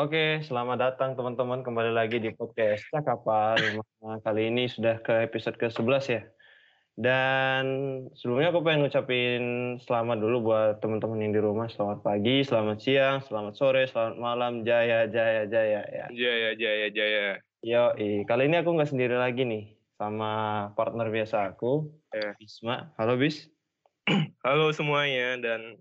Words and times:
Oke, 0.00 0.40
selamat 0.48 0.80
datang 0.80 1.12
teman-teman 1.12 1.60
kembali 1.60 1.92
lagi 1.92 2.16
di 2.24 2.32
podcast 2.32 2.88
Cakapan. 2.88 3.84
Nah, 4.00 4.16
kali 4.24 4.48
ini 4.48 4.64
sudah 4.64 4.96
ke 5.04 5.28
episode 5.28 5.60
ke-11 5.60 6.04
ya. 6.08 6.22
Dan 6.96 7.64
sebelumnya 8.16 8.48
aku 8.48 8.64
pengen 8.64 8.88
ngucapin 8.88 9.42
selamat 9.84 10.24
dulu 10.24 10.48
buat 10.48 10.80
teman-teman 10.80 11.20
yang 11.20 11.36
di 11.36 11.42
rumah. 11.44 11.68
Selamat 11.68 12.00
pagi, 12.00 12.40
selamat 12.40 12.80
siang, 12.80 13.20
selamat 13.28 13.52
sore, 13.52 13.84
selamat 13.92 14.16
malam, 14.16 14.64
jaya, 14.64 15.04
jaya, 15.04 15.44
jaya 15.44 15.84
ya. 15.92 16.08
Jaya, 16.08 16.56
jaya, 16.56 16.86
jaya. 16.88 17.36
Yo, 17.60 17.92
kali 18.24 18.48
ini 18.48 18.56
aku 18.56 18.72
nggak 18.72 18.96
sendiri 18.96 19.20
lagi 19.20 19.44
nih 19.44 19.76
sama 20.00 20.32
partner 20.80 21.12
biasa 21.12 21.52
aku, 21.52 21.92
Ya. 22.16 22.32
Bisma. 22.40 22.88
Halo 22.96 23.20
Bis. 23.20 23.52
Halo 24.48 24.72
semuanya 24.72 25.36
dan 25.44 25.76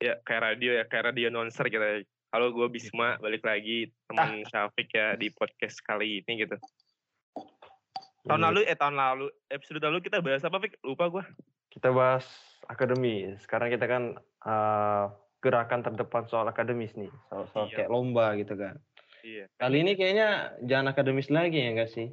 ya 0.00 0.16
kayak 0.24 0.56
radio 0.56 0.80
ya, 0.80 0.88
kayak 0.88 1.12
radio 1.12 1.28
nonser 1.28 1.68
kita. 1.68 2.08
Halo 2.34 2.50
gue 2.50 2.66
Bisma, 2.66 3.14
balik 3.22 3.46
lagi 3.46 3.94
teman 4.10 4.42
Syafiq 4.42 4.90
ya 4.90 5.14
di 5.14 5.30
podcast 5.30 5.78
kali 5.86 6.18
ini 6.18 6.42
gitu. 6.42 6.58
Tahun 8.26 8.42
Iya, 8.42 8.46
lalu, 8.50 8.60
eh 8.66 8.74
tahun 8.74 8.98
lalu, 8.98 9.30
episode 9.46 9.78
lalu 9.78 10.02
kita 10.02 10.18
bahas 10.18 10.42
apa 10.42 10.58
Fik? 10.58 10.82
Lupa 10.82 11.06
gue. 11.14 11.22
Kita 11.70 11.94
bahas 11.94 12.26
akademi. 12.66 13.38
Sekarang 13.38 13.70
kita 13.70 13.86
kan 13.86 14.18
eh, 14.18 15.04
gerakan 15.46 15.86
terdepan 15.86 16.26
soal 16.26 16.50
akademis 16.50 16.98
nih. 16.98 17.12
Soal, 17.30 17.46
soal 17.54 17.66
Iya. 17.70 17.86
kayak 17.86 17.90
lomba 17.94 18.34
gitu 18.34 18.58
kan. 18.58 18.82
Iya. 19.22 19.46
Kali 19.54 19.76
ini 19.86 19.92
kayaknya 19.94 20.58
jangan 20.66 20.90
akademis 20.90 21.30
lagi 21.30 21.62
ya 21.62 21.70
enggak 21.70 21.94
sih? 21.94 22.10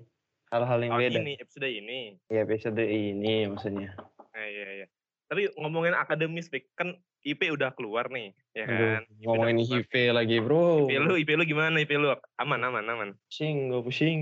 Hal-hal 0.53 0.85
yang 0.85 0.94
Tahun 0.94 1.02
beda. 1.02 1.19
ini, 1.25 1.33
episode 1.41 1.66
ini. 1.66 1.99
Ya 2.30 2.45
episode 2.45 2.83
ini 2.85 3.49
maksudnya. 3.49 3.97
Nah, 4.38 4.45
iya, 4.45 4.85
iya. 4.85 4.88
Tapi 5.31 5.48
ngomongin 5.55 5.95
akademis, 5.95 6.52
Fik, 6.52 6.76
kan 6.76 6.91
IP 7.23 7.55
udah 7.55 7.72
keluar 7.72 8.12
nih, 8.12 8.35
ya 8.52 8.67
Aduh, 8.67 8.75
kan? 8.75 9.03
IP 9.08 9.23
ngomongin. 9.23 9.55
HIV 9.64 9.94
lagi 10.11 10.38
bro. 10.44 10.83
IP 10.83 11.00
lu, 11.00 11.14
IP 11.16 11.30
lu 11.39 11.44
gimana 11.47 11.80
IP 11.80 11.95
lu? 11.95 12.11
Aman, 12.36 12.59
aman, 12.59 12.83
aman. 12.83 13.09
Pusing, 13.31 13.72
gue 13.72 13.80
pusing. 13.80 14.20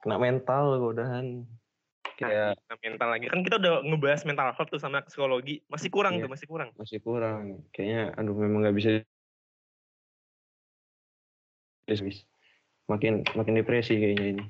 Kena 0.00 0.16
mental 0.16 0.80
gue 0.80 0.90
udahan. 0.96 1.44
Kayak 2.16 2.56
Nah, 2.56 2.76
mental 2.80 3.08
lagi. 3.12 3.28
Kan 3.28 3.44
kita 3.44 3.60
udah 3.60 3.84
ngebahas 3.84 4.24
mental 4.24 4.48
health 4.48 4.72
tuh 4.72 4.80
sama 4.80 5.04
psikologi. 5.04 5.60
Masih 5.68 5.92
kurang 5.92 6.16
Iya. 6.16 6.24
tuh, 6.24 6.30
masih 6.32 6.46
kurang. 6.48 6.68
masih 6.72 6.98
kurang. 7.04 7.42
Kayaknya 7.76 8.16
aduh 8.16 8.32
memang 8.32 8.64
nggak 8.64 8.76
bisa. 8.80 8.88
Bis, 11.84 12.00
bis. 12.00 12.18
Makin 12.88 13.28
makin 13.36 13.54
depresi 13.54 13.92
kayaknya 13.94 14.26
ini. 14.32 14.44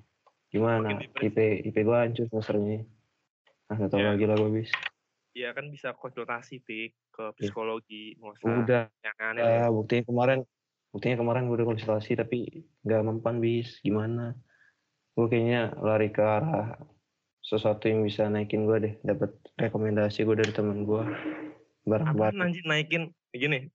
Gimana? 0.48 0.94
Depresi. 0.94 1.26
IP 1.26 1.38
IP 1.66 1.76
gue 1.82 1.96
hancur 1.98 2.30
semesternya. 2.30 2.86
Ah 3.66 3.74
nggak 3.74 3.90
tahu 3.90 3.98
Ya. 3.98 4.14
lagi 4.14 4.24
lah 4.24 4.38
gue 4.38 4.50
bis. 4.54 4.70
Iya 5.36 5.52
kan 5.52 5.68
bisa 5.68 5.92
konsultasi 5.92 6.64
Pik 6.64 7.12
ke 7.12 7.24
psikologi, 7.36 8.16
nggak 8.16 8.32
usah 8.40 8.48
Iya. 8.48 8.56
Udah. 8.64 8.84
yang 9.04 9.18
aneh. 9.20 9.42
Ah, 9.44 9.68
buktinya 9.68 10.04
kemarin 10.08 10.40
buktinya 10.96 11.16
kemarin 11.20 11.44
gue 11.44 11.56
udah 11.60 11.68
konsultasi 11.76 12.16
tapi 12.16 12.64
nggak 12.80 13.02
mempan 13.04 13.36
bis 13.36 13.84
gimana 13.84 14.32
gue 15.12 15.26
kayaknya 15.28 15.76
lari 15.76 16.08
ke 16.08 16.24
arah 16.24 16.72
sesuatu 17.44 17.84
yang 17.84 18.00
bisa 18.00 18.32
naikin 18.32 18.64
gue 18.64 18.76
deh 18.80 18.94
dapat 19.04 19.36
rekomendasi 19.60 20.24
gue 20.24 20.36
dari 20.40 20.52
teman 20.56 20.88
gue 20.88 21.04
barang 21.84 22.16
barang 22.16 22.40
anjir 22.40 22.64
naikin 22.64 23.12
gini? 23.28 23.68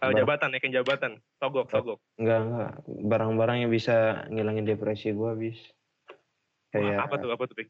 Barang- 0.00 0.24
jabatan, 0.24 0.48
naikin 0.56 0.72
jabatan. 0.72 1.12
Togok, 1.36 1.68
togok. 1.68 2.00
enggak 2.16 2.40
enggak 2.48 2.72
barang-barang 3.04 3.68
yang 3.68 3.70
bisa 3.70 4.24
ngilangin 4.32 4.64
depresi 4.64 5.12
gue 5.12 5.30
bis 5.36 5.60
Wah, 6.72 6.80
kayak 6.80 6.98
apa 7.04 7.14
tuh, 7.20 7.28
apa 7.28 7.44
tuh 7.44 7.56
Pik? 7.60 7.68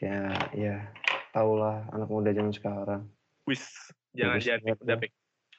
kayak 0.00 0.56
ya 0.56 0.76
tau 1.34 1.58
lah 1.58 1.82
anak 1.90 2.06
muda 2.06 2.30
zaman 2.30 2.54
sekarang 2.54 3.02
Wis, 3.44 3.66
jangan 4.14 4.38
Bagus 4.38 4.46
jangan 4.46 4.60
Pik, 4.62 4.66
banget, 4.70 4.78
udah 4.86 4.96
ya. 4.96 5.10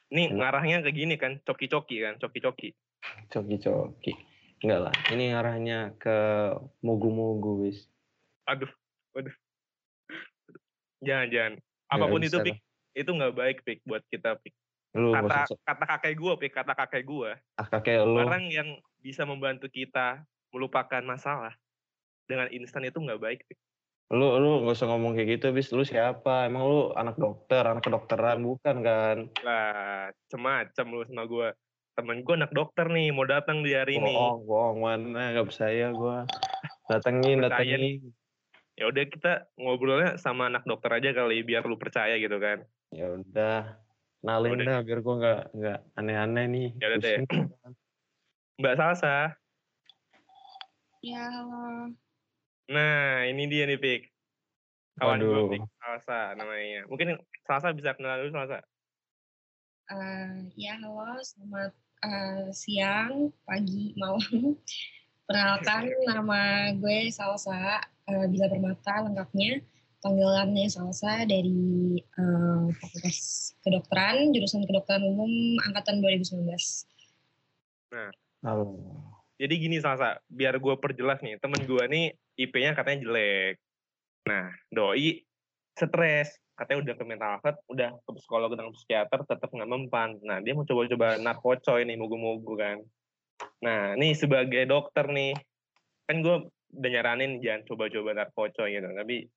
Ini 0.06 0.22
Enak. 0.30 0.36
ngarahnya 0.38 0.76
ke 0.86 0.90
gini 0.94 1.14
kan, 1.18 1.32
coki-coki 1.44 1.96
kan, 2.02 2.14
coki-coki. 2.16 2.72
coki-coki 3.28 4.12
enggak 4.64 4.80
lah 4.88 4.94
ini 5.12 5.36
arahnya 5.36 5.92
ke 6.00 6.16
mogu-mogu 6.80 7.68
bis 7.68 7.86
Aduh, 8.46 8.70
waduh. 9.10 9.34
Jangan, 11.02 11.28
jangan. 11.28 11.52
Apa 11.90 12.06
pun 12.06 12.22
itu 12.22 12.38
Pik, 12.38 12.56
itu 12.94 13.10
nggak 13.10 13.34
baik 13.34 13.58
Pik 13.66 13.82
buat 13.84 14.02
kita 14.08 14.38
Pik. 14.40 14.54
lu 14.96 15.12
Kata 15.12 15.44
maksud 15.44 15.58
kata 15.60 15.84
kakek 15.84 16.14
gue 16.16 16.32
Pik, 16.40 16.52
kata 16.56 16.72
kakek 16.72 17.04
gue. 17.04 17.30
ah 17.36 17.66
kakek 17.68 18.06
lu 18.06 18.22
Orang 18.22 18.48
yang 18.48 18.80
bisa 19.02 19.28
membantu 19.28 19.68
kita 19.68 20.24
melupakan 20.54 21.02
masalah 21.04 21.52
dengan 22.24 22.48
instan 22.54 22.86
itu 22.86 22.96
nggak 22.96 23.20
baik 23.20 23.40
Pik. 23.44 23.58
Lu 24.14 24.38
lu 24.38 24.62
nggak 24.62 24.76
usah 24.78 24.86
ngomong 24.86 25.18
kayak 25.18 25.38
gitu 25.38 25.50
bis. 25.50 25.74
Lu 25.74 25.82
siapa? 25.82 26.46
Emang 26.46 26.62
lu 26.62 26.80
anak 26.94 27.18
dokter 27.18 27.66
anak 27.66 27.82
kedokteran? 27.82 28.38
Bukan 28.38 28.76
kan? 28.86 29.16
Lah 29.42 30.14
cemacem 30.30 30.86
lu 30.86 31.02
sama 31.06 31.26
gue 31.26 31.48
temen 31.96 32.20
gue 32.20 32.34
anak 32.36 32.52
dokter 32.52 32.86
nih 32.92 33.08
mau 33.10 33.24
datang 33.24 33.64
di 33.64 33.72
hari 33.72 33.96
ini. 33.96 34.12
Bohong 34.12 34.44
bohong 34.44 34.78
mana 34.84 35.32
nggak 35.32 35.48
percaya 35.48 35.90
gua. 35.96 36.28
Datengin 36.86 37.40
datengin. 37.40 38.12
ya 38.76 38.92
udah 38.92 39.08
kita 39.08 39.48
ngobrolnya 39.56 40.20
sama 40.20 40.52
anak 40.52 40.68
dokter 40.68 40.92
aja 40.92 41.16
kali 41.16 41.40
biar 41.40 41.64
lu 41.64 41.80
percaya 41.80 42.20
gitu 42.20 42.36
kan? 42.36 42.60
Ya 42.92 43.08
udah 43.16 43.80
Udah. 44.26 44.66
dah 44.68 44.78
biar 44.84 45.00
gua 45.00 45.14
nggak 45.16 45.42
nggak 45.56 45.78
aneh-aneh 45.96 46.44
nih. 46.52 46.68
Ya 46.76 46.86
udah 46.92 47.00
deh. 47.00 47.18
Mbak 48.60 48.74
Salsa. 48.76 49.16
Ya, 51.00 51.22
halo. 51.28 51.96
Nah 52.66 53.22
ini 53.26 53.46
dia 53.46 53.64
nih 53.66 53.78
Pik 53.78 54.02
kawan 54.98 55.20
gue 55.22 55.30
Waduh. 55.30 55.50
Pik 55.54 55.62
Salsa 55.78 56.20
namanya 56.34 56.86
mungkin 56.90 57.18
Salsa 57.46 57.70
bisa 57.74 57.94
kenal 57.94 58.22
dulu 58.22 58.34
Salsa 58.34 58.60
Eh, 59.86 60.50
ya, 60.58 60.74
halo. 60.82 61.14
Selamat 61.22 61.70
eh, 62.02 62.50
siang, 62.50 63.30
pagi, 63.46 63.94
malam. 63.94 64.58
Perkenalkan, 65.30 65.86
nama 66.10 66.74
gue 66.74 67.06
Salsa 67.14 67.78
eh, 68.10 68.26
Bila 68.26 68.50
Permata 68.50 69.06
lengkapnya. 69.06 69.62
Panggilannya 70.02 70.66
Salsa 70.66 71.22
dari 71.22 72.02
eh, 72.02 72.66
Fakultas 72.82 73.54
Kedokteran, 73.62 74.34
jurusan 74.34 74.66
Kedokteran 74.66 75.06
Umum 75.06 75.30
Angkatan 75.70 76.02
2019. 76.02 76.50
Halo. 78.42 78.74
Jadi 79.36 79.54
gini 79.60 79.76
Salsa 79.80 80.16
biar 80.32 80.56
gue 80.56 80.74
perjelas 80.80 81.20
nih 81.20 81.36
temen 81.36 81.60
gue 81.68 81.84
nih 81.84 82.06
IP-nya 82.40 82.72
katanya 82.72 83.04
jelek. 83.04 83.60
Nah 84.28 84.48
doi 84.72 85.20
stres 85.76 86.40
katanya 86.56 86.88
udah 86.88 86.94
ke 86.96 87.04
mental 87.04 87.32
health 87.44 87.60
udah 87.68 87.92
ke 88.00 88.10
psikolog 88.16 88.56
dan 88.56 88.72
psikiater 88.72 89.28
tetap 89.28 89.52
nggak 89.52 89.68
mempan. 89.68 90.16
Nah 90.24 90.40
dia 90.40 90.56
mau 90.56 90.64
coba-coba 90.64 91.20
narkocoy 91.20 91.84
nih 91.84 92.00
mogu-mogu 92.00 92.56
kan. 92.56 92.80
Nah 93.60 93.92
nih 94.00 94.16
sebagai 94.16 94.64
dokter 94.64 95.04
nih 95.12 95.36
kan 96.08 96.24
gue 96.24 96.36
udah 96.76 96.90
nyaranin 96.90 97.44
jangan 97.44 97.68
coba-coba 97.68 98.16
narkocoy 98.16 98.72
gitu 98.72 98.88
tapi 98.88 99.28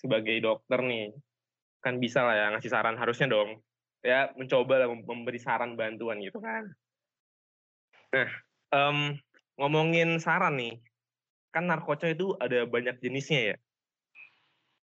sebagai 0.00 0.36
dokter 0.40 0.80
nih 0.80 1.12
kan 1.84 2.00
bisa 2.00 2.24
lah 2.24 2.34
ya 2.40 2.46
ngasih 2.56 2.72
saran 2.72 2.96
harusnya 2.96 3.28
dong. 3.28 3.60
Ya 4.00 4.32
mencoba 4.32 4.80
lah 4.80 4.88
mem- 4.88 5.04
memberi 5.04 5.36
saran 5.36 5.76
bantuan 5.76 6.24
gitu 6.24 6.40
kan. 6.40 6.72
Nah 8.16 8.32
em, 8.72 9.20
ngomongin 9.60 10.16
saran 10.18 10.56
nih 10.56 10.80
kan 11.52 11.68
narkocoy 11.68 12.16
itu 12.16 12.32
ada 12.40 12.64
banyak 12.64 12.96
jenisnya 13.04 13.54
ya 13.54 13.56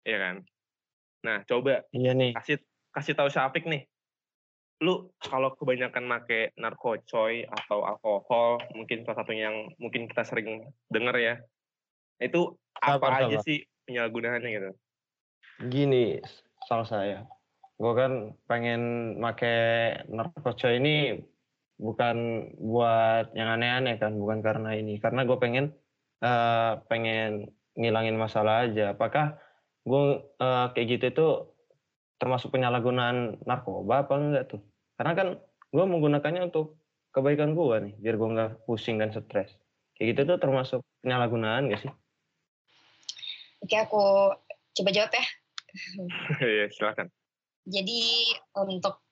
Iya 0.07 0.17
kan 0.23 0.35
nah 1.23 1.37
coba 1.43 1.83
Iya 1.91 2.11
nih. 2.13 2.31
kasih 2.37 2.59
kasih 2.93 3.13
tahu 3.15 3.27
Syafiq 3.31 3.65
nih 3.67 3.87
lu 4.77 5.09
kalau 5.17 5.57
kebanyakan 5.57 6.05
make 6.05 6.53
narkocoy 6.53 7.41
atau 7.49 7.81
alkohol 7.81 8.61
mungkin 8.77 9.01
salah 9.07 9.25
satu 9.25 9.33
yang 9.33 9.73
mungkin 9.81 10.05
kita 10.05 10.21
sering 10.21 10.69
denger 10.93 11.15
ya 11.17 11.35
itu 12.21 12.53
apa 12.77 13.01
Sabar, 13.01 13.25
aja 13.25 13.41
sabar. 13.41 13.45
sih 13.47 13.57
penyalahgunaannya 13.89 14.49
gitu 14.53 14.71
Gini, 15.57 16.21
salah 16.69 16.85
saya. 16.85 17.19
Gue 17.81 17.93
kan 17.97 18.37
pengen 18.45 19.13
make 19.17 19.49
narkoba 20.05 20.53
ini 20.69 21.17
bukan 21.77 22.49
buat 22.57 23.33
yang 23.37 23.49
aneh-aneh 23.57 24.01
kan, 24.01 24.17
bukan 24.17 24.41
karena 24.41 24.73
ini. 24.73 24.97
Karena 24.97 25.23
gue 25.23 25.37
pengen 25.37 25.73
eh, 26.21 26.71
pengen 26.89 27.53
ngilangin 27.77 28.17
masalah 28.17 28.65
aja. 28.65 28.97
Apakah 28.97 29.37
gue 29.85 30.03
eh, 30.41 30.65
kayak 30.73 30.87
gitu 30.97 31.05
itu 31.13 31.27
termasuk 32.17 32.49
penyalahgunaan 32.49 33.45
narkoba 33.45 34.05
apa 34.05 34.13
enggak 34.17 34.45
tuh? 34.49 34.61
Karena 34.97 35.13
kan 35.13 35.27
gue 35.69 35.85
menggunakannya 35.85 36.49
untuk 36.49 36.81
kebaikan 37.13 37.53
gue 37.53 37.75
nih, 37.89 37.93
biar 38.01 38.15
gue 38.17 38.29
nggak 38.33 38.51
pusing 38.65 38.97
dan 38.97 39.13
stres. 39.13 39.53
Kayak 39.97 40.07
gitu 40.13 40.21
tuh 40.33 40.37
termasuk 40.37 40.79
penyalahgunaan 41.01 41.73
gak 41.73 41.81
sih? 41.81 41.93
Oke, 43.65 43.75
aku 43.81 44.29
coba 44.77 44.89
jawab 44.93 45.09
ya. 45.09 45.25
ya 46.61 46.65
silakan 46.71 47.09
Jadi 47.67 48.31
untuk 48.55 49.06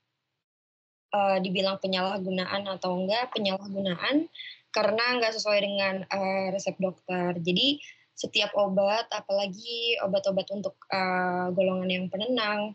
eh, 1.12 1.38
dibilang 1.44 1.78
penyalahgunaan 1.82 2.66
atau 2.80 2.98
enggak 2.98 3.34
penyalahgunaan 3.36 4.30
karena 4.72 5.04
enggak 5.16 5.34
sesuai 5.36 5.60
dengan 5.62 5.96
eh, 6.08 6.48
resep 6.54 6.76
dokter. 6.80 7.36
Jadi 7.42 7.82
setiap 8.16 8.56
obat, 8.56 9.12
apalagi 9.12 10.00
obat-obat 10.02 10.48
untuk 10.56 10.80
eh, 10.90 11.48
golongan 11.52 11.90
yang 11.92 12.06
penenang, 12.08 12.74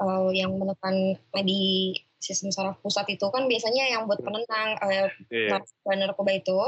eh, 0.00 0.30
yang 0.38 0.54
menekan 0.54 1.18
di 1.42 1.94
sistem 2.18 2.50
saraf 2.50 2.76
pusat 2.82 3.06
itu 3.14 3.24
kan 3.30 3.46
biasanya 3.46 3.94
yang 3.94 4.10
buat 4.10 4.18
penenang 4.18 4.74
uh, 4.82 5.06
Iya. 5.30 5.62
narkoba 5.62 5.92
narkoba 5.94 6.30
itu. 6.34 6.58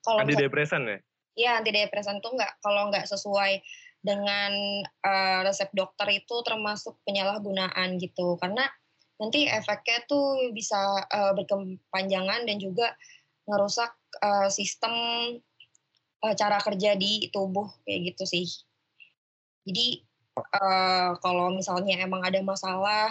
Kalau 0.00 0.18
Antidepresan 0.20 0.82
ya? 0.88 0.98
Iya, 1.34 1.50
antidepresan 1.60 2.24
tuh 2.24 2.36
nggak 2.36 2.64
kalau 2.64 2.88
nggak 2.88 3.04
sesuai 3.08 3.60
dengan 4.04 4.52
eh, 4.84 5.40
resep 5.48 5.72
dokter 5.72 6.04
itu 6.12 6.34
termasuk 6.44 7.00
penyalahgunaan 7.08 7.96
gitu. 8.00 8.36
Karena 8.36 8.68
nanti 9.18 9.46
efeknya 9.46 10.02
tuh 10.10 10.50
bisa 10.50 11.06
eh, 11.06 11.32
berkepanjangan 11.34 12.46
dan 12.46 12.56
juga 12.58 12.94
ngerusak 13.46 13.92
eh, 14.20 14.48
sistem 14.50 14.94
eh, 16.24 16.34
cara 16.34 16.58
kerja 16.58 16.98
di 16.98 17.30
tubuh 17.30 17.68
kayak 17.86 18.14
gitu 18.14 18.24
sih. 18.26 18.46
Jadi 19.64 20.02
eh, 20.38 21.10
kalau 21.22 21.54
misalnya 21.54 22.02
emang 22.02 22.26
ada 22.26 22.40
masalah 22.42 23.10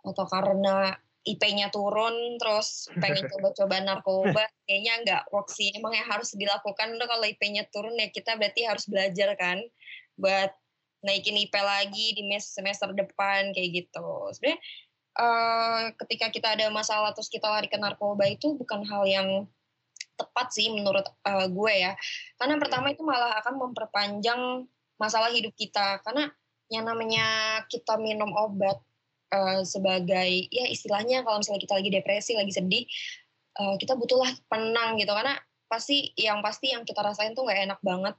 atau 0.00 0.24
karena 0.24 0.96
IP-nya 1.20 1.68
turun 1.68 2.40
terus 2.40 2.88
pengen 2.96 3.28
coba-coba 3.36 3.76
narkoba 3.84 4.44
kayaknya 4.64 4.94
nggak 5.04 5.22
work 5.28 5.52
sih 5.52 5.68
emang 5.76 5.92
yang 5.92 6.08
harus 6.08 6.32
dilakukan 6.32 6.96
tuh 6.96 7.08
kalau 7.08 7.24
IP-nya 7.28 7.68
turun 7.68 7.92
ya 8.00 8.08
kita 8.08 8.40
berarti 8.40 8.64
harus 8.64 8.88
belajar 8.88 9.36
kan 9.36 9.60
buat 10.16 10.48
naikin 11.04 11.36
IP 11.36 11.52
lagi 11.60 12.16
di 12.16 12.24
mes- 12.28 12.52
semester 12.52 12.92
depan 12.92 13.52
kayak 13.52 13.84
gitu 13.84 14.32
sebenarnya 14.32 14.60
eh, 15.18 15.82
ketika 16.04 16.26
kita 16.30 16.48
ada 16.54 16.66
masalah 16.70 17.10
terus 17.16 17.32
kita 17.32 17.50
lari 17.50 17.66
ke 17.66 17.78
narkoba 17.80 18.28
itu 18.30 18.54
bukan 18.54 18.86
hal 18.86 19.02
yang 19.08 19.28
tepat 20.20 20.52
sih 20.52 20.68
menurut 20.68 21.06
eh, 21.24 21.46
gue 21.48 21.72
ya. 21.72 21.92
Karena 22.36 22.60
pertama 22.60 22.92
itu 22.92 23.00
malah 23.00 23.40
akan 23.40 23.54
memperpanjang 23.56 24.68
masalah 25.00 25.32
hidup 25.32 25.56
kita. 25.56 26.04
Karena 26.04 26.28
yang 26.70 26.86
namanya 26.86 27.26
kita 27.66 27.96
minum 27.96 28.30
obat 28.36 28.76
eh, 29.32 29.64
sebagai 29.64 30.28
ya 30.52 30.68
istilahnya 30.68 31.24
kalau 31.24 31.40
misalnya 31.40 31.64
kita 31.64 31.74
lagi 31.80 31.90
depresi 31.90 32.32
lagi 32.36 32.52
sedih 32.52 32.84
eh, 33.58 33.74
kita 33.80 33.96
butuhlah 33.96 34.30
penang 34.52 35.00
gitu. 35.00 35.10
Karena 35.10 35.34
pasti 35.70 36.12
yang 36.18 36.44
pasti 36.44 36.74
yang 36.74 36.84
kita 36.84 37.00
rasain 37.00 37.32
tuh 37.32 37.48
nggak 37.48 37.72
enak 37.72 37.80
banget. 37.80 38.14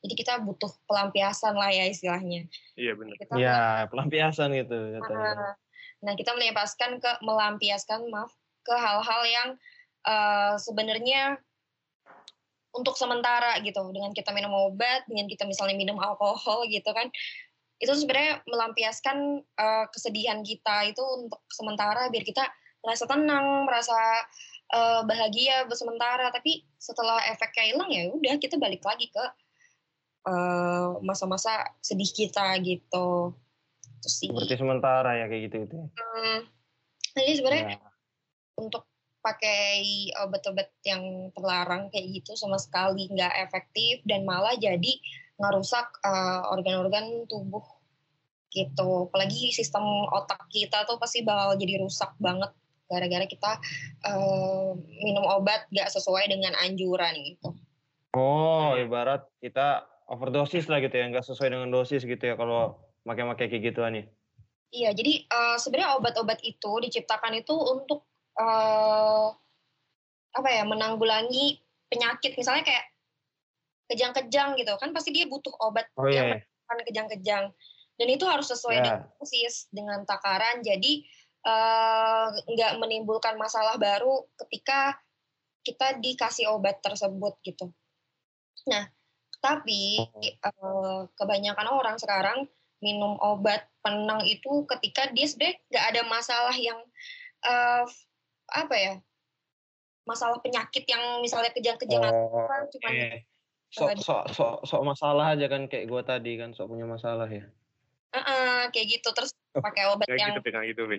Jadi 0.00 0.14
kita 0.16 0.40
butuh 0.40 0.72
pelampiasan 0.88 1.52
lah 1.52 1.68
ya 1.68 1.84
istilahnya. 1.84 2.48
Iya 2.72 2.96
benar. 2.96 3.14
kita 3.20 3.32
Ya, 3.36 3.84
pelampiasan 3.92 4.48
gitu 4.56 4.96
katanya. 4.96 5.28
Ah, 5.36 5.54
nah 6.00 6.16
kita 6.16 6.32
melampiaskan 6.32 6.96
ke 6.96 7.10
melampiaskan 7.20 8.08
maaf 8.08 8.32
ke 8.64 8.74
hal-hal 8.76 9.22
yang 9.26 9.48
eh, 10.06 10.54
sebenarnya 10.60 11.40
untuk 12.70 12.94
sementara 12.94 13.58
gitu. 13.64 13.82
Dengan 13.90 14.14
kita 14.14 14.30
minum 14.30 14.52
obat 14.54 15.04
dengan 15.10 15.26
kita 15.26 15.42
misalnya 15.48 15.74
minum 15.74 15.98
alkohol 15.98 16.68
gitu 16.70 16.86
kan. 16.94 17.10
Itu 17.80 17.96
sebenarnya 17.96 18.44
melampiaskan 18.46 19.42
eh, 19.42 19.86
kesedihan 19.90 20.44
kita 20.44 20.92
itu 20.92 21.02
untuk 21.02 21.42
sementara 21.50 22.08
biar 22.12 22.24
kita 22.24 22.44
merasa 22.80 23.04
tenang 23.04 23.66
merasa 23.66 23.98
eh, 24.72 25.02
bahagia 25.04 25.66
sementara. 25.74 26.30
Tapi 26.30 26.64
setelah 26.78 27.20
efeknya 27.32 27.64
hilang 27.74 27.90
ya 27.90 28.02
udah 28.12 28.34
kita 28.38 28.56
balik 28.60 28.84
lagi 28.84 29.08
ke 29.10 29.24
masa-masa 31.00 31.64
sedih 31.80 32.12
kita 32.12 32.52
gitu 32.60 33.32
itu 34.00 34.08
sih 34.08 34.28
Seperti 34.32 34.56
sementara 34.56 35.20
ya 35.20 35.28
kayak 35.28 35.42
gitu 35.52 35.56
gitu. 35.68 35.76
Hmm, 35.92 36.48
jadi 37.12 37.32
sebenarnya 37.36 37.64
Ya. 37.76 37.78
untuk 38.56 38.88
pakai 39.20 40.08
obat-obat 40.24 40.72
yang 40.88 41.28
terlarang 41.36 41.92
kayak 41.92 42.08
gitu 42.24 42.32
sama 42.40 42.56
sekali 42.56 43.04
nggak 43.12 43.36
efektif 43.44 44.00
dan 44.08 44.24
malah 44.24 44.56
jadi 44.56 44.96
ngerusak 45.36 45.86
eh, 46.00 46.40
organ-organ 46.48 47.28
tubuh 47.28 47.62
gitu. 48.50 49.12
Apalagi 49.12 49.52
sistem 49.52 49.84
otak 50.08 50.48
kita 50.48 50.88
tuh 50.88 50.96
pasti 50.96 51.20
bakal 51.20 51.60
jadi 51.60 51.84
rusak 51.84 52.16
banget 52.16 52.50
gara-gara 52.88 53.28
kita 53.28 53.60
eh, 54.08 54.68
minum 55.04 55.28
obat 55.28 55.68
nggak 55.68 55.92
sesuai 55.92 56.24
dengan 56.32 56.56
anjuran 56.56 57.14
gitu. 57.20 57.52
Oh, 58.16 58.74
ibarat 58.74 59.28
kita 59.38 59.86
overdosis 60.10 60.66
lah 60.66 60.82
gitu 60.82 60.98
ya, 60.98 61.06
nggak 61.06 61.22
sesuai 61.22 61.54
dengan 61.54 61.70
dosis 61.70 62.02
gitu 62.02 62.18
ya 62.18 62.34
kalau 62.34 62.89
pakai-pakai 63.10 63.50
kayak 63.50 63.74
gituan 63.74 63.92
nih. 63.98 64.06
Iya, 64.70 64.94
jadi 64.94 65.26
eh, 65.26 65.56
sebenarnya 65.58 65.98
obat-obat 65.98 66.38
itu 66.46 66.70
diciptakan 66.78 67.42
itu 67.42 67.54
untuk 67.58 68.06
eh, 68.38 69.28
apa 70.30 70.48
ya 70.48 70.62
menanggulangi 70.62 71.58
penyakit 71.90 72.38
misalnya 72.38 72.62
kayak 72.62 72.86
kejang-kejang 73.90 74.54
gitu 74.54 74.78
kan 74.78 74.94
pasti 74.94 75.10
dia 75.10 75.26
butuh 75.26 75.50
obat 75.58 75.90
Oh 75.98 76.06
yang 76.06 76.38
iya, 76.38 76.38
menahan 76.38 76.78
kejang-kejang 76.86 77.44
dan 77.98 78.06
itu 78.06 78.22
harus 78.30 78.46
sesuai 78.46 78.78
Ya. 78.78 78.82
dengan 78.86 79.00
dosis 79.18 79.66
dengan 79.74 80.06
takaran 80.06 80.62
jadi 80.62 81.02
eh, 81.42 82.26
nggak 82.46 82.78
menimbulkan 82.78 83.34
masalah 83.34 83.74
baru 83.74 84.22
ketika 84.46 84.94
kita 85.66 85.98
dikasih 85.98 86.46
obat 86.54 86.78
tersebut 86.78 87.34
gitu. 87.42 87.74
Nah, 88.70 88.86
tapi 89.42 89.98
eh, 90.22 91.00
kebanyakan 91.18 91.68
orang 91.74 91.98
sekarang 91.98 92.46
minum 92.80 93.20
obat 93.20 93.68
penenang 93.84 94.24
itu 94.24 94.64
ketika 94.76 95.12
dia 95.12 95.28
sebenarnya 95.28 95.60
nggak 95.68 95.86
ada 95.94 96.02
masalah 96.08 96.56
yang 96.56 96.80
eh, 97.44 97.84
apa 98.50 98.74
ya 98.76 98.94
masalah 100.08 100.40
penyakit 100.42 100.88
yang 100.88 101.22
misalnya 101.22 101.52
kejang-kejang 101.54 102.02
Oh, 102.02 102.48
apa 102.48 102.66
cuman 102.72 102.92
eh. 102.96 103.20
Sok 103.70 104.02
sok 104.02 104.34
sok 104.34 104.66
sok 104.66 104.82
masalah 104.82 105.38
aja 105.38 105.46
kan 105.46 105.70
kayak 105.70 105.86
gua 105.86 106.02
tadi 106.02 106.34
kan 106.34 106.50
sok 106.50 106.74
punya 106.74 106.90
masalah 106.90 107.30
ya. 107.30 107.46
"Eh-eh," 108.10 108.66
kayak 108.74 108.98
gitu 108.98 109.14
terus 109.14 109.30
pakai 109.54 109.86
obat 109.94 110.10
Kayak 110.10 110.18
yang 110.18 110.34
gitu, 110.34 110.50
kayak 110.50 110.66
gitu, 110.74 110.82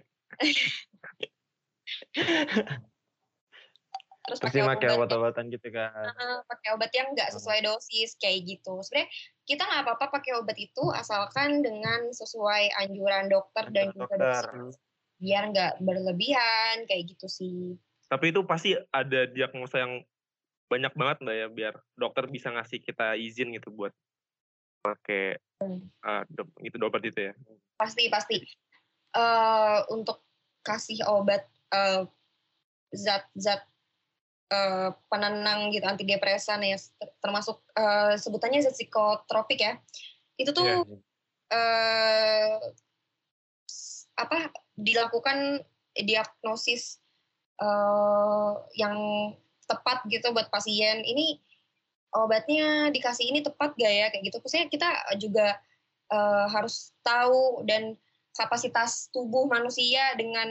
terus 4.21 4.37
Terus 4.39 4.41
pakai 4.63 4.63
obat 4.63 4.95
obat-obatan 4.95 5.51
gitu 5.51 5.67
kan. 5.73 5.91
Heeh, 5.91 6.37
pakai 6.47 6.69
obat 6.77 6.93
yang 6.95 7.11
nggak 7.11 7.35
sesuai 7.35 7.67
dosis 7.67 8.15
kayak 8.21 8.47
gitu. 8.47 8.79
Sebenarnya 8.85 9.09
kita 9.51 9.67
nggak 9.67 9.83
apa-apa 9.83 10.07
pakai 10.15 10.39
obat 10.39 10.55
itu 10.55 10.83
asalkan 10.95 11.59
dengan 11.59 12.07
sesuai 12.15 12.71
anjuran 12.79 13.27
dokter 13.27 13.67
dan 13.75 13.91
juga 13.91 14.15
Dokter. 14.15 14.45
biar 15.19 15.43
nggak 15.51 15.73
berlebihan 15.83 16.87
kayak 16.87 17.11
gitu 17.11 17.27
sih. 17.27 17.75
Tapi 18.07 18.31
itu 18.31 18.41
pasti 18.47 18.73
ada 18.95 19.27
diagnosa 19.27 19.83
yang 19.83 20.01
banyak 20.71 20.95
banget 20.95 21.17
mbak 21.19 21.35
ya 21.35 21.47
biar 21.51 21.73
dokter 21.99 22.31
bisa 22.31 22.47
ngasih 22.47 22.79
kita 22.79 23.19
izin 23.19 23.51
gitu 23.59 23.75
buat 23.75 23.91
pakai 24.81 25.35
uh, 26.07 26.23
do- 26.31 26.55
itu 26.63 26.79
obat 26.79 27.03
itu 27.03 27.29
ya. 27.29 27.33
Pasti 27.75 28.07
pasti 28.07 28.39
Eh, 29.11 29.79
untuk 29.91 30.23
kasih 30.63 31.03
obat 31.03 31.43
eh, 31.75 32.07
zat-zat 32.95 33.67
eh, 34.51 34.89
penenang 35.07 35.71
gitu 35.71 35.87
antidepresan 35.87 36.59
ya 36.67 36.75
ter- 36.75 37.15
termasuk 37.23 37.63
eh, 37.73 38.19
sebutannya 38.19 38.67
psikotropik 38.67 39.59
ya. 39.63 39.79
Itu 40.35 40.51
tuh 40.51 40.67
Iya. 40.67 40.99
eh, 41.51 42.59
s- 43.65 44.11
apa 44.19 44.51
dilakukan 44.75 45.63
diagnosis 45.95 46.99
eh, 47.61 48.51
yang 48.75 48.95
tepat 49.67 50.03
gitu 50.11 50.35
buat 50.35 50.51
pasien 50.51 50.99
ini 51.07 51.39
obatnya 52.11 52.91
dikasih 52.91 53.31
ini 53.31 53.39
tepat 53.39 53.71
gak 53.79 53.87
ya 53.91 54.11
kayak 54.11 54.23
gitu 54.27 54.37
maksudnya 54.43 54.67
kita 54.67 54.89
juga 55.15 55.47
eh, 56.11 56.45
harus 56.51 56.91
tahu 57.03 57.63
dan 57.63 57.95
kapasitas 58.31 59.11
tubuh 59.11 59.47
manusia 59.47 60.15
dengan 60.15 60.47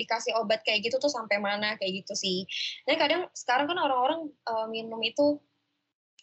dikasih 0.00 0.36
obat 0.40 0.64
kayak 0.64 0.88
gitu 0.88 0.96
tuh 0.96 1.12
sampai 1.12 1.36
mana 1.40 1.76
kayak 1.76 2.04
gitu 2.04 2.16
sih. 2.16 2.48
Dan 2.88 2.96
kadang 2.96 3.22
sekarang 3.36 3.68
kan 3.68 3.78
orang-orang 3.78 4.20
eh, 4.32 4.66
minum 4.72 5.00
itu 5.04 5.36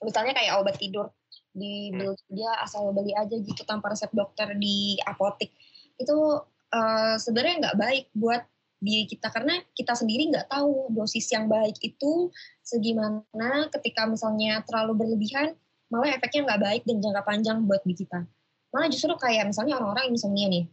misalnya 0.03 0.35
kayak 0.35 0.59
obat 0.59 0.75
tidur 0.75 1.07
dibeli 1.55 2.11
dia 2.27 2.51
asal 2.59 2.91
beli 2.91 3.15
aja 3.15 3.31
gitu 3.31 3.63
tanpa 3.63 3.93
resep 3.93 4.11
dokter 4.11 4.57
di 4.57 4.97
apotik. 5.05 5.53
Itu 6.01 6.41
eh, 6.73 7.15
sebenarnya 7.21 7.55
nggak 7.69 7.77
baik 7.77 8.05
buat 8.17 8.43
diri 8.81 9.07
kita 9.07 9.31
karena 9.31 9.55
kita 9.71 9.95
sendiri 9.95 10.29
nggak 10.29 10.51
tahu 10.51 10.91
dosis 10.91 11.31
yang 11.31 11.47
baik 11.47 11.79
itu 11.79 12.29
segimana 12.59 13.71
ketika 13.71 14.05
misalnya 14.05 14.61
terlalu 14.67 14.99
berlebihan 14.99 15.55
malah 15.87 16.11
efeknya 16.11 16.53
nggak 16.53 16.61
baik 16.61 16.81
dan 16.83 16.97
jangka 16.99 17.21
panjang 17.23 17.57
buat 17.63 17.81
diri 17.85 18.03
kita. 18.03 18.25
Malah 18.73 18.89
justru 18.91 19.15
kayak 19.15 19.47
misalnya 19.47 19.79
orang-orang 19.79 20.11
insomnia 20.11 20.51
nih 20.51 20.65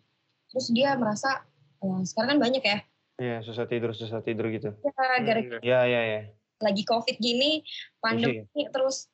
terus 0.53 0.69
dia 0.69 0.93
merasa 0.95 1.41
eh, 1.81 2.01
sekarang 2.05 2.37
kan 2.37 2.43
banyak 2.43 2.63
ya 2.63 2.79
Iya, 3.15 3.37
susah 3.41 3.65
tidur, 3.65 3.93
susah 3.93 4.21
tidur 4.21 4.49
gitu. 4.49 4.73
ya 4.77 4.91
gara 5.21 5.39
Hmm, 5.39 5.61
Iya, 5.61 5.81
iya, 5.85 6.01
iya. 6.03 6.21
lagi 6.59 6.83
covid 6.83 7.17
gini 7.17 7.61
pandemi 7.99 8.43
terus 8.69 9.09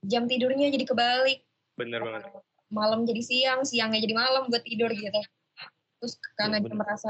jam 0.00 0.24
tidurnya 0.24 0.68
jadi 0.68 0.84
kebalik 0.84 1.42
Bener 1.72 2.00
banget. 2.00 2.22
malam 2.68 3.02
jadi 3.02 3.20
siang 3.20 3.60
siangnya 3.62 3.98
jadi 3.98 4.12
malam 4.12 4.46
buat 4.46 4.60
tidur 4.60 4.88
gitu 4.88 5.20
terus 5.96 6.16
karena 6.34 6.58
dia 6.58 6.66
bener. 6.66 6.78
merasa. 6.78 7.06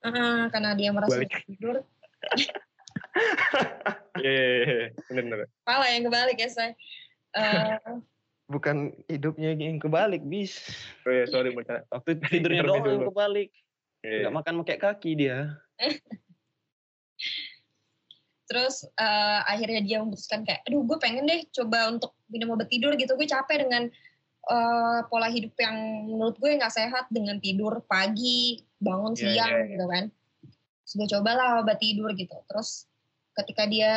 Ah, 0.00 0.48
karena 0.48 0.70
dia 0.74 0.90
merasa 0.90 1.16
Kebalik. 1.16 1.32
tidur 1.44 1.76
Iya, 4.16 4.30
iya, 4.30 4.46
iya, 4.64 4.86
bener 5.04 5.22
bener. 5.24 5.38
malah 5.62 5.88
yang 5.88 6.04
kebalik 6.04 6.36
ya 6.36 6.48
saya 6.48 6.72
Eh, 7.34 7.78
Bukan 8.44 8.92
hidupnya 9.08 9.56
yang 9.56 9.80
kebalik, 9.80 10.20
bis. 10.28 10.60
Oh 11.08 11.12
iya, 11.12 11.24
sorry 11.24 11.56
bercanda. 11.56 11.84
Waktu 11.88 12.20
tidurnya 12.28 12.62
doang 12.64 12.84
yang 12.84 13.08
kebalik. 13.08 13.50
Iya. 14.04 14.28
nggak 14.28 14.36
makan 14.36 14.54
pakai 14.60 14.78
kaki 14.78 15.10
dia. 15.16 15.56
terus 18.44 18.84
eh, 18.84 19.40
akhirnya 19.48 19.80
dia 19.80 19.96
memutuskan 20.04 20.44
kayak 20.44 20.60
aduh 20.68 20.84
gue 20.84 20.98
pengen 21.00 21.24
deh 21.24 21.48
coba 21.48 21.88
untuk 21.88 22.12
minum 22.28 22.52
obat 22.54 22.68
tidur 22.68 22.92
gitu 22.94 23.16
gue 23.16 23.24
capek 23.24 23.64
dengan 23.64 23.88
eh, 24.52 25.00
pola 25.08 25.28
hidup 25.32 25.56
yang 25.56 25.76
menurut 26.12 26.36
gue 26.36 26.50
nggak 26.60 26.74
sehat 26.74 27.08
dengan 27.08 27.40
tidur 27.40 27.80
pagi 27.88 28.60
bangun 28.76 29.16
Iya, 29.16 29.20
siang 29.24 29.52
iya, 29.52 29.60
iya. 29.64 29.70
gitu 29.72 29.86
kan 29.88 30.04
terus 30.84 30.92
gue 31.00 31.08
cobalah 31.16 31.64
obat 31.64 31.80
tidur 31.80 32.12
gitu 32.12 32.36
terus 32.44 32.84
ketika 33.34 33.66
dia 33.66 33.92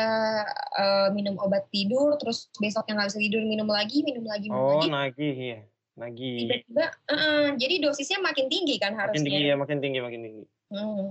eh, 0.74 1.08
minum 1.14 1.38
obat 1.38 1.70
tidur 1.70 2.18
terus 2.18 2.50
besoknya 2.58 2.98
nggak 2.98 3.08
bisa 3.14 3.20
tidur 3.22 3.42
minum 3.46 3.70
lagi 3.70 4.02
minum 4.02 4.26
lagi 4.26 4.50
minum 4.50 4.66
Oh, 4.66 4.72
lagi 4.82 4.88
nagih 4.90 5.36
ya. 5.36 5.60
Nagih. 5.98 6.36
tiba-tiba 6.46 6.86
eh, 7.10 7.46
jadi 7.58 7.74
dosisnya 7.82 8.18
makin 8.22 8.46
tinggi 8.46 8.78
kan 8.78 8.94
Makin 8.94 9.02
harusnya 9.02 9.26
tinggi 9.26 9.50
ya, 9.50 9.54
makin 9.58 9.78
tinggi, 9.82 9.98
makin 9.98 10.20
tinggi. 10.22 10.44
Hmm. 10.70 11.10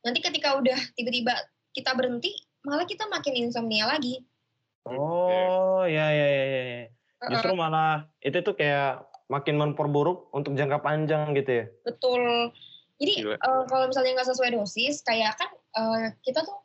Nanti 0.00 0.18
ketika 0.24 0.56
udah 0.56 0.78
tiba-tiba 0.96 1.36
kita 1.76 1.92
berhenti, 1.92 2.32
malah 2.64 2.88
kita 2.88 3.04
makin 3.12 3.36
insomnia 3.36 3.84
lagi. 3.84 4.24
Oh, 4.86 5.82
ya 5.84 6.08
ya 6.14 6.26
ya 6.30 6.44
ya. 6.46 6.62
ya. 6.64 6.84
Justru 7.28 7.52
malah 7.52 8.06
itu 8.22 8.38
tuh 8.40 8.54
kayak 8.54 9.04
makin 9.26 9.58
memperburuk 9.58 10.30
untuk 10.30 10.54
jangka 10.54 10.78
panjang 10.80 11.34
gitu 11.34 11.50
ya. 11.50 11.64
betul. 11.82 12.54
Jadi 12.96 13.12
Gila. 13.20 13.36
eh, 13.36 13.62
kalau 13.68 13.84
misalnya 13.90 14.16
nggak 14.16 14.28
sesuai 14.32 14.50
dosis, 14.56 15.04
kayak 15.04 15.36
kan 15.36 15.50
eh, 15.52 16.06
kita 16.24 16.40
tuh, 16.40 16.56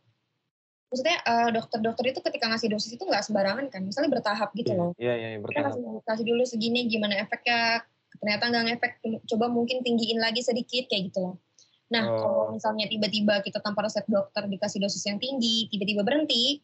maksudnya 0.91 1.17
eh, 1.23 1.49
dokter-dokter 1.55 2.05
itu 2.11 2.19
ketika 2.19 2.51
ngasih 2.51 2.67
dosis 2.67 2.91
itu 2.91 3.03
nggak 3.07 3.23
sembarangan 3.23 3.71
kan, 3.71 3.81
misalnya 3.87 4.11
bertahap 4.11 4.51
gitu 4.53 4.75
loh. 4.75 4.91
Iya, 4.99 5.13
iya, 5.15 5.27
iya, 5.33 5.39
bertahap. 5.39 5.71
kasih, 5.71 5.83
kasih 6.03 6.25
dulu 6.27 6.43
segini, 6.43 6.91
gimana 6.91 7.15
efeknya, 7.15 7.87
ternyata 8.19 8.43
nggak 8.51 8.63
ngefek, 8.67 8.93
coba 9.31 9.45
mungkin 9.47 9.79
tinggiin 9.81 10.19
lagi 10.19 10.43
sedikit 10.43 10.91
kayak 10.91 11.09
gitu 11.09 11.19
loh. 11.23 11.35
Nah, 11.91 12.03
Oh. 12.07 12.19
kalau 12.19 12.43
misalnya 12.55 12.91
tiba-tiba 12.91 13.39
kita 13.39 13.63
tanpa 13.63 13.87
resep 13.87 14.03
dokter 14.07 14.47
dikasih 14.47 14.79
dosis 14.83 15.03
yang 15.07 15.19
tinggi, 15.19 15.71
tiba-tiba 15.71 16.03
berhenti, 16.03 16.59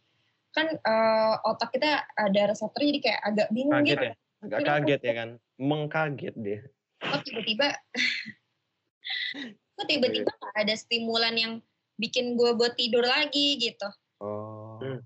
kan 0.52 0.68
eh, 0.76 1.36
otak 1.48 1.72
kita 1.72 2.04
ada 2.12 2.42
reseptor 2.52 2.84
jadi 2.84 3.00
kayak 3.00 3.20
agak 3.24 3.48
bingung 3.56 3.80
Kaget 3.80 3.96
gitu. 3.96 4.04
ya? 4.04 4.14
Agak 4.44 4.60
kaget 4.68 5.02
ya 5.02 5.14
kan? 5.16 5.30
Mengkaget 5.58 6.36
dia. 6.36 6.60
Kok 7.12 7.22
tiba-tiba, 7.24 7.68
kok 9.78 9.86
tiba-tiba 9.86 10.32
nggak 10.34 10.56
ada 10.66 10.74
stimulan 10.74 11.36
yang 11.38 11.54
bikin 11.98 12.34
gue 12.34 12.58
buat 12.58 12.74
tidur 12.74 13.06
lagi 13.06 13.58
gitu. 13.62 13.86
Oh. 14.22 14.82
Hmm. 14.82 15.00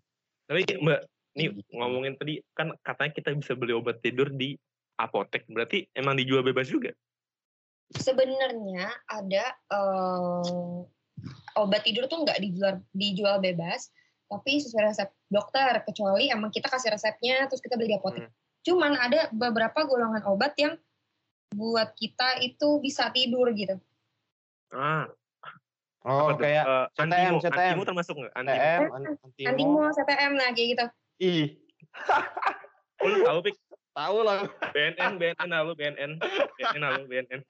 Tapi 0.48 0.68
Mbak, 0.80 1.01
nih 1.39 1.48
ngomongin 1.75 2.13
tadi 2.20 2.44
kan 2.56 2.75
katanya 2.84 3.12
kita 3.15 3.30
bisa 3.36 3.53
beli 3.56 3.72
obat 3.75 4.03
tidur 4.03 4.27
di 4.32 4.56
apotek. 5.00 5.48
Berarti 5.48 5.88
emang 5.96 6.20
dijual 6.20 6.44
bebas 6.44 6.68
juga? 6.68 6.91
Sebenarnya 7.91 8.88
ada 9.08 9.56
eh, 9.56 10.80
obat 11.60 11.82
tidur 11.84 12.08
tuh 12.08 12.24
nggak 12.24 12.39
dijual 12.39 12.80
dijual 12.96 13.38
bebas, 13.44 13.91
tapi 14.32 14.63
sesuai 14.63 14.91
resep 14.91 15.10
dokter. 15.27 15.84
Kecuali 15.84 16.32
emang 16.32 16.51
kita 16.51 16.72
kasih 16.72 16.96
resepnya, 16.96 17.48
terus 17.51 17.60
kita 17.60 17.75
beli 17.75 17.96
di 17.96 17.98
apotek. 18.00 18.27
Hmm. 18.27 18.36
Cuman 18.62 18.94
ada 18.96 19.27
beberapa 19.34 19.84
golongan 19.84 20.24
obat 20.30 20.56
yang 20.56 20.77
buat 21.51 21.91
kita 22.00 22.39
itu 22.39 22.80
bisa 22.80 23.12
tidur 23.12 23.51
gitu. 23.51 23.75
Ah, 24.72 25.12
Oh, 26.01 26.27
apa 26.27 26.34
kayak 26.36 26.63
Eh, 26.63 26.86
CTM, 26.91 27.05
Antimo, 27.05 27.38
CTM. 27.39 27.62
Antimo 27.72 27.84
termasuk 27.86 28.15
nggak? 28.17 28.34
Antimo. 28.34 28.84
An- 28.91 29.17
Antimo. 29.22 29.48
Antimo, 29.48 29.81
CTM, 29.91 30.31
nah 30.34 30.50
kayak 30.50 30.67
gitu. 30.74 30.86
Ih, 31.20 31.46
Oh, 32.98 33.08
lu 33.08 33.17
tahu 33.20 33.39
Pik? 33.43 33.55
tahu 33.91 34.17
lah. 34.24 34.39
BNN, 34.72 35.12
BNN 35.17 35.50
halo 35.51 35.74
BNN. 35.74 36.12
BNN 36.55 36.81
halo 36.81 37.01
BNN. 37.05 37.41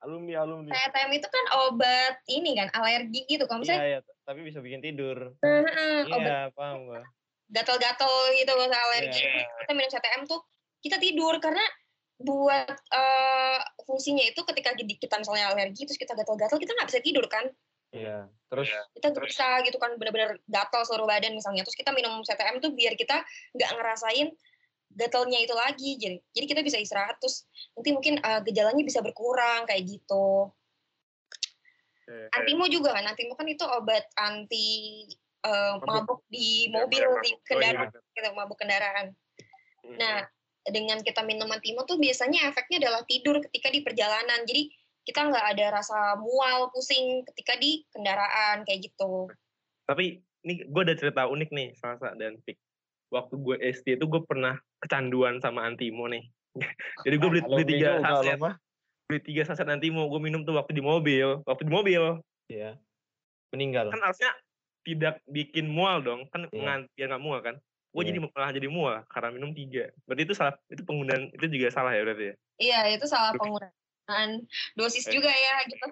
Alumni, 0.00 0.32
alumni. 0.38 0.70
CTM 0.70 1.10
itu 1.12 1.26
kan 1.26 1.44
obat 1.62 2.20
ini 2.26 2.54
kan 2.54 2.68
alergi 2.70 3.24
gitu. 3.26 3.44
Kalau 3.44 3.60
Iya, 3.60 3.64
misalnya 3.66 3.88
iya, 3.90 3.98
tapi 4.22 4.40
bisa 4.42 4.60
bikin 4.60 4.80
tidur. 4.80 5.34
eh, 5.36 6.04
obat 6.06 6.20
Iya, 6.20 6.40
paham 6.52 6.78
gua. 6.86 7.02
gatal-gatal 7.46 8.12
gitu 8.34 8.48
kalau 8.50 8.68
alergi 8.70 9.20
Iya. 9.20 9.44
kita 9.60 9.72
minum 9.72 9.90
CTM 9.90 10.22
tuh 10.24 10.40
kita 10.80 10.96
tidur 10.96 11.36
karena 11.38 11.60
buat 12.16 12.64
eh, 12.70 13.58
fungsinya 13.82 14.24
itu 14.24 14.40
ketika 14.42 14.72
kita 14.72 15.16
misalnya 15.18 15.50
alergi 15.50 15.84
terus 15.84 15.96
kita 15.96 16.14
gatal-gatal 16.14 16.56
kita 16.56 16.72
nggak 16.72 16.88
bisa 16.88 17.00
tidur 17.00 17.26
kan 17.26 17.44
Iya. 17.94 18.26
Terus 18.50 18.68
Iya. 18.68 18.82
kita 18.92 19.08
bisa 19.22 19.46
gitu 19.62 19.78
kan 19.78 19.94
benar-benar 19.94 20.34
gatal 20.44 20.82
seluruh 20.82 21.06
badan 21.06 21.30
misalnya 21.32 21.62
terus 21.62 21.78
kita 21.78 21.94
minum 21.94 22.18
CTM 22.20 22.58
tuh 22.58 22.74
biar 22.74 22.94
kita 22.94 23.22
nggak 23.54 23.70
ngerasain 23.72 24.34
gatalnya 24.90 25.38
itu 25.38 25.54
lagi 25.54 25.90
jadi 25.96 26.16
jadi 26.30 26.46
kita 26.46 26.60
bisa 26.62 26.78
istirahat 26.78 27.18
terus 27.18 27.46
nanti 27.74 27.90
mungkin 27.90 28.18
eh, 28.18 28.40
gejalanya 28.42 28.82
bisa 28.82 28.98
berkurang 28.98 29.64
kayak 29.64 29.86
gitu 29.86 30.50
Eh, 32.04 32.28
antimo 32.36 32.68
juga 32.68 32.92
kan 32.92 33.08
antimo 33.08 33.32
kan 33.32 33.48
itu 33.48 33.64
obat 33.64 34.04
anti 34.20 35.08
eh, 35.40 35.72
Mabuk. 35.80 35.88
mabuk 35.88 36.20
di 36.28 36.68
Ya, 36.68 36.76
mobil 36.76 37.00
benar, 37.00 37.22
di 37.24 37.30
mabuk. 37.32 37.32
Oh, 37.32 37.40
iya, 37.40 37.48
kendaraan 37.48 37.88
benar. 37.88 38.12
gitu 38.12 38.28
mabuk 38.34 38.58
kendaraan 38.58 39.06
Hmm. 39.84 39.96
Nah, 40.00 40.16
dengan 40.64 40.96
kita 41.00 41.20
minum 41.20 41.44
antimo 41.48 41.84
tuh 41.84 42.00
biasanya 42.00 42.48
efeknya 42.48 42.88
adalah 42.88 43.04
tidur 43.04 43.36
ketika 43.44 43.68
di 43.68 43.84
perjalanan. 43.84 44.48
Jadi 44.48 44.72
kita 45.04 45.20
nggak 45.28 45.46
ada 45.56 45.66
rasa 45.80 46.16
mual, 46.16 46.72
pusing 46.72 47.22
ketika 47.32 47.60
di 47.60 47.84
kendaraan 47.92 48.64
kayak 48.64 48.88
gitu. 48.88 49.28
Tapi 49.84 50.24
ini 50.44 50.64
gue 50.64 50.82
ada 50.84 50.96
cerita 50.96 51.28
unik 51.28 51.50
nih 51.52 51.68
Salsa 51.76 52.16
dan 52.16 52.40
Pik. 52.40 52.56
Waktu 53.12 53.34
gue 53.36 53.56
SD 53.60 54.00
itu 54.00 54.08
gue 54.08 54.24
pernah 54.24 54.56
kecanduan 54.80 55.38
sama 55.44 55.68
Antimo 55.68 56.08
nih. 56.08 56.24
Jadi 57.04 57.14
gue 57.20 57.28
beli, 57.28 57.42
beli 57.44 57.52
alumni 57.52 57.64
tiga 57.68 57.90
saset, 58.00 58.38
beli 59.06 59.20
tiga 59.20 59.42
saset 59.44 59.68
Antimo. 59.68 60.08
Gue 60.08 60.20
minum 60.24 60.40
tuh 60.42 60.56
waktu 60.56 60.72
di 60.72 60.82
mobil, 60.82 61.44
waktu 61.44 61.62
di 61.68 61.72
mobil. 61.72 62.02
Iya. 62.48 62.80
Meninggal. 63.52 63.92
Kan 63.92 64.00
harusnya 64.00 64.32
tidak 64.84 65.20
bikin 65.28 65.68
mual 65.68 66.00
dong, 66.00 66.28
kan 66.32 66.48
Iya. 66.48 66.88
biar 66.96 67.06
nggak 67.12 67.24
mual 67.24 67.40
kan. 67.44 67.60
Gue 67.92 68.08
Iya. 68.08 68.16
jadi 68.16 68.18
malah 68.24 68.50
jadi 68.56 68.68
mual 68.72 68.96
karena 69.12 69.28
minum 69.36 69.52
tiga. 69.52 69.92
Berarti 70.08 70.22
itu 70.24 70.34
salah, 70.34 70.56
itu 70.72 70.82
penggunaan 70.82 71.30
itu 71.36 71.44
juga 71.46 71.68
salah 71.70 71.92
ya 71.92 72.02
berarti 72.08 72.24
ya. 72.24 72.34
Iya, 72.58 72.80
itu 72.96 73.06
salah 73.06 73.36
penggunaan 73.36 73.70
dosis 74.76 75.04
Eh. 75.08 75.12
juga 75.12 75.30
ya 75.30 75.56
gitu. 75.68 75.86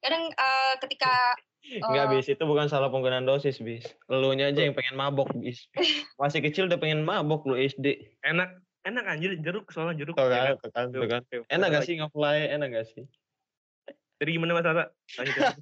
Kadang 0.00 0.32
eh, 0.32 0.74
ketika 0.86 1.12
Enggak, 1.84 2.04
eh, 2.08 2.10
bis. 2.16 2.26
Itu 2.32 2.48
bukan 2.48 2.72
salah 2.72 2.88
penggunaan 2.88 3.28
dosis, 3.28 3.60
bis. 3.60 3.84
Elunya 4.08 4.48
aja 4.48 4.64
yang 4.64 4.72
pengen 4.72 4.96
mabok, 4.96 5.28
bis. 5.36 5.68
Masih 6.20 6.40
kecil 6.40 6.66
udah 6.72 6.80
pengen 6.80 7.04
mabok 7.04 7.44
lu 7.44 7.54
SD. 7.54 8.16
Enak, 8.24 8.64
enak 8.88 9.04
anjir 9.04 9.36
jeruk 9.44 9.68
soalnya 9.68 10.00
jeruk. 10.00 10.16
Tuh 10.16 10.24
ya 10.32 10.56
kan, 10.56 10.56
tuh 10.56 10.70
kan, 10.72 10.86
tuh 10.88 11.04
kan. 11.04 11.20
Enak 11.52 11.68
gak 11.68 11.84
sih 11.84 12.00
nge-fly? 12.00 12.48
Enak 12.48 12.68
gak 12.72 12.86
sih? 12.96 13.04
Jadi 14.20 14.30
gimana 14.36 14.56
Mas 14.56 14.64
Tata? 14.64 14.84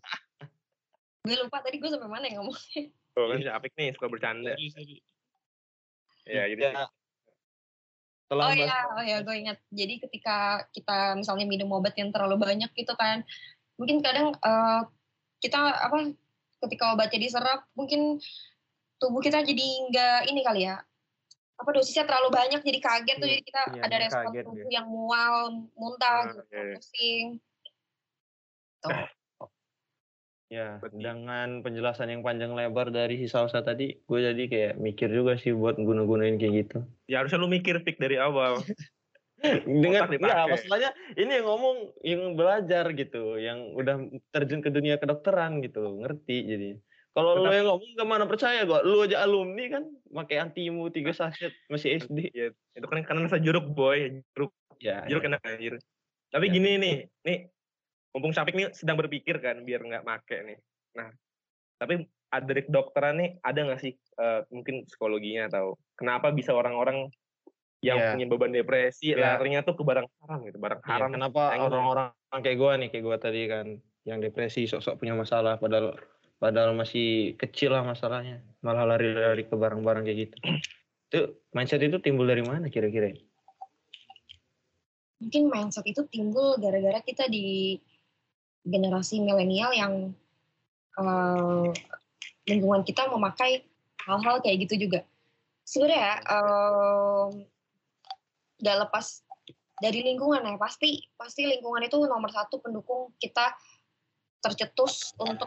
Gue 1.28 1.36
lupa 1.44 1.60
tadi 1.60 1.76
gue 1.82 1.90
sampai 1.92 2.08
mana 2.08 2.24
yang 2.30 2.40
ngomong. 2.40 2.56
Oh, 3.18 3.26
kan 3.28 3.42
si 3.42 3.50
Apik 3.50 3.74
nih 3.74 3.92
suka 3.92 4.06
bercanda. 4.08 4.54
Ya, 6.24 6.46
jadi 6.46 6.62
Ya. 6.72 6.88
Oh 8.28 8.52
iya, 8.52 8.76
oh 8.92 9.00
iya, 9.00 9.16
gue 9.24 9.34
ingat. 9.40 9.56
Jadi 9.72 10.04
ketika 10.04 10.68
kita 10.76 11.16
misalnya 11.16 11.48
minum 11.48 11.72
obat 11.72 11.96
yang 11.96 12.12
terlalu 12.12 12.36
banyak 12.36 12.68
gitu 12.76 12.92
kan, 12.92 13.24
mungkin 13.80 14.04
kadang 14.04 14.36
eh, 14.36 14.80
kita 15.40 15.56
apa, 15.56 16.12
ketika 16.68 16.92
obatnya 16.92 17.24
diserap, 17.24 17.64
mungkin 17.72 18.20
tubuh 19.00 19.24
kita 19.24 19.40
jadi 19.40 19.66
nggak 19.88 20.20
ini 20.28 20.40
kali 20.44 20.68
ya, 20.68 20.76
apa 21.56 21.70
dosisnya 21.72 22.04
terlalu 22.04 22.28
banyak, 22.30 22.60
jadi 22.60 22.78
kaget 22.84 23.16
tuh, 23.16 23.26
Iya, 23.26 23.32
jadi 23.32 23.42
kita 23.48 23.62
iya, 23.72 23.82
ada 23.88 23.96
respon 23.96 24.30
kaget 24.30 24.44
tubuh 24.44 24.68
dia. 24.68 24.74
yang 24.76 24.86
mual, 24.92 25.34
muntah, 25.72 26.20
Ah, 26.20 26.22
gitu, 26.28 26.42
iya, 26.52 26.60
iya. 26.60 26.74
pusing. 26.76 27.26
Tuh. 28.78 29.17
Ya, 30.48 30.80
Berarti- 30.80 30.96
dengan 30.96 31.60
penjelasan 31.60 32.08
yang 32.08 32.24
panjang 32.24 32.56
lebar 32.56 32.88
dari 32.88 33.20
si 33.20 33.28
Salsa 33.28 33.60
tadi, 33.60 33.92
gue 34.00 34.18
jadi 34.18 34.42
kayak 34.48 34.74
mikir 34.80 35.12
juga 35.12 35.36
sih 35.36 35.52
buat 35.52 35.76
guna-gunain 35.76 36.40
kayak 36.40 36.54
gitu. 36.64 36.78
ya 37.04 37.20
harusnya 37.20 37.36
lu 37.36 37.52
mikir 37.52 37.84
Pik 37.84 38.00
dari 38.00 38.16
awal. 38.16 38.56
Dengan 39.68 40.10
ya 40.18 40.50
masalahnya 40.50 40.90
ini 41.14 41.30
yang 41.30 41.46
ngomong 41.46 41.76
yang 42.02 42.22
belajar 42.34 42.90
gitu, 42.90 43.38
yang 43.38 43.70
udah 43.70 44.02
terjun 44.34 44.58
ke 44.58 44.72
dunia 44.72 44.98
kedokteran 44.98 45.62
gitu, 45.62 46.02
ngerti 46.02 46.36
jadi. 46.42 46.70
Kalau 47.14 47.38
lu 47.38 47.50
yang 47.50 47.68
ngomong 47.70 47.90
gimana 47.94 48.24
percaya 48.26 48.66
gua? 48.66 48.82
Lu 48.82 49.04
aja 49.04 49.22
alumni 49.22 49.68
kan, 49.68 49.84
pakai 50.10 50.42
antimu 50.42 50.90
tiga 50.90 51.14
saset 51.20 51.54
masih 51.68 52.02
SD. 52.02 52.34
Ya, 52.34 52.50
itu 52.50 52.86
kan 52.88 52.98
karena 53.04 53.30
rasa 53.30 53.38
jeruk 53.38 53.68
boy, 53.68 54.24
jeruk, 54.34 54.50
Ya, 54.80 55.06
jeruk 55.06 55.22
ya. 55.22 55.28
enak 55.30 55.42
anjir. 55.44 55.74
Tapi 56.30 56.44
Ya. 56.46 56.52
gini 56.52 56.70
nih, 56.76 56.96
nih 57.22 57.38
mumpung 58.12 58.32
Sapik 58.32 58.56
nih 58.56 58.72
sedang 58.72 58.96
berpikir 58.98 59.38
kan 59.38 59.62
biar 59.62 59.84
nggak 59.84 60.04
make 60.04 60.36
nih. 60.44 60.58
Nah, 60.96 61.12
tapi 61.78 62.08
ada 62.28 62.44
dari 62.44 62.62
kedokteran 62.68 63.14
nih 63.20 63.30
ada 63.40 63.60
nggak 63.64 63.80
sih 63.80 63.92
eh, 63.96 64.40
mungkin 64.52 64.84
psikologinya 64.84 65.48
atau 65.48 65.80
kenapa 65.96 66.28
bisa 66.32 66.52
orang-orang 66.52 67.08
yang 67.78 67.98
Iya. 68.02 68.10
punya 68.14 68.26
beban 68.26 68.50
depresi 68.50 69.14
Iya. 69.14 69.38
larinya 69.38 69.62
tuh 69.62 69.78
ke 69.78 69.82
barang 69.86 70.06
haram 70.26 70.38
gitu, 70.50 70.58
barang 70.58 70.80
Iya, 70.82 70.90
haram. 70.98 71.10
kenapa 71.14 71.42
orang-orang 71.54 72.10
kayak 72.42 72.58
gua 72.58 72.72
nih, 72.74 72.88
kayak 72.90 73.04
gua 73.06 73.16
tadi 73.22 73.46
kan, 73.46 73.66
yang 74.02 74.18
depresi 74.18 74.66
sok-sok 74.66 74.98
punya 74.98 75.14
masalah, 75.14 75.62
padahal 75.62 75.94
padahal 76.42 76.74
masih 76.74 77.38
kecil 77.38 77.74
lah 77.74 77.86
masalahnya, 77.86 78.42
malah 78.66 78.82
lari-lari 78.82 79.46
ke 79.46 79.54
barang-barang 79.54 80.02
kayak 80.06 80.18
gitu. 80.26 80.36
Itu 81.08 81.40
mindset 81.56 81.80
itu 81.80 81.96
timbul 82.04 82.28
dari 82.28 82.44
mana 82.44 82.68
kira-kira? 82.68 83.08
Mungkin 85.24 85.48
mindset 85.48 85.88
itu 85.88 86.04
timbul 86.12 86.60
gara-gara 86.60 87.00
kita 87.00 87.32
di 87.32 87.80
generasi 88.66 89.22
milenial 89.22 89.70
yang 89.74 89.92
uh, 90.98 91.70
lingkungan 92.48 92.82
kita 92.82 93.06
memakai 93.12 93.62
hal-hal 94.08 94.40
kayak 94.40 94.68
gitu 94.68 94.88
juga. 94.88 95.00
Sebenarnya 95.68 96.24
um, 96.32 97.44
gak 98.58 98.78
lepas 98.88 99.22
dari 99.78 100.02
lingkungan 100.02 100.42
ya 100.42 100.58
pasti 100.58 100.98
pasti 101.14 101.46
lingkungan 101.46 101.86
itu 101.86 102.02
nomor 102.02 102.34
satu 102.34 102.58
pendukung 102.58 103.14
kita 103.22 103.54
tercetus 104.42 105.14
untuk 105.22 105.46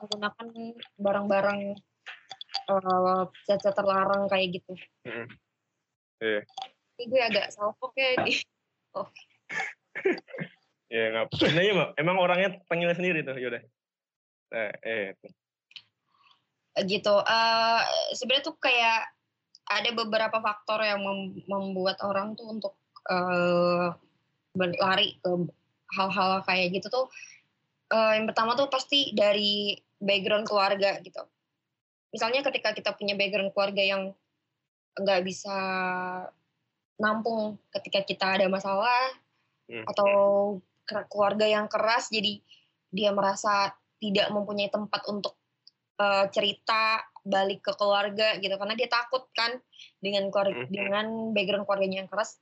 menggunakan 0.00 0.48
barang-barang 0.96 1.60
uh, 2.72 3.24
terlarang 3.60 4.28
kayak 4.32 4.60
gitu. 4.60 4.72
Mm. 5.04 5.28
Iya. 6.20 6.40
Ini 6.96 7.04
gue 7.12 7.20
agak 7.20 7.46
salpok 7.52 7.92
ya 7.96 8.24
di. 8.24 8.32
Oh. 8.96 9.04
ya 10.92 11.04
nggak. 11.12 11.24
Nah, 11.56 11.62
iya, 11.62 11.84
emang 11.98 12.16
orangnya 12.18 12.60
panggil 12.70 12.92
sendiri 12.94 13.26
tuh, 13.26 13.36
yaudah. 13.38 13.62
Nah, 14.54 14.70
eh. 14.86 15.14
Gitu. 16.86 17.14
Uh, 17.14 17.80
Sebenarnya 18.12 18.44
tuh 18.46 18.56
kayak 18.60 19.10
ada 19.66 19.90
beberapa 19.96 20.38
faktor 20.38 20.84
yang 20.86 21.02
mem 21.02 21.42
membuat 21.50 21.98
orang 22.06 22.38
tuh 22.38 22.46
untuk 22.46 22.74
uh, 23.10 23.90
berlari 24.54 25.18
ke 25.18 25.30
hal-hal 25.98 26.46
kayak 26.46 26.78
gitu 26.78 26.86
tuh. 26.86 27.06
Uh, 27.90 28.18
yang 28.18 28.26
pertama 28.30 28.58
tuh 28.58 28.70
pasti 28.70 29.14
dari 29.14 29.78
background 29.98 30.46
keluarga 30.46 30.98
gitu. 31.02 31.22
Misalnya 32.14 32.46
ketika 32.46 32.74
kita 32.74 32.90
punya 32.94 33.18
background 33.18 33.50
keluarga 33.54 33.82
yang 33.82 34.02
nggak 34.96 35.22
bisa 35.26 35.56
nampung 36.96 37.60
ketika 37.76 38.00
kita 38.08 38.26
ada 38.40 38.46
masalah 38.48 39.12
hmm. 39.68 39.84
atau 39.84 40.10
keluarga 40.86 41.46
yang 41.46 41.66
keras 41.66 42.08
jadi 42.08 42.38
dia 42.94 43.10
merasa 43.10 43.74
tidak 43.98 44.30
mempunyai 44.30 44.70
tempat 44.70 45.02
untuk 45.10 45.34
uh, 45.98 46.30
cerita 46.30 47.02
balik 47.26 47.66
ke 47.66 47.72
keluarga 47.74 48.38
gitu. 48.38 48.54
Karena 48.54 48.74
dia 48.78 48.88
takut 48.88 49.26
kan 49.34 49.58
dengan 49.98 50.30
keluarga, 50.30 50.62
hmm. 50.62 50.70
dengan 50.70 51.06
background 51.34 51.66
keluarganya 51.66 52.06
yang 52.06 52.10
keras. 52.10 52.38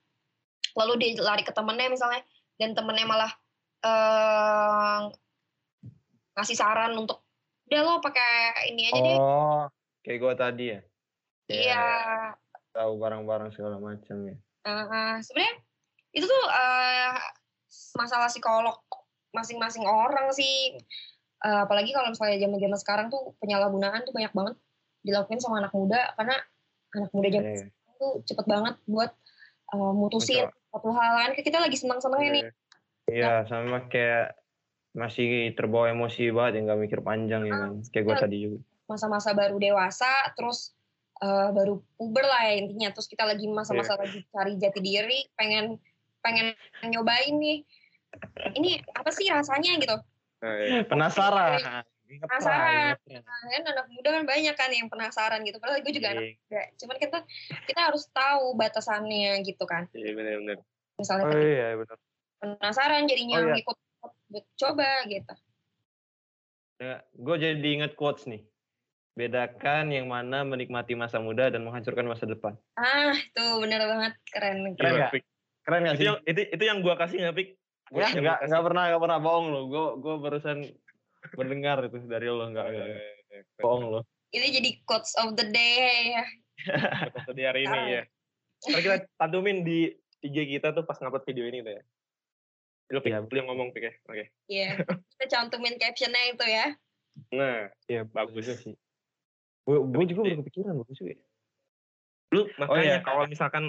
Lalu 0.77 0.93
dia 1.01 1.11
lari 1.23 1.47
ke 1.47 1.55
temennya 1.55 1.89
misalnya 1.89 2.23
dan 2.61 2.77
temennya 2.77 3.07
malah 3.07 3.33
uh, 3.87 5.09
ngasih 6.35 6.59
saran 6.59 6.93
untuk 6.99 7.23
udah 7.71 7.81
lo 7.81 7.93
pakai 8.05 8.69
ini 8.75 8.93
aja 8.93 9.01
deh. 9.01 9.17
Oh 9.19 9.65
kayak 10.05 10.19
gue 10.21 10.33
tadi 10.37 10.65
ya? 10.69 10.81
Iya. 11.49 11.87
Tahu 12.77 12.93
barang-barang 13.01 13.51
segala 13.57 13.81
macam 13.81 14.17
ya. 14.29 14.37
Uh, 14.65 15.17
sebenarnya 15.25 15.55
itu 16.15 16.25
tuh 16.29 16.45
uh, 16.53 17.17
masalah 17.95 18.29
psikolog 18.31 18.77
masing-masing 19.35 19.85
orang 19.85 20.31
sih. 20.31 20.79
Uh, 21.45 21.69
apalagi 21.69 21.93
kalau 21.93 22.09
misalnya 22.09 22.41
zaman-zaman 22.41 22.79
sekarang 22.81 23.07
tuh 23.13 23.37
penyalahgunaan 23.43 24.01
tuh 24.09 24.17
banyak 24.17 24.33
banget 24.33 24.55
dilakukan 25.05 25.39
sama 25.45 25.61
anak 25.61 25.77
muda 25.77 26.17
karena 26.17 26.37
anak 26.97 27.11
muda 27.13 27.29
zaman 27.29 27.45
yeah. 27.53 27.61
sekarang 27.61 27.95
tuh 28.01 28.13
cepet 28.25 28.47
banget 28.49 28.75
buat 28.89 29.11
uh, 29.77 29.93
mutusin 29.93 30.49
satu 30.73 30.89
hal 30.97 31.13
kan 31.21 31.31
kita 31.37 31.59
lagi 31.61 31.77
senang-senangnya 31.77 32.25
yeah. 32.25 32.35
nih. 32.35 32.45
Iya, 33.05 33.21
yeah, 33.21 33.37
sama 33.45 33.85
kayak 33.93 34.33
masih 34.97 35.53
terbawa 35.59 35.93
emosi 35.93 36.33
banget 36.33 36.63
yang 36.63 36.73
gak 36.73 36.81
mikir 36.81 37.01
panjang 37.05 37.43
ya 37.45 37.53
kan. 37.53 37.73
Kayak 37.93 38.05
gue 38.07 38.17
tadi 38.17 38.37
juga. 38.49 38.59
Masa-masa 38.89 39.37
baru 39.37 39.61
dewasa, 39.61 40.33
terus 40.39 40.73
uh, 41.21 41.53
baru 41.53 41.83
puber 42.01 42.25
lah 42.25 42.49
ya 42.49 42.65
intinya 42.65 42.89
terus 42.97 43.07
kita 43.11 43.29
lagi 43.29 43.45
masa-masa 43.51 43.95
yeah. 43.95 44.03
lagi 44.03 44.19
cari 44.33 44.53
jati 44.57 44.81
diri 44.81 45.21
pengen 45.37 45.77
pengen 46.25 46.57
nyobain 46.89 47.37
nih 47.37 47.61
ini 48.57 48.81
apa 48.97 49.13
sih 49.13 49.29
rasanya 49.29 49.77
gitu 49.77 49.97
oh, 50.41 50.55
iya. 50.65 50.81
penasaran 50.89 51.85
penasaran 52.09 52.97
kan 53.05 53.63
anak 53.69 53.87
muda 53.93 54.09
kan 54.17 54.25
banyak 54.25 54.55
kan 54.57 54.71
yang 54.73 54.89
penasaran 54.89 55.45
gitu 55.45 55.61
padahal 55.61 55.85
gue 55.85 55.93
juga 55.93 56.17
anak 56.17 56.25
iya. 56.25 56.35
muda 56.49 56.63
cuman 56.81 56.97
kita 56.97 57.19
kita 57.69 57.81
harus 57.93 58.09
tahu 58.09 58.57
batasannya 58.57 59.45
gitu 59.45 59.65
kan 59.69 59.85
iya 59.93 60.17
benar-benar 60.17 60.65
misalnya 60.97 61.25
oh, 61.29 61.37
iya, 61.37 61.69
benar. 61.77 61.97
penasaran 62.41 63.05
jadinya 63.05 63.37
oh, 63.45 63.47
iya. 63.53 63.57
ikut 63.61 63.77
coba 64.57 64.91
gitu 65.13 65.35
ya, 66.81 66.97
gue 67.13 67.37
jadi 67.37 67.69
inget 67.69 67.93
quotes 67.95 68.25
nih 68.25 68.43
Bedakan 69.15 69.95
yang 69.95 70.11
mana 70.11 70.43
menikmati 70.43 70.99
masa 70.99 71.23
muda 71.23 71.47
dan 71.47 71.63
menghancurkan 71.63 72.03
masa 72.03 72.27
depan. 72.27 72.59
Ah, 72.75 73.15
itu 73.15 73.47
bener 73.63 73.87
banget. 73.87 74.13
Keren. 74.27 74.75
Keren 74.75 74.95
nggak? 74.99 75.23
Keren 75.65 75.81
nggak 75.89 75.97
sih? 75.97 76.05
Itu 76.05 76.09
yang, 76.13 76.19
itu, 76.29 76.41
itu 76.53 76.65
yang 76.65 76.79
gua 76.85 76.95
kasih 77.01 77.17
nggak, 77.25 77.37
Pik? 77.37 77.49
Ya, 77.93 78.09
nggak, 78.11 78.39
nggak 78.49 78.63
pernah, 78.65 78.83
nggak 78.93 79.03
pernah 79.03 79.19
bohong 79.21 79.47
lo. 79.53 79.61
Gue, 79.69 79.87
gue 80.01 80.15
barusan 80.19 80.59
mendengar 81.37 81.85
itu 81.85 81.99
dari 82.09 82.27
lo, 82.29 82.45
nggak, 82.49 82.67
nggak, 82.69 82.89
bohong 83.61 83.85
lo. 83.93 84.01
Ini 84.35 84.47
jadi 84.51 84.71
quotes 84.89 85.15
of 85.21 85.37
the 85.39 85.47
day 85.49 86.17
ya. 86.17 86.25
Quotes 87.23 87.37
di 87.37 87.45
hari 87.45 87.69
ini 87.69 87.81
ya. 88.01 88.03
Ntar 88.65 88.81
kita 88.81 88.97
tantumin 89.21 89.63
di 89.63 89.93
IG 90.25 90.59
kita 90.59 90.73
tuh 90.73 90.89
pas 90.89 90.97
ngupload 90.97 91.25
video 91.29 91.45
ini 91.45 91.61
tuh 91.61 91.73
ya. 91.77 91.83
Lu, 92.93 92.99
Pik, 93.01 93.13
ya. 93.13 93.21
lu 93.25 93.37
yang 93.37 93.49
ngomong, 93.49 93.69
Pik 93.73 93.85
ya? 93.85 93.93
Oke. 94.09 94.13
Okay. 94.13 94.27
Iya, 94.49 94.71
kita 94.85 95.25
cantumin 95.29 95.77
captionnya 95.81 96.23
itu 96.33 96.45
ya. 96.45 96.67
Nah, 97.31 97.59
ya 97.87 98.03
bagus 98.09 98.51
sih. 98.59 98.75
Gue 99.65 100.05
juga 100.11 100.21
belum 100.29 100.45
kepikiran 100.45 100.77
bagus 100.83 100.97
juga. 100.99 101.15
Lu 102.35 102.45
oh, 102.45 102.47
makanya 102.59 102.81
oh, 102.83 102.85
iya. 102.85 102.99
kalau 103.07 103.23
misalkan 103.31 103.65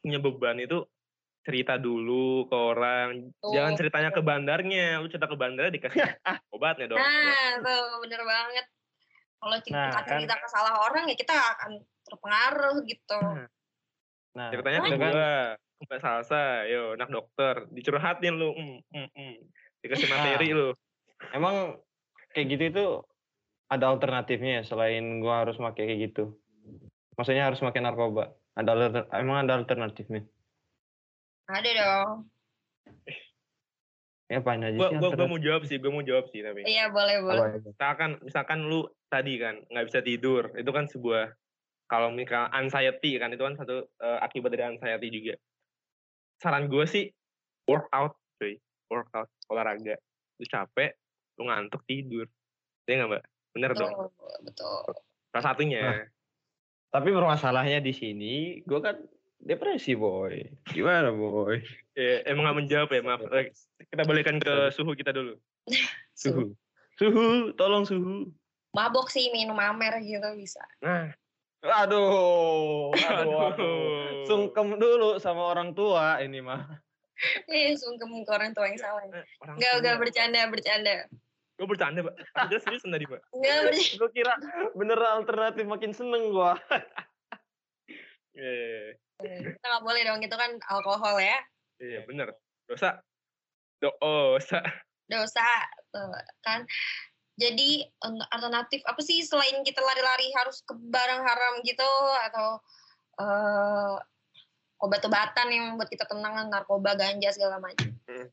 punya 0.00 0.18
beban 0.22 0.56
itu 0.58 0.88
cerita 1.48 1.80
dulu 1.80 2.44
ke 2.44 2.52
orang. 2.52 3.32
Oh. 3.40 3.56
Jangan 3.56 3.72
ceritanya 3.80 4.10
ke 4.12 4.20
bandarnya. 4.20 5.00
Lu 5.00 5.08
cerita 5.08 5.24
ke 5.24 5.36
bandarnya 5.40 5.72
dikasih 5.72 6.04
obatnya 6.54 6.92
dong. 6.92 7.00
Nah, 7.00 7.64
tuh 7.64 8.04
bener 8.04 8.20
banget. 8.20 8.66
Kalau 9.38 9.56
cerita, 9.64 9.80
nah, 9.80 10.02
kan. 10.04 10.18
cerita 10.20 10.34
ke 10.36 10.48
salah 10.52 10.74
orang 10.84 11.08
ya 11.08 11.16
kita 11.16 11.32
akan 11.32 11.80
terpengaruh 12.04 12.76
gitu. 12.84 13.16
Nah, 13.16 13.48
nah 14.36 14.48
ceritanya 14.52 14.78
ke 14.84 14.96
gue, 14.98 15.32
Mbak 15.88 16.00
Salsa, 16.04 16.66
yo 16.68 16.98
anak 16.98 17.08
dokter, 17.08 17.54
dicurhatin 17.70 18.34
lu, 18.34 18.50
mm, 18.52 18.78
mm, 18.92 19.08
mm. 19.14 19.36
dikasih 19.86 20.10
materi 20.10 20.52
nah, 20.52 20.56
lu. 20.58 20.68
Emang 21.32 21.56
kayak 22.34 22.46
gitu 22.50 22.62
itu 22.68 22.86
ada 23.70 23.94
alternatifnya 23.94 24.60
ya 24.60 24.62
selain 24.66 25.22
gua 25.22 25.46
harus 25.46 25.56
pakai 25.56 25.86
kayak 25.86 26.00
gitu? 26.12 26.34
Maksudnya 27.14 27.48
harus 27.48 27.62
pakai 27.62 27.80
narkoba. 27.80 28.34
Ada 28.58 28.70
alter, 28.74 29.04
emang 29.14 29.46
ada 29.46 29.54
alternatifnya? 29.54 30.26
Ada 31.48 31.70
dong. 31.72 32.10
Ya 34.28 34.44
apa 34.44 34.60
aja 34.60 34.68
gua, 34.76 34.88
sih? 34.92 34.96
Gua, 35.00 35.10
gua 35.16 35.26
mau 35.32 35.40
jawab 35.40 35.62
sih, 35.64 35.76
gua 35.80 35.92
mau 35.96 36.04
jawab 36.04 36.28
sih 36.28 36.44
tapi. 36.44 36.60
Iya 36.68 36.92
boleh 36.92 37.16
boleh. 37.24 37.64
Misalkan 37.64 38.20
misalkan 38.20 38.68
lu 38.68 38.84
tadi 39.08 39.40
kan 39.40 39.64
nggak 39.72 39.86
bisa 39.88 40.04
tidur, 40.04 40.52
itu 40.52 40.68
kan 40.68 40.84
sebuah 40.84 41.32
kalau 41.88 42.12
misal 42.12 42.52
anxiety 42.52 43.16
kan 43.16 43.32
itu 43.32 43.40
kan 43.40 43.56
satu 43.56 43.88
uh, 44.04 44.20
akibat 44.20 44.52
dari 44.52 44.68
anxiety 44.68 45.08
juga. 45.08 45.34
Saran 46.36 46.68
gue 46.68 46.84
sih 46.84 47.08
workout, 47.64 48.20
cuy, 48.36 48.60
workout 48.92 49.32
olahraga. 49.48 49.96
Lu 50.36 50.44
capek, 50.44 50.92
lu 51.40 51.48
ngantuk 51.48 51.80
tidur. 51.88 52.28
Iya 52.84 53.04
nggak 53.04 53.08
mbak? 53.08 53.24
Bener 53.56 53.70
betul, 53.72 53.88
dong. 53.88 53.92
Betul. 54.44 54.84
Salah 55.32 55.44
satunya. 55.48 55.80
Nah, 55.80 56.04
tapi 56.92 57.08
bermasalahnya 57.16 57.80
di 57.80 57.96
sini, 57.96 58.60
gue 58.60 58.80
kan 58.84 59.00
depresi 59.42 59.94
boy. 59.94 60.42
Gimana 60.70 61.14
boy? 61.14 61.62
Ya, 61.98 62.22
emang 62.30 62.46
gak 62.50 62.58
menjawab 62.62 62.90
ya, 62.94 63.02
maaf. 63.02 63.22
Eh, 63.34 63.50
kita 63.90 64.02
balikan 64.06 64.38
ke 64.38 64.70
suhu 64.74 64.94
kita 64.94 65.10
dulu. 65.10 65.34
suhu. 66.22 66.54
Suhu, 66.98 67.54
tolong 67.54 67.86
suhu. 67.86 68.30
Mabok 68.74 69.10
sih 69.10 69.30
minum 69.30 69.58
amer 69.58 70.02
gitu 70.02 70.28
bisa. 70.38 70.62
Nah. 70.82 71.10
Aduh, 71.58 72.94
aduh, 72.94 73.50
aduh. 73.50 74.22
Sungkem 74.30 74.78
dulu 74.78 75.18
sama 75.18 75.50
orang 75.50 75.74
tua 75.74 76.22
ini 76.22 76.38
mah. 76.38 76.70
Eh, 77.50 77.74
sungkem 77.74 78.14
ke 78.22 78.30
orang 78.30 78.54
tua 78.54 78.70
yang 78.70 78.78
salah. 78.78 79.02
Enggak, 79.42 79.72
enggak 79.82 79.96
bercanda, 79.98 80.46
bercanda. 80.46 80.94
Gue 81.58 81.66
bercanda, 81.66 82.06
Pak. 82.06 82.14
Dia 82.46 82.58
serius 82.62 82.86
tadi, 82.86 83.10
Pak. 83.10 83.20
Enggak, 83.34 83.58
bercanda. 83.74 83.98
gue 84.06 84.10
kira 84.14 84.34
bener 84.78 84.98
alternatif 85.02 85.66
makin 85.66 85.90
seneng 85.90 86.30
gue. 86.30 86.52
Iya. 88.38 88.94
Kita 89.18 89.66
nggak 89.66 89.84
boleh 89.84 90.02
dong, 90.06 90.20
itu 90.22 90.36
kan 90.36 90.50
alkohol 90.70 91.18
ya. 91.18 91.38
Iya, 91.82 92.06
bener. 92.06 92.34
Dosa. 92.70 93.02
Dosa. 93.78 94.60
Dosa, 95.08 95.50
tuh, 95.90 96.12
kan. 96.42 96.62
Jadi 97.38 97.86
alternatif 98.34 98.82
apa 98.82 98.98
sih 98.98 99.22
selain 99.22 99.62
kita 99.62 99.78
lari-lari 99.78 100.26
harus 100.34 100.58
ke 100.66 100.74
barang 100.74 101.22
haram 101.22 101.54
gitu 101.62 101.90
atau 102.26 102.58
uh, 103.22 103.94
obat-obatan 104.82 105.46
yang 105.54 105.64
membuat 105.70 105.86
kita 105.86 106.02
tenang, 106.10 106.50
narkoba, 106.50 106.98
ganja 106.98 107.30
segala 107.30 107.62
macam. 107.62 107.94
Hmm 108.10 108.26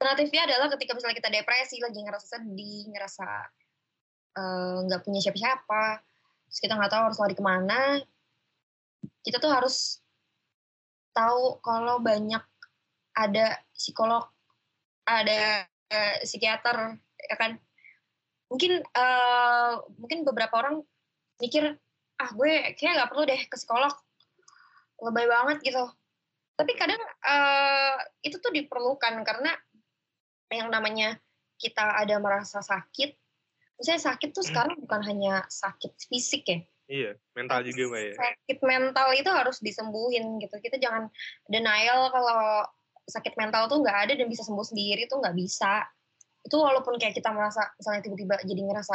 alternatifnya 0.00 0.48
adalah 0.48 0.72
ketika 0.72 0.96
misalnya 0.96 1.16
kita 1.20 1.28
depresi 1.28 1.76
lagi 1.76 2.00
ngerasa 2.00 2.26
sedih 2.40 2.88
ngerasa 2.88 3.28
eh, 4.32 4.76
nggak 4.88 5.00
uh, 5.00 5.04
punya 5.04 5.20
siapa-siapa 5.20 5.84
terus 6.48 6.60
kita 6.64 6.72
nggak 6.72 6.88
tahu 6.88 7.02
harus 7.12 7.20
lari 7.20 7.36
ke 7.36 7.44
mana 7.44 8.00
kita 9.24 9.38
tuh 9.38 9.52
harus 9.52 10.00
tahu 11.12 11.58
kalau 11.60 11.98
banyak 12.00 12.42
ada 13.16 13.58
psikolog 13.74 14.24
ada 15.04 15.66
psikiater 16.22 16.96
ya 17.18 17.36
kan? 17.36 17.58
Mungkin 18.50 18.82
eh, 18.82 19.72
mungkin 19.98 20.22
beberapa 20.26 20.54
orang 20.58 20.82
mikir 21.42 21.78
ah 22.20 22.30
gue 22.36 22.76
kayak 22.76 22.92
nggak 23.00 23.10
perlu 23.10 23.24
deh 23.26 23.40
ke 23.46 23.56
psikolog. 23.58 23.92
Lebay 25.00 25.26
banget 25.26 25.58
gitu. 25.66 25.84
Tapi 26.54 26.72
kadang 26.76 27.00
eh, 27.26 27.96
itu 28.22 28.38
tuh 28.38 28.52
diperlukan 28.54 29.20
karena 29.26 29.50
yang 30.50 30.70
namanya 30.70 31.18
kita 31.58 32.00
ada 32.00 32.16
merasa 32.22 32.62
sakit. 32.62 33.14
Misalnya 33.80 34.12
sakit 34.12 34.30
tuh 34.36 34.44
sekarang 34.44 34.76
bukan 34.76 35.00
hanya 35.08 35.48
sakit 35.48 35.96
fisik 36.06 36.44
ya 36.46 36.60
Iya, 36.90 37.14
mental 37.38 37.62
juga 37.62 37.82
mbak 37.86 38.02
ya. 38.02 38.14
sakit 38.18 38.58
mental 38.66 39.08
itu 39.14 39.30
harus 39.30 39.62
disembuhin 39.62 40.42
gitu. 40.42 40.58
Kita 40.58 40.74
jangan 40.82 41.06
denial 41.46 42.10
kalau 42.10 42.66
sakit 43.06 43.38
mental 43.38 43.70
tuh 43.70 43.78
nggak 43.78 44.10
ada 44.10 44.12
dan 44.18 44.26
bisa 44.26 44.42
sembuh 44.42 44.66
sendiri 44.66 45.06
tuh 45.06 45.22
nggak 45.22 45.38
bisa. 45.38 45.86
Itu 46.42 46.58
walaupun 46.58 46.98
kayak 46.98 47.14
kita 47.14 47.30
merasa 47.30 47.70
misalnya 47.78 48.02
tiba-tiba 48.02 48.42
jadi 48.42 48.62
ngerasa 48.66 48.94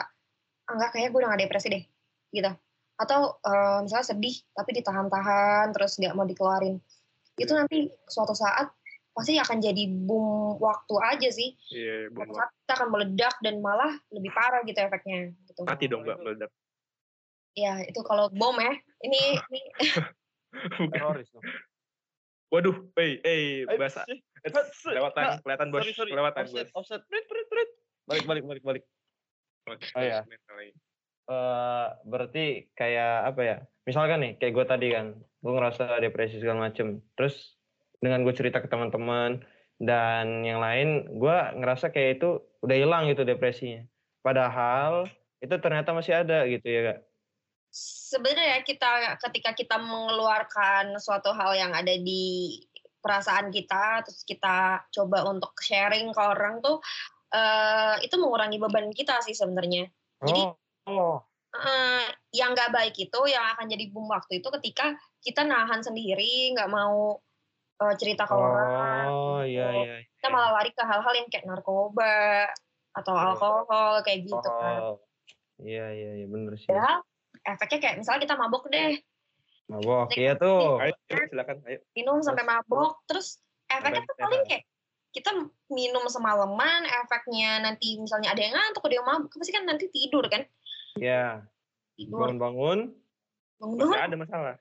ah 0.65 0.73
nggak 0.75 0.91
kayak 0.91 1.07
gue 1.13 1.19
udah 1.23 1.29
gak 1.31 1.41
depresi 1.47 1.67
deh 1.71 1.83
gitu. 2.35 2.51
Atau 2.99 3.39
eh, 3.47 3.79
misalnya 3.87 4.07
sedih 4.11 4.35
tapi 4.51 4.69
ditahan-tahan 4.75 5.71
terus 5.71 5.95
nggak 5.95 6.13
mau 6.19 6.27
dikeluarin. 6.27 6.75
Itu 7.39 7.55
nanti 7.55 7.87
suatu 8.11 8.35
saat 8.35 8.75
pasti 9.15 9.39
akan 9.39 9.63
jadi 9.63 9.83
boom 9.87 10.59
waktu 10.59 10.95
aja 10.99 11.29
sih. 11.31 11.55
Iya, 11.71 12.11
suatu 12.11 12.27
bener. 12.27 12.35
saat 12.43 12.51
kita 12.51 12.73
akan 12.75 12.89
meledak 12.91 13.35
dan 13.39 13.55
malah 13.63 13.95
lebih 14.11 14.35
parah 14.35 14.67
gitu 14.67 14.75
efeknya 14.83 15.31
gitu. 15.47 15.63
Mati 15.63 15.87
dong 15.87 16.03
mbak 16.03 16.19
meledak. 16.19 16.51
Ya 17.55 17.81
itu 17.81 17.99
kalau 18.01 18.27
bom 18.29 18.55
ya 18.55 18.73
ini, 19.01 19.19
ini 19.41 19.61
Bukan. 20.77 20.87
Teroris 20.89 21.27
dong. 21.29 21.43
Waduh, 22.47 22.75
hey, 22.95 23.19
hey, 23.19 23.43
Eh, 23.65 23.75
bahasa. 23.75 24.07
Eh. 24.07 24.23
Kelewatan, 24.45 25.19
Nggak, 25.19 25.37
kelewatan 25.41 25.67
bos, 25.67 25.79
Sorry, 25.81 25.93
sorry. 25.93 26.11
kelewatan 26.13 26.43
Offset, 26.45 26.67
bos. 26.67 26.77
offset. 26.77 27.01
Prit, 27.05 27.25
prit, 27.25 27.47
prit. 27.49 27.69
Balik, 28.05 28.23
balik, 28.23 28.43
balik, 28.45 28.63
balik. 28.63 28.83
Oke, 29.65 29.83
Oh, 29.91 29.99
iya. 29.99 30.21
lagi. 30.23 30.71
eh 31.25 31.85
berarti 32.05 32.43
kayak 32.71 33.33
apa 33.33 33.41
ya? 33.41 33.57
Misalkan 33.83 34.21
nih, 34.21 34.33
kayak 34.37 34.53
gue 34.53 34.65
tadi 34.65 34.87
kan, 34.93 35.05
gue 35.17 35.51
ngerasa 35.51 35.97
depresi 35.97 36.37
segala 36.37 36.69
macem. 36.69 37.01
Terus 37.17 37.57
dengan 37.97 38.21
gue 38.21 38.31
cerita 38.31 38.61
ke 38.61 38.69
teman-teman 38.69 39.41
dan 39.75 40.45
yang 40.45 40.61
lain, 40.61 40.87
gue 41.11 41.37
ngerasa 41.57 41.89
kayak 41.89 42.21
itu 42.21 42.29
udah 42.61 42.77
hilang 42.77 43.09
gitu 43.09 43.25
depresinya. 43.25 43.83
Padahal 44.21 45.09
itu 45.41 45.55
ternyata 45.57 45.91
masih 45.91 46.21
ada 46.21 46.45
gitu 46.45 46.63
ya 46.63 46.81
kak. 46.93 46.99
Sebenarnya 47.75 48.63
kita 48.63 49.19
ketika 49.27 49.51
kita 49.51 49.75
mengeluarkan 49.75 50.95
suatu 50.95 51.35
hal 51.35 51.51
yang 51.59 51.75
ada 51.75 51.91
di 51.91 52.63
perasaan 53.03 53.51
kita 53.51 54.01
terus 54.07 54.23
kita 54.23 54.87
coba 54.95 55.27
untuk 55.27 55.51
sharing 55.59 56.15
ke 56.15 56.21
orang 56.23 56.63
tuh 56.63 56.79
eh, 57.35 57.99
itu 58.07 58.15
mengurangi 58.15 58.57
beban 58.57 58.87
kita 58.95 59.19
sih 59.21 59.35
sebenarnya 59.35 59.91
Jadi, 60.23 60.41
oh, 60.89 61.19
Eh, 61.55 62.07
yang 62.35 62.51
nggak 62.51 62.67
baik 62.67 62.95
itu 62.99 63.19
yang 63.31 63.55
akan 63.55 63.71
jadi 63.71 63.87
boom 63.87 64.11
waktu 64.11 64.43
itu 64.43 64.47
ketika 64.59 64.91
kita 65.23 65.47
nahan 65.47 65.79
sendiri 65.79 66.51
nggak 66.51 66.67
mau 66.67 67.15
eh, 67.79 67.95
cerita 67.95 68.27
ke 68.27 68.35
orang 68.35 69.07
oh 69.07 69.39
iya 69.39 69.71
iya. 69.71 69.95
kita 70.19 70.27
malah 70.35 70.51
lari 70.59 70.75
ke 70.75 70.83
hal-hal 70.83 71.13
yang 71.15 71.27
kayak 71.31 71.47
narkoba 71.47 72.51
atau 72.91 73.13
Iya. 73.15 73.23
alkohol 73.31 73.93
kayak 74.03 74.19
gitu 74.27 74.49
kan 74.51 74.79
Oh, 74.83 74.97
iya 75.63 75.87
iya 75.95 76.11
iya 76.23 76.27
bener 76.27 76.59
sih. 76.59 76.67
Padahal 76.67 77.07
efeknya 77.45 77.79
kayak 77.79 77.95
misalnya 78.01 78.21
kita 78.25 78.35
mabok 78.35 78.67
deh. 78.73 78.97
Mabok, 79.69 80.13
iya 80.17 80.33
tuh. 80.37 80.81
Ayo, 80.81 80.93
silakan, 81.29 81.57
ayo. 81.65 81.79
minum 81.97 82.21
sampai 82.21 82.45
mabok 82.45 83.01
terus 83.09 83.41
efeknya 83.65 84.05
tuh 84.05 84.17
paling 84.17 84.43
kayak 84.45 84.63
kita 85.09 85.31
minum 85.71 86.05
semalaman 86.11 86.83
efeknya 86.85 87.63
nanti 87.63 87.95
misalnya 87.97 88.35
ada 88.35 88.41
yang 88.41 88.51
ngantuk 88.51 88.83
ada 88.83 88.95
yang 88.99 89.07
mabuk 89.07 89.31
pasti 89.31 89.53
kan 89.55 89.63
nanti 89.63 89.87
tidur 89.89 90.25
kan? 90.27 90.43
Iya, 90.99 91.45
tidur. 91.95 92.29
Bangun-bangun. 92.29 92.79
bangun 93.55 93.77
Masih 93.79 93.87
bangun 93.87 94.05
ada 94.11 94.17
masalah. 94.19 94.55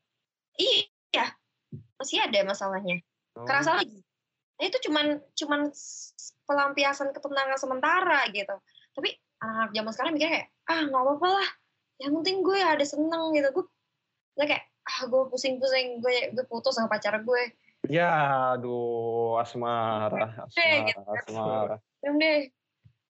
iya. 0.61 1.27
Masih 1.99 2.19
ada 2.23 2.39
masalahnya. 2.47 2.97
Oh. 3.35 3.43
kerasa 3.43 3.83
lagi. 3.83 3.99
Nah, 4.55 4.65
itu 4.71 4.79
cuman 4.87 5.19
cuman 5.35 5.61
pelampiasan 6.47 7.11
ketenangan 7.11 7.59
sementara 7.59 8.23
gitu. 8.31 8.55
Tapi 8.95 9.11
anak 9.43 9.75
zaman 9.75 9.91
sekarang 9.91 10.13
mikirnya 10.15 10.33
kayak 10.39 10.49
ah 10.71 10.81
nggak 10.87 11.03
apa-apa 11.03 11.29
lah 11.43 11.49
yang 11.99 12.13
penting 12.21 12.43
gue 12.43 12.59
ada 12.59 12.83
seneng 12.83 13.31
gitu 13.33 13.49
gue 13.55 13.65
kayak 14.41 14.65
ah 14.85 15.01
gue 15.07 15.23
pusing-pusing 15.31 16.03
gue 16.03 16.35
gue 16.35 16.45
putus 16.47 16.75
sama 16.75 16.91
pacar 16.91 17.19
gue 17.21 17.45
Ya, 17.85 18.09
aduh, 18.57 19.37
asmara, 19.37 20.49
Eh, 20.57 20.89
gitu. 20.89 21.05
asmara, 21.05 21.21
asmara. 21.21 21.77
Deh 22.01 22.49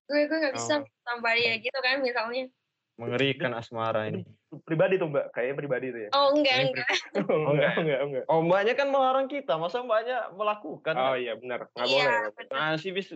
gue 0.05 0.19
gue 0.27 0.37
nggak 0.37 0.53
bisa 0.59 0.83
Oh. 0.83 0.87
tambah 1.01 1.31
dia 1.31 1.55
gitu 1.57 1.79
kan 1.79 2.03
misalnya 2.03 2.51
Mengerikan 2.95 3.51
asmara 3.51 4.07
ini. 4.07 4.23
Pribadi 4.63 4.95
tuh 4.95 5.11
mbak, 5.11 5.31
kayaknya 5.31 5.55
pribadi 5.55 5.87
tuh 5.91 6.01
ya. 6.03 6.09
oh 6.11 6.27
enggak 6.31 6.55
Ini 6.55 6.65
enggak 6.71 6.89
Oh, 7.23 7.51
enggak, 7.51 7.73
enggak, 7.75 7.99
enggak. 8.03 8.23
Oh, 8.27 8.39
mbaknya 8.39 8.73
kan 8.75 8.87
melarang 8.87 9.27
kita, 9.27 9.55
masa 9.55 9.79
mbaknya 9.79 10.27
melakukan? 10.31 10.95
Oh 10.95 11.15
iya 11.15 11.35
benar, 11.35 11.67
nggak 11.71 11.87
iya 11.87 12.07
boleh. 12.07 12.31
bener. 12.35 12.51
Nah, 12.51 12.75
sih 12.75 12.91
bis. 12.91 13.15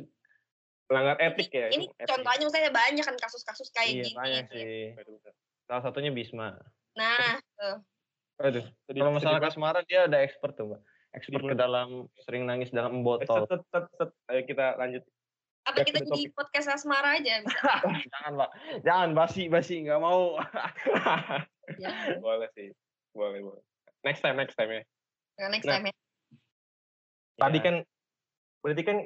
Melanggar 0.88 1.16
etik 1.22 1.48
ya. 1.52 1.68
ini 1.70 1.86
etik. 1.92 2.08
contohnya 2.08 2.44
misalnya 2.48 2.72
banyak 2.72 3.04
kan 3.04 3.16
kasus-kasus 3.16 3.68
kayak 3.70 3.94
Iya, 3.94 4.04
gini 4.04 4.16
banyak 4.16 4.44
gitu. 4.48 4.56
sih. 4.56 4.84
Betul-betul. 4.96 5.34
Salah 5.70 5.84
satunya 5.86 6.10
Bisma. 6.10 6.58
nah 6.98 7.38
tuh. 7.54 7.78
Aduh, 8.40 8.66
kalau 8.88 9.14
masalah 9.14 9.38
asmara 9.44 9.86
dia 9.86 10.10
ada 10.10 10.18
expert 10.18 10.58
tuh, 10.58 10.66
Mbak. 10.66 10.82
Expert 11.12 11.44
ke 11.44 11.56
dalam 11.56 11.88
sering 12.20 12.44
nangis 12.44 12.72
dalam 12.72 13.00
Eh, 13.00 13.04
botol. 13.04 13.46
set, 13.46 13.62
set, 13.70 13.86
set, 13.86 13.86
set. 13.96 14.10
Ayo 14.28 14.42
kita 14.44 14.74
lanjut. 14.76 15.06
apa 15.62 15.86
kita 15.86 16.02
jadi 16.02 16.34
podcast 16.34 16.72
asmara 16.72 17.22
aja 17.22 17.40
bisa 17.46 17.62
Jangan, 17.86 18.34
Pak. 18.34 18.50
Jangan 18.82 19.10
basi-basi, 19.14 19.86
nggak 19.86 20.02
mau. 20.02 20.40
ya 21.84 22.18
boleh 22.18 22.50
sih. 22.52 22.74
Boleh, 23.14 23.44
boleh. 23.44 23.62
Next 24.02 24.24
time, 24.24 24.34
next 24.34 24.58
time 24.58 24.72
ya. 24.72 24.82
next 25.46 25.68
Nah. 25.68 25.78
time 25.78 25.86
ya 25.86 25.96
Tadi 27.38 27.58
Ya. 27.58 27.64
kan, 27.64 27.76
berarti 28.60 28.84
kan 28.84 28.98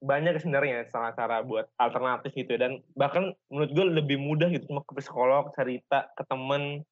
banyak 0.00 0.40
sebenarnya 0.40 0.88
salah 0.88 1.12
cara 1.12 1.44
buat 1.44 1.68
alternatif 1.76 2.32
gitu. 2.32 2.56
Dan 2.56 2.80
bahkan 2.96 3.36
menurut 3.52 3.70
gue 3.72 3.86
lebih 4.00 4.16
mudah 4.16 4.48
gitu. 4.48 4.68
Cuma 4.72 4.80
ke 4.84 4.96
psikolog, 4.96 5.52
cerita, 5.52 6.08
ke 6.16 6.24
temen. 6.24 6.82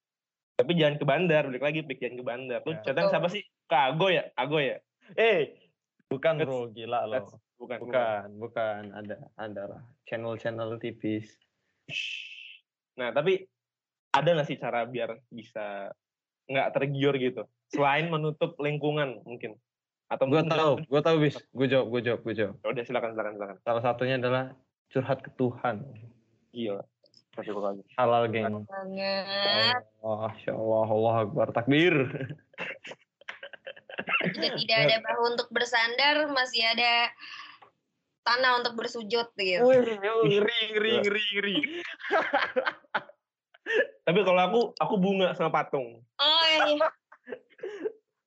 Tapi 0.55 0.71
jangan 0.77 0.95
ke 0.99 1.05
bandar, 1.07 1.43
balik 1.49 1.63
lagi, 1.63 1.79
Pik, 1.81 1.97
jangan 1.99 2.15
ke 2.19 2.25
bandar. 2.25 2.59
Lu 2.67 2.73
Ya. 2.77 3.09
siapa 3.09 3.27
sih? 3.31 3.43
Ke 3.65 3.77
Ago 3.89 4.07
ya? 4.11 4.27
Ago 4.37 4.59
ya? 4.61 4.77
Eh, 5.17 5.57
bukan 6.05 6.37
That's- 6.37 6.47
bro, 6.47 6.69
gila 6.69 7.09
that's- 7.09 7.35
Bukan, 7.59 7.75
Bukan, 7.83 8.27
bukan. 8.39 8.81
Ada, 8.95 9.15
ada. 9.35 9.83
Channel-channel 10.07 10.79
tipis. 10.79 11.27
Nah, 12.95 13.11
tapi 13.11 13.43
ada 14.15 14.29
nggak 14.31 14.47
sih 14.47 14.55
cara 14.55 14.87
biar 14.87 15.19
bisa 15.27 15.91
nggak 16.47 16.71
tergiur 16.71 17.19
gitu? 17.19 17.43
Selain 17.67 18.07
menutup 18.07 18.55
lingkungan 18.63 19.19
mungkin. 19.27 19.59
Atau 20.09 20.25
Gue 20.25 20.41
tahu, 20.41 20.73
gue 20.89 21.01
tahu 21.05 21.15
bis. 21.21 21.37
Gue 21.53 21.67
jawab, 21.69 21.87
gue 21.93 22.01
jawab, 22.01 22.19
gue 22.25 22.33
jawab. 22.33 22.55
Ya 22.65 22.67
Udah 22.73 22.83
silakan 22.83 23.09
silakan 23.13 23.33
silakan. 23.37 23.55
Salah 23.61 23.83
satunya 23.85 24.15
adalah 24.17 24.57
curhat 24.89 25.21
ke 25.21 25.29
Tuhan. 25.37 25.85
Lagi. 26.49 27.83
Halal 27.95 28.27
geng. 28.33 28.67
banget 28.67 29.85
Allah, 30.03 30.17
Masya 30.27 30.51
Allah, 30.51 30.87
Allah 30.91 31.15
Akbar, 31.23 31.47
takbir. 31.55 31.95
sudah 34.19 34.51
tidak 34.59 34.77
ada 34.89 34.97
bahu 35.07 35.21
untuk 35.37 35.47
bersandar 35.53 36.27
masih 36.35 36.67
ada 36.67 37.07
tanah 38.27 38.59
untuk 38.59 38.75
bersujud 38.75 39.31
gitu 39.39 39.63
Wih, 39.63 39.79
ngeri, 39.79 40.59
ngeri, 40.75 40.93
ngeri, 41.05 41.23
ngeri. 41.39 41.57
Tapi 44.03 44.19
kalau 44.25 44.41
aku 44.41 44.59
aku 44.75 44.95
bunga 44.99 45.31
sama 45.37 45.53
patung. 45.53 46.03
oh 46.03 46.43
iya 46.67 46.89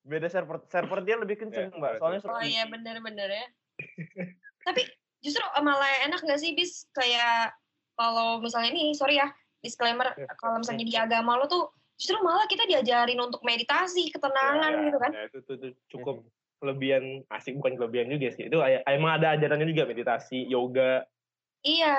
Beda 0.03 0.27
server, 0.27 0.59
server 0.67 0.99
dia 1.07 1.17
lebih 1.19 1.39
kenceng, 1.39 1.71
Ya, 1.71 1.79
Mbak. 1.79 1.93
Soalnya 2.03 2.21
oh 2.27 2.43
iya 2.43 2.65
bener-bener 2.67 3.29
ya 3.31 3.47
tapi 4.67 4.87
justru 5.23 5.43
malah 5.63 6.07
enak 6.07 6.23
gak 6.23 6.39
sih 6.39 6.55
bis 6.55 6.87
kayak 6.95 7.51
kalau 7.99 8.39
misalnya 8.39 8.71
ini 8.75 8.95
sorry 8.95 9.19
ya 9.19 9.27
disclaimer 9.63 10.15
Ya, 10.15 10.27
kalau 10.39 10.59
misalnya 10.63 10.87
di 10.87 10.95
agama 10.95 11.39
lo 11.39 11.47
tuh 11.51 11.71
justru 11.99 12.19
malah 12.23 12.47
kita 12.51 12.67
diajarin 12.67 13.19
untuk 13.19 13.43
meditasi 13.47 14.11
ketenangan 14.11 14.71
Ya, 14.75 14.83
gitu 14.91 14.99
kan 14.99 15.11
ya, 15.15 15.23
itu, 15.31 15.39
itu, 15.43 15.53
itu 15.55 15.69
cukup 15.95 16.27
kelebihan 16.63 17.27
asik 17.27 17.59
bukan 17.59 17.75
kelebihan 17.75 18.07
juga 18.07 18.31
sih. 18.39 18.47
Itu 18.47 18.63
emang 18.63 19.19
ada 19.19 19.35
ajarannya 19.35 19.67
juga 19.67 19.83
meditasi, 19.83 20.47
yoga. 20.47 21.03
iya 21.67 21.99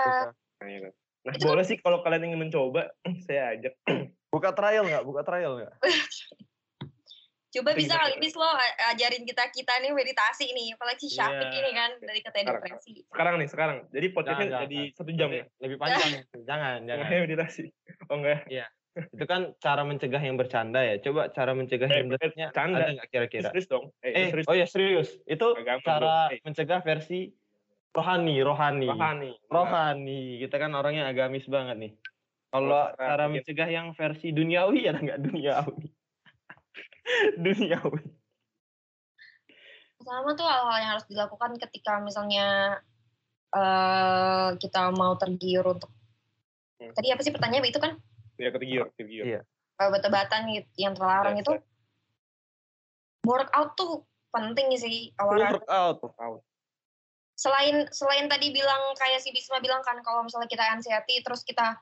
Nah, 0.63 0.67
gitu. 0.71 0.89
Nah, 1.23 1.33
Itu 1.35 1.43
kan- 1.43 1.49
boleh 1.51 1.63
sih 1.67 1.77
kalau 1.83 1.99
kalian 1.99 2.31
ingin 2.31 2.47
mencoba, 2.47 2.95
saya 3.27 3.59
ajak. 3.59 3.75
Buka 4.31 4.55
trial 4.55 4.87
nggak? 4.87 5.03
Buka 5.03 5.21
trial 5.27 5.59
nggak? 5.59 5.73
coba 7.53 7.69
bisa 7.71 7.93
kali 7.93 8.17
bis 8.17 8.33
lo 8.33 8.49
ajarin 8.89 9.23
kita 9.23 9.45
kita 9.47 9.73
nih 9.77 9.91
meditasi 9.91 10.49
nih 10.49 10.73
apalagi 10.73 11.05
si 11.05 11.13
Syafiq 11.13 11.45
Iya. 11.45 11.59
ini 11.59 11.71
kan 11.71 11.91
dari 11.99 12.19
katanya 12.19 12.43
Sekarang. 12.43 12.57
depresi 12.59 12.91
Sekarang 13.05 13.33
nih, 13.35 13.47
sekarang. 13.47 13.77
Jadi 13.87 14.07
podcastnya 14.09 14.47
Jangan, 14.47 14.63
jadi 14.63 14.79
jangan. 14.79 14.97
satu 14.97 15.11
jam 15.13 15.29
ya. 15.29 15.43
Lebih- 15.59 15.77
panjang. 15.77 16.11
jangan, 16.49 16.77
jangan. 16.83 17.05
Meditasi. 17.21 17.63
Oh 18.03 18.15
enggak. 18.15 18.39
Itu 19.09 19.25
kan 19.25 19.41
cara 19.57 19.81
mencegah 19.81 20.17
yang 20.19 20.35
bercanda 20.35 20.79
ya. 20.81 20.97
Coba 20.99 21.29
cara 21.29 21.51
mencegah 21.51 21.85
Eh, 21.87 21.95
yang 21.95 22.09
bercanda 22.09 22.77
ada 22.79 22.91
nggak 22.91 23.09
kira-kira? 23.09 23.49
Serius 23.49 23.67
dong. 23.67 23.89
Eh, 23.99 24.09
Eh, 24.11 24.25
serius. 24.29 24.45
oh 24.45 24.55
ya 24.55 24.65
serius. 24.65 25.09
Itu 25.23 25.47
Agama 25.51 25.81
cara. 25.81 26.15
Eh. 26.29 26.41
mencegah 26.41 26.81
versi 26.81 27.29
rohani, 27.91 28.35
rohani. 28.39 28.87
Rohani. 28.87 29.31
Rohani. 29.47 30.21
Kita 30.39 30.57
kan 30.57 30.73
orangnya 30.73 31.05
agamis 31.05 31.45
banget 31.45 31.77
nih. 31.79 31.93
Kalau 32.49 32.89
cara 32.91 33.25
mencegah 33.27 33.65
yang 33.67 33.93
versi 33.93 34.29
duniawi 34.29 34.85
ada 34.85 34.97
nggak 34.99 35.21
duniawi? 35.21 35.85
Duniawi. 37.37 38.03
Pertama 39.99 40.29
tuh 40.35 40.43
hal-hal 40.43 40.77
yang 40.83 40.91
harus 40.97 41.07
dilakukan 41.07 41.55
ketika 41.59 41.99
misalnya 41.99 42.79
eh 43.53 44.49
kita 44.57 44.89
mau 44.91 45.13
tergiur 45.15 45.63
untuk 45.63 45.93
Hmm. 46.81 46.91
tadi 46.91 47.13
apa 47.13 47.21
sih 47.23 47.31
pertanyaan 47.31 47.69
itu 47.69 47.79
kan 47.79 47.95
Ya 48.35 48.49
ketigir, 48.49 48.89
ketigir. 48.97 49.23
Iya. 49.23 49.41
obat-obatan 49.77 50.51
gitu 50.51 50.67
yang 50.75 50.91
terlarang 50.97 51.37
Yes, 51.37 51.43
itu 51.45 51.53
yes. 51.55 51.63
workout 53.23 53.71
tuh 53.77 54.03
penting 54.33 54.73
sih 54.75 55.13
olahraga. 55.15 55.61
Workout. 55.63 55.95
Workout. 56.01 56.41
Selain 57.37 57.87
selain 57.93 58.25
tadi 58.27 58.51
bilang 58.51 58.81
kayak 58.97 59.21
si 59.21 59.29
Bisma 59.31 59.61
bilang 59.61 59.79
kan 59.85 60.01
kalau 60.01 60.25
misalnya 60.25 60.49
kita 60.49 60.65
anxiety 60.65 61.21
terus 61.21 61.45
kita 61.45 61.77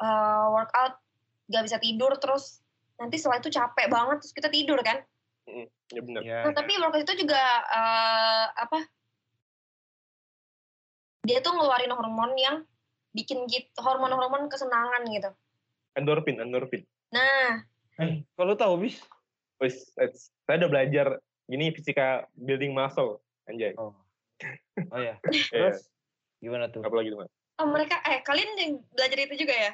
eh, 0.00 0.46
workout 0.50 0.98
gak 1.46 1.64
bisa 1.68 1.76
tidur 1.78 2.16
terus 2.16 2.64
nanti 3.00 3.16
setelah 3.16 3.40
itu 3.40 3.48
capek 3.48 3.86
banget 3.88 4.16
terus 4.20 4.34
kita 4.36 4.52
tidur 4.52 4.76
kan. 4.84 5.00
Ya 5.90 6.00
benar. 6.04 6.20
Ya. 6.22 6.44
Nah, 6.46 6.52
tapi 6.54 6.76
workout 6.78 7.02
itu 7.02 7.24
juga 7.26 7.40
eh, 7.66 8.44
apa? 8.54 8.78
Dia 11.24 11.40
tuh 11.40 11.52
ngeluarin 11.56 11.90
hormon 11.90 12.32
yang 12.36 12.56
bikin 13.10 13.48
gitu 13.50 13.66
hormon-hormon 13.80 14.46
kesenangan 14.46 15.02
gitu. 15.10 15.30
Endorfin, 15.98 16.38
endorfin. 16.38 16.84
Nah, 17.10 17.66
Eh, 18.00 18.24
kalau 18.32 18.56
tahu 18.56 18.80
bis. 18.80 18.96
Wis, 19.60 19.92
it's- 20.00 20.32
saya 20.48 20.56
udah 20.64 20.70
belajar 20.72 21.06
gini 21.44 21.68
fisika 21.68 22.24
building 22.32 22.72
muscle, 22.72 23.20
anjay. 23.44 23.76
Oh. 23.76 23.92
Oh 24.88 25.00
ya. 25.00 25.20
Iya. 25.28 25.44
Terus 25.52 25.84
gimana 26.40 26.72
tuh? 26.72 26.80
Apa 26.80 26.96
lagi 26.96 27.12
teman? 27.12 27.28
oh 27.60 27.68
mereka 27.68 28.00
eh 28.08 28.24
kalian 28.24 28.56
yang 28.56 28.72
belajar 28.96 29.20
itu 29.20 29.44
juga 29.44 29.52
ya? 29.52 29.72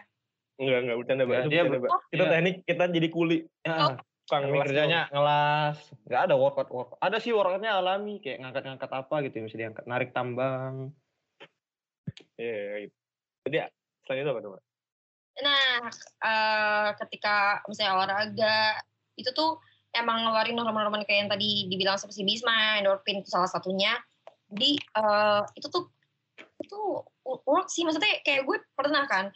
Enggak, 0.56 0.78
enggak 0.84 0.96
bercanda, 1.00 1.22
Mbak. 1.24 1.36
Ya, 1.36 1.40
Itu 1.40 1.50
dia 1.52 1.62
bercanda, 1.64 1.78
Mbak. 1.80 1.90
Kita 2.08 2.24
iya. 2.24 2.32
teknik, 2.32 2.56
kita 2.64 2.84
jadi 2.88 3.08
kuli. 3.12 3.38
Ya, 3.64 3.74
Oh. 3.76 3.96
Ngelas 4.26 4.66
kerjanya 4.66 5.00
ngelas. 5.14 5.76
Nggak 6.02 6.22
ada 6.26 6.34
workout 6.34 6.70
workout. 6.74 6.98
Ada 6.98 7.22
sih 7.22 7.30
workoutnya 7.30 7.78
alami 7.78 8.18
kayak 8.18 8.42
ngangkat-ngangkat 8.42 8.90
apa 8.90 9.14
gitu 9.22 9.46
bisa 9.46 9.54
diangkat, 9.54 9.84
narik 9.86 10.10
tambang. 10.10 10.90
Iya, 12.34 12.56
iya, 12.58 12.76
gitu. 12.90 12.96
Jadi 13.46 13.56
selain 14.02 14.22
itu 14.26 14.30
apa 14.34 14.40
teman? 14.42 14.62
Nah, 15.36 15.78
eh, 16.26 16.88
ketika 17.06 17.62
misalnya 17.70 17.92
olahraga 17.94 18.82
itu 19.14 19.30
tuh 19.30 19.62
emang 19.94 20.26
ngeluarin 20.26 20.58
hormon-hormon 20.58 21.06
kayak 21.06 21.18
yang 21.22 21.30
tadi 21.30 21.70
dibilang 21.70 21.94
seperti 21.94 22.26
Bisma, 22.26 22.82
endorfin 22.82 23.22
itu 23.22 23.30
salah 23.30 23.46
satunya. 23.46 23.94
Jadi 24.50 24.74
eh, 24.74 25.42
itu 25.54 25.70
tuh 25.70 25.86
itu 26.66 26.78
work 27.46 27.70
sih 27.70 27.86
maksudnya 27.86 28.26
kayak 28.26 28.42
gue 28.42 28.58
pernah 28.74 29.06
kan 29.06 29.30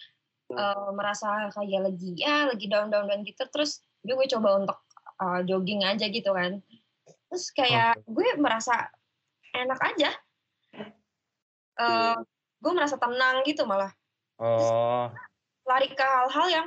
eh, 0.51 0.89
merasa 0.93 1.49
kayak 1.51 1.81
lagi 1.87 2.15
ya 2.15 2.47
lagi 2.47 2.67
down 2.67 2.91
down 2.91 3.07
down 3.07 3.23
gitu 3.23 3.47
terus 3.49 3.81
gue 4.03 4.13
gue 4.13 4.29
coba 4.31 4.59
untuk 4.59 4.79
eh, 5.21 5.41
jogging 5.47 5.83
aja 5.83 6.07
gitu 6.07 6.31
kan. 6.31 6.59
Terus 7.31 7.45
kayak 7.53 8.03
gue 8.05 8.29
merasa 8.37 8.91
enak 9.55 9.79
aja. 9.79 10.11
Eh, 11.81 12.17
gue 12.61 12.73
merasa 12.73 12.97
tenang 12.97 13.41
gitu 13.43 13.65
malah 13.65 13.89
Oh, 14.41 15.13
lari 15.65 15.93
ke 15.93 16.01
hal-hal 16.01 16.47
yang 16.49 16.67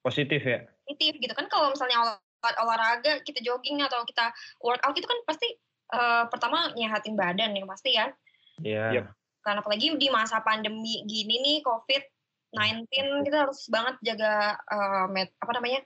positif 0.00 0.44
ya. 0.44 0.68
positif 0.84 1.16
gitu 1.16 1.32
kan 1.32 1.48
kalau 1.48 1.72
misalnya 1.72 1.96
olah- 1.98 2.58
olahraga 2.60 3.24
kita 3.24 3.40
jogging 3.40 3.80
atau 3.80 4.04
kita 4.04 4.30
workout 4.60 4.92
itu 4.92 5.08
kan 5.08 5.18
pasti 5.24 5.48
eh, 5.88 6.24
pertama 6.28 6.72
nyehatin 6.72 7.16
badan 7.16 7.56
yang 7.56 7.64
pasti 7.64 7.96
kan 7.96 8.12
Iya. 8.60 9.00
Yep. 9.00 9.04
karena 9.40 9.60
apalagi 9.60 9.86
di 9.96 10.08
masa 10.08 10.40
pandemi 10.40 11.04
gini 11.04 11.40
nih 11.40 11.58
covid 11.60 12.00
19 12.56 13.22
kita 13.22 13.36
harus 13.44 13.60
banget 13.68 13.94
jaga 14.02 14.32
eh, 14.56 15.04
met- 15.12 15.36
apa 15.36 15.52
namanya 15.52 15.80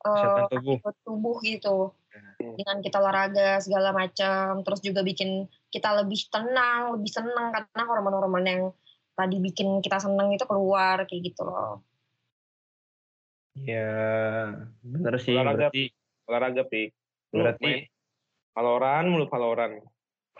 Kesehatan 0.00 0.48
tubuh. 0.52 0.76
tubuh 1.04 1.36
gitu 1.40 1.92
Hmm. 2.10 2.58
dengan 2.58 2.82
kita 2.82 2.98
olahraga 2.98 3.62
segala 3.62 3.94
macam 3.94 4.66
terus 4.66 4.82
juga 4.82 5.06
bikin 5.06 5.46
kita 5.70 5.94
lebih 6.02 6.18
tenang 6.26 6.98
lebih 6.98 7.06
senang 7.06 7.54
karena 7.54 7.82
hormon-hormon 7.86 8.42
yang 8.42 8.62
tadi 9.14 9.38
bikin 9.38 9.78
kita 9.78 10.02
senang 10.02 10.34
itu 10.34 10.42
keluar 10.42 11.06
kayak 11.06 11.30
gitu 11.30 11.46
loh 11.46 11.86
Iya, 13.50 13.92
bener 14.80 15.14
sih. 15.20 15.34
Olahraga. 15.34 15.68
Berarti, 15.68 15.82
Olahraga, 16.30 16.62
Pi. 16.64 16.82
Berarti. 17.28 17.72
Valorant, 18.54 19.06
mulu 19.10 19.26
Valorant. 19.26 19.74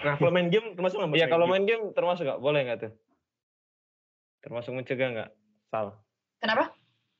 Nah, 0.00 0.14
kalau 0.16 0.30
main 0.32 0.48
game 0.48 0.72
termasuk 0.72 1.02
nggak? 1.02 1.18
Iya, 1.18 1.26
kalau 1.28 1.46
main 1.50 1.66
game 1.68 1.90
termasuk 1.92 2.24
nggak? 2.24 2.40
Boleh 2.40 2.60
nggak 2.64 2.78
tuh? 2.80 2.92
Termasuk 4.40 4.72
mencegah 4.72 5.08
nggak? 5.12 5.30
Sal. 5.70 5.94
kenapa 6.40 6.72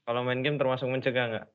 Kalau 0.09 0.27
main 0.27 0.43
game 0.43 0.59
termasuk 0.59 0.91
mencegah 0.91 1.27
nggak? 1.31 1.47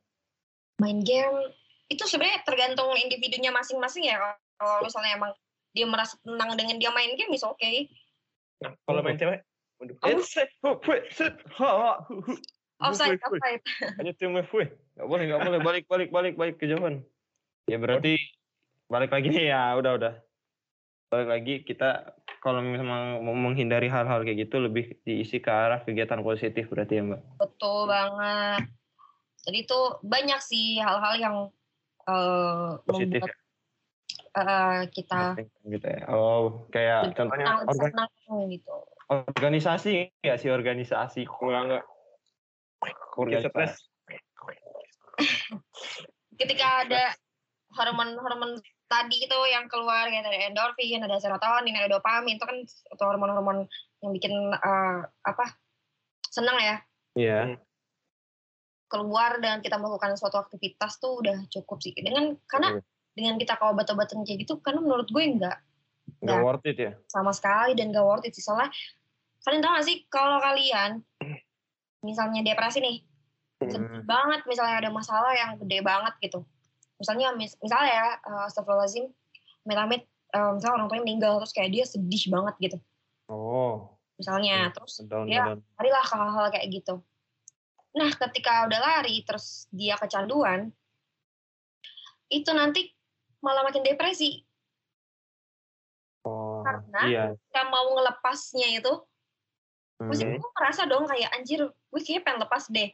main 0.75 0.99
game 1.07 1.55
itu 1.87 2.03
sebenarnya 2.03 2.43
tergantung 2.43 2.91
individunya 2.99 3.47
masing-masing 3.53 4.11
ya 4.11 4.19
kalau 4.59 4.83
misalnya 4.83 5.15
emang 5.15 5.31
dia 5.75 5.87
merasa 5.87 6.19
tenang 6.23 6.55
dengan 6.59 6.75
dia 6.79 6.91
main 6.91 7.15
game 7.15 7.31
is 7.31 7.47
oke 7.47 7.63
Nah, 8.63 8.71
kalau 8.87 9.03
main 9.03 9.19
cewek? 9.19 9.43
Offside 9.99 10.51
offside 12.79 13.61
Hanya 13.99 14.15
tim. 14.15 14.31
Nggak 14.31 14.47
boleh, 14.47 15.23
nggak 15.27 15.41
boleh. 15.43 15.59
Balik, 15.59 15.83
balik, 15.91 16.09
balik, 16.09 16.33
balik 16.39 16.55
kejauhan. 16.55 17.03
Ya 17.67 17.75
berarti 17.75 18.15
balik 18.87 19.11
lagi 19.11 19.27
nih 19.27 19.45
ya, 19.51 19.75
udah, 19.75 19.91
udah. 19.99 20.13
Balik 21.11 21.27
lagi 21.27 21.53
kita 21.67 22.15
kalau 22.45 22.61
memang 22.61 23.25
mau 23.25 23.33
menghindari 23.33 23.89
hal-hal 23.89 24.21
kayak 24.21 24.45
gitu 24.45 24.61
lebih 24.61 25.01
diisi 25.01 25.41
ke 25.41 25.49
arah 25.49 25.81
kegiatan 25.81 26.21
positif 26.21 26.69
berarti 26.69 27.01
ya 27.01 27.03
mbak. 27.09 27.21
betul 27.41 27.89
banget 27.89 28.69
jadi 29.49 29.57
itu 29.65 29.79
banyak 30.05 30.39
sih 30.45 30.77
hal-hal 30.77 31.13
yang 31.17 31.35
eh, 32.05 32.69
Positif 32.85 33.25
membuat 33.25 33.33
eh, 34.37 34.81
kita 34.93 35.41
gitu 35.65 35.87
ya. 35.89 36.01
Oh, 36.13 36.69
kayak 36.69 37.17
contohnya 37.17 37.45
senang, 37.49 37.59
organ- 37.65 37.93
senang 37.97 38.09
gitu 38.53 38.75
organisasi 39.09 40.09
nggak 40.21 40.37
sih 40.41 40.49
organisasi? 40.49 41.21
Enggak, 41.29 41.61
enggak. 41.65 41.83
Bikin 43.15 43.41
stres. 43.47 43.73
ketika 46.35 46.83
ada 46.83 47.03
hormon-hormon 47.71 48.59
tadi 48.95 49.27
itu 49.27 49.39
yang 49.51 49.67
keluar 49.67 50.07
kayak 50.07 50.23
ada 50.23 50.39
endorfin, 50.47 51.03
ada 51.03 51.19
serotonin, 51.19 51.75
ada 51.75 51.91
dopamin 51.91 52.39
itu 52.39 52.45
kan 52.47 52.57
hormon-hormon 52.95 53.67
yang 53.99 54.11
bikin 54.15 54.31
eh, 54.53 54.99
apa 55.21 55.45
senang 56.31 56.55
ya 56.57 56.75
Iya. 57.15 57.59
keluar 58.87 59.39
dan 59.39 59.59
kita 59.59 59.75
melakukan 59.75 60.15
suatu 60.15 60.37
aktivitas 60.37 60.99
tuh 60.99 61.19
udah 61.19 61.43
cukup 61.49 61.83
sih 61.83 61.91
dengan 61.91 62.39
karena 62.45 62.79
Iya. 62.79 62.81
dengan 63.15 63.35
kita 63.35 63.55
ke 63.55 63.63
obat-obatan 63.65 64.23
kayak 64.23 64.47
gitu 64.47 64.59
karena 64.59 64.79
menurut 64.79 65.07
gue 65.07 65.23
nggak 65.35 65.57
Nggak 66.21 66.37
Nggak. 66.37 66.45
worth 66.45 66.65
it 66.69 66.77
ya? 66.77 66.91
sama 67.09 67.33
sekali 67.33 67.73
dan 67.73 67.89
gak 67.89 68.05
worth 68.05 68.23
it 68.23 68.31
sih 68.31 68.45
soalnya 68.45 68.69
kalian 69.41 69.61
tahu 69.61 69.73
gak 69.73 69.85
sih 69.85 69.97
kalau 70.05 70.37
kalian 70.37 71.01
misalnya 72.01 72.45
depresi 72.45 72.77
nih 72.79 72.97
sedih 73.57 73.81
Hmm. 73.81 74.05
banget 74.05 74.45
misalnya 74.45 74.85
ada 74.85 74.91
masalah 74.93 75.33
yang 75.33 75.57
gede 75.57 75.81
banget 75.81 76.13
gitu 76.21 76.45
misalnya 76.95 77.35
mis- 77.35 77.57
misalnya 77.59 77.89
ya 77.89 78.07
uh, 78.23 78.47
astagfirullahaladzim 78.47 79.05
amit-amit 79.65 80.05
eh, 80.31 80.51
misalnya 80.53 80.75
orang 80.77 80.87
tuanya 80.87 81.03
meninggal 81.03 81.33
terus 81.41 81.51
kayak 81.51 81.71
dia 81.71 81.83
sedih 81.83 82.23
banget 82.29 82.55
gitu 82.61 82.77
Oh, 83.25 83.97
misalnya 84.15 84.69
terus 84.69 85.01
down, 85.03 85.25
Iya. 85.25 85.57
down. 85.57 85.59
larilah 85.75 86.05
ke 86.05 86.13
hal-hal 86.15 86.45
kayak 86.53 86.67
gitu 86.69 86.95
nah 87.91 88.11
ketika 88.11 88.67
udah 88.67 88.79
lari 88.79 89.23
terus 89.23 89.65
dia 89.71 89.95
kecanduan 89.97 90.69
itu 92.27 92.49
nanti 92.51 92.91
malah 93.39 93.63
makin 93.63 93.81
depresi 93.81 94.43
Oh, 96.25 96.65
Karena 96.65 97.01
iya. 97.05 97.23
kita 97.37 97.69
mau 97.69 97.93
ngelepasnya 97.93 98.81
itu 98.81 98.93
Maksudnya 99.95 100.35
Hmm. 100.35 100.41
gue 100.43 100.51
merasa 100.59 100.81
dong 100.83 101.07
kayak 101.07 101.29
anjir 101.31 101.59
gue 101.63 102.01
kayaknya 102.03 102.21
pengen 102.27 102.39
lepas 102.43 102.67
deh. 102.67 102.89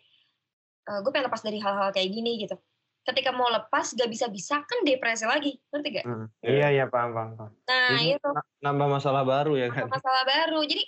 Eh, 0.86 1.00
gue 1.02 1.10
pengen 1.10 1.34
lepas 1.34 1.42
dari 1.42 1.58
hal-hal 1.58 1.90
kayak 1.90 2.14
gini 2.14 2.46
gitu. 2.46 2.54
Ketika 3.02 3.34
mau 3.34 3.50
lepas 3.50 3.98
gak 3.98 4.10
bisa-bisa 4.10 4.62
kan 4.62 4.80
depresi 4.86 5.26
lagi. 5.26 5.58
Ngerti 5.74 5.88
gak? 5.98 6.06
Hmm. 6.06 6.26
Iya, 6.46 6.68
iya, 6.70 6.86
paham, 6.86 7.18
paham, 7.18 7.32
paham. 7.34 7.52
Nah 7.66 7.98
Jadi, 7.98 8.14
itu 8.14 8.30
na- 8.30 8.48
nambah 8.70 8.88
masalah 9.02 9.24
baru 9.26 9.58
ya 9.58 9.68
kan? 9.74 9.90
masalah 9.90 10.24
baru. 10.24 10.62
Jadi 10.66 10.84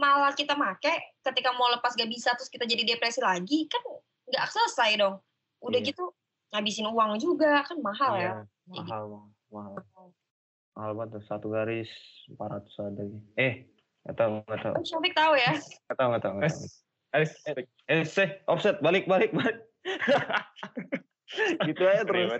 malah 0.00 0.32
kita 0.32 0.56
make 0.56 1.20
ketika 1.20 1.52
mau 1.52 1.68
lepas 1.68 1.92
gak 1.92 2.08
bisa 2.08 2.32
terus 2.32 2.48
kita 2.48 2.64
jadi 2.64 2.96
depresi 2.96 3.20
lagi 3.20 3.68
kan 3.68 3.84
gak 4.32 4.48
selesai 4.48 4.96
dong. 4.96 5.20
Udah 5.60 5.80
Iya. 5.84 5.92
gitu 5.92 6.04
ngabisin 6.50 6.88
uang 6.88 7.20
juga 7.20 7.60
kan 7.62 7.76
mahal 7.78 8.12
ya. 8.16 8.32
Iya, 8.72 8.82
mahal, 8.88 9.04
mahal, 9.52 9.74
mahal. 9.76 10.08
Mahal 10.70 10.92
banget 10.96 11.20
tuh, 11.20 11.22
satu 11.28 11.46
garis 11.52 11.90
400 12.32 12.72
ada 12.80 13.02
gitu. 13.04 13.20
Eh, 13.36 13.68
nggak 14.06 14.16
tahu, 14.16 14.30
nggak 14.48 14.60
tahu. 14.64 14.74
Syafiq 14.80 15.12
tahu 15.12 15.32
ya. 15.36 15.52
Nggak 15.60 15.96
tahu, 15.98 16.08
nggak 16.08 16.22
tahu, 16.24 16.32
nggak 16.40 16.52
tahu. 16.56 16.64
Eh, 17.90 18.04
seh, 18.06 18.28
offset, 18.46 18.78
balik, 18.80 19.04
balik, 19.10 19.34
balik. 19.34 19.66
gitu 21.68 21.82
aja 21.86 22.02
terus. 22.02 22.30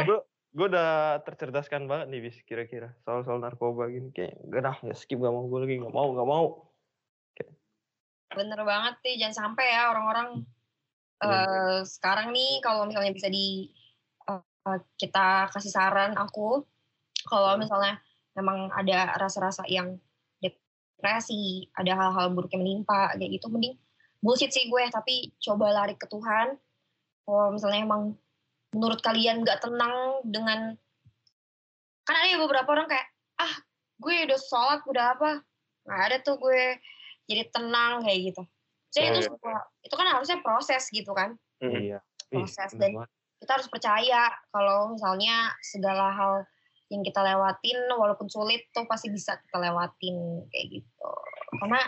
Aneh. 0.00 0.06
bro, 0.06 0.18
gue 0.50 0.66
udah 0.66 0.90
tercerdaskan 1.22 1.86
banget 1.86 2.06
nih 2.10 2.20
bis 2.26 2.36
kira-kira 2.42 2.90
soal 3.06 3.22
soal 3.22 3.38
narkoba 3.38 3.86
gini 3.86 4.10
kayak 4.10 4.34
gak 4.50 4.62
dah 4.66 4.76
ya 4.82 4.94
skip 4.98 5.22
gak 5.22 5.30
mau 5.30 5.46
gue 5.46 5.58
lagi 5.62 5.74
gak 5.78 5.94
mau 5.94 6.08
gak 6.14 6.28
mau 6.28 6.46
Bener 8.30 8.62
banget 8.62 8.94
sih, 9.02 9.18
jangan 9.18 9.34
sampai 9.50 9.74
ya 9.74 9.90
orang-orang 9.90 10.46
Iya. 11.20 11.42
eh 11.42 11.78
sekarang 11.82 12.30
nih 12.30 12.62
kalau 12.62 12.86
misalnya 12.86 13.10
bisa 13.10 13.26
di 13.26 13.74
eh, 14.30 14.78
kita 14.94 15.50
kasih 15.50 15.72
saran 15.74 16.14
aku, 16.14 16.62
kalau 17.26 17.58
Hmm. 17.58 17.66
misalnya 17.66 17.98
memang 18.38 18.70
ada 18.70 19.18
rasa-rasa 19.18 19.66
yang 19.66 19.98
depresi, 20.38 21.66
ada 21.74 21.92
hal-hal 21.98 22.30
buruk 22.30 22.54
yang 22.54 22.62
menimpa 22.62 23.18
kayak 23.18 23.34
gitu, 23.40 23.50
mending 23.50 23.74
bullshit 24.22 24.54
sih 24.54 24.70
gue, 24.70 24.84
tapi 24.94 25.34
coba 25.42 25.74
lari 25.74 25.98
ke 25.98 26.06
Tuhan. 26.06 26.54
Kalau 27.30 27.54
misalnya 27.54 27.86
emang 27.86 28.18
menurut 28.74 28.98
kalian 28.98 29.46
nggak 29.46 29.62
tenang 29.62 30.18
dengan 30.26 30.74
kan 32.02 32.14
ada 32.18 32.26
ya 32.26 32.42
beberapa 32.42 32.66
orang 32.74 32.90
kayak 32.90 33.06
ah 33.38 33.54
gue 34.02 34.14
udah 34.26 34.40
sholat 34.42 34.82
udah 34.82 35.14
apa 35.14 35.30
nggak 35.86 36.00
ada 36.10 36.16
tuh 36.26 36.34
gue 36.42 36.74
jadi 37.30 37.46
tenang 37.54 38.02
kayak 38.02 38.34
gitu. 38.34 38.42
Jadi 38.90 39.06
Oh, 39.06 39.10
itu 39.14 39.20
iya. 39.22 39.28
sebuah- 39.30 39.66
itu 39.86 39.94
kan 39.94 40.06
harusnya 40.10 40.38
proses 40.42 40.82
gitu 40.90 41.14
kan. 41.14 41.38
Mm. 41.62 41.94
iya 41.94 41.98
Proses 42.34 42.74
dan 42.74 42.98
kita 43.38 43.50
harus 43.54 43.70
percaya 43.70 44.34
kalau 44.50 44.98
misalnya 44.98 45.54
segala 45.62 46.10
hal 46.10 46.42
yang 46.90 47.06
kita 47.06 47.22
lewatin 47.22 47.78
walaupun 47.94 48.26
sulit 48.26 48.66
tuh 48.74 48.82
pasti 48.90 49.06
bisa 49.14 49.38
kita 49.46 49.62
lewatin 49.62 50.42
kayak 50.50 50.66
gitu. 50.82 51.10
Karena 51.62 51.78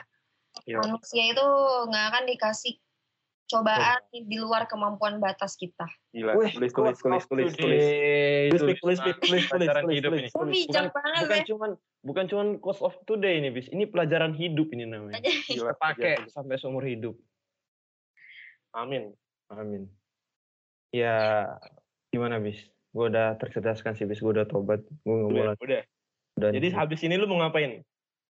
Iya. 0.62 0.78
manusia 0.78 1.24
itu 1.26 1.46
nggak 1.90 2.04
akan 2.14 2.24
dikasih 2.30 2.78
cobaan 3.52 4.00
di 4.10 4.36
luar 4.40 4.64
kemampuan 4.64 5.20
batas 5.20 5.54
kita. 5.54 5.84
Gila, 6.10 6.32
Wih, 6.34 6.48
tulis, 6.52 6.72
tulis, 6.72 6.96
tulis, 6.96 7.24
tulis, 7.28 7.52
tulis. 7.52 7.84
Tulis, 7.84 8.60
Tulis, 8.60 8.60
tulis, 8.60 8.78
tulis, 8.80 8.98
tulis, 8.98 9.16
tulis, 9.20 9.44
pelajaran 9.48 9.82
tulis, 9.84 9.96
hidup 10.00 10.10
tulis, 10.10 10.22
ini. 10.22 10.30
Tulis. 10.32 10.60
Bukan, 10.66 10.84
banget 10.90 11.20
bukan 11.22 11.38
ya. 11.38 11.44
cuman 11.48 11.70
bukan 12.02 12.24
cuman 12.26 12.46
cost 12.58 12.80
of 12.82 12.94
today 13.06 13.38
ini 13.38 13.54
bis 13.54 13.70
ini 13.70 13.86
pelajaran 13.86 14.34
hidup 14.34 14.66
ini 14.74 14.84
namanya 14.84 15.22
Gila, 15.22 15.72
pakai 15.78 16.26
sampai 16.26 16.58
seumur 16.58 16.82
hidup 16.82 17.14
Amin. 18.74 19.14
amin 19.46 19.86
ya 20.90 21.46
gimana 22.10 22.42
bis 22.42 22.58
gue 22.92 23.04
udah 23.06 23.38
tercerdaskan 23.38 23.94
sih 23.94 24.04
bis 24.04 24.18
gue 24.18 24.32
udah 24.34 24.44
tobat 24.44 24.82
gue 25.06 25.16
Udah, 25.30 25.54
udah. 25.62 25.82
dan 26.36 26.50
Jadi 26.58 26.68
habis 26.74 27.00
ini 27.06 27.14
lu 27.16 27.30
mau 27.30 27.38
ngapain? 27.38 27.80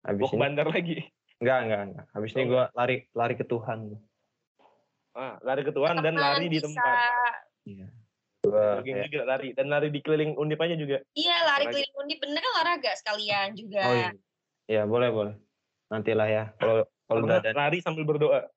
habis 0.04 0.22
Mau 0.28 0.30
ke 0.30 0.36
ini 0.36 0.42
bandar 0.44 0.68
lagi? 0.68 0.96
enggak 1.42 1.58
enggak 1.66 1.82
enggak 1.90 2.06
habis 2.12 2.30
ini 2.36 2.42
Oh, 2.42 2.48
gue 2.52 2.64
lari 2.76 2.96
lari 3.16 3.36
ke 3.40 3.46
Tuhan 3.48 3.80
Ah, 5.12 5.36
lari 5.42 5.62
ke 5.62 5.72
Tuhan 5.72 6.00
dan 6.00 6.16
lari 6.16 6.48
di 6.48 6.56
bisa- 6.56 6.72
tempat. 6.72 7.36
iya 7.64 7.88
gue 8.42 8.58
Jogging 8.58 8.98
juga 9.06 9.22
lari 9.28 9.50
dan 9.52 9.68
lari 9.68 9.88
di 9.88 10.00
keliling 10.00 10.34
undip 10.34 10.58
aja 10.58 10.74
juga. 10.74 10.98
Iya 11.14 11.36
lari 11.46 11.62
Olahraga. 11.62 11.70
keliling 11.70 11.96
undip 11.96 12.18
bener 12.20 12.40
kan 12.40 12.52
olahraga 12.52 12.92
sekalian 12.96 13.50
juga. 13.54 13.82
oh 13.82 13.94
iya 13.94 14.10
iya 14.66 14.82
boleh 14.84 15.10
boleh 15.10 15.36
nantilah 15.88 16.26
ya 16.26 16.44
kalau 16.56 16.82
kalau 17.06 17.22
nggak, 17.22 17.44
ada 17.44 17.52
lari 17.54 17.78
sambil 17.80 18.02
berdoa. 18.02 18.48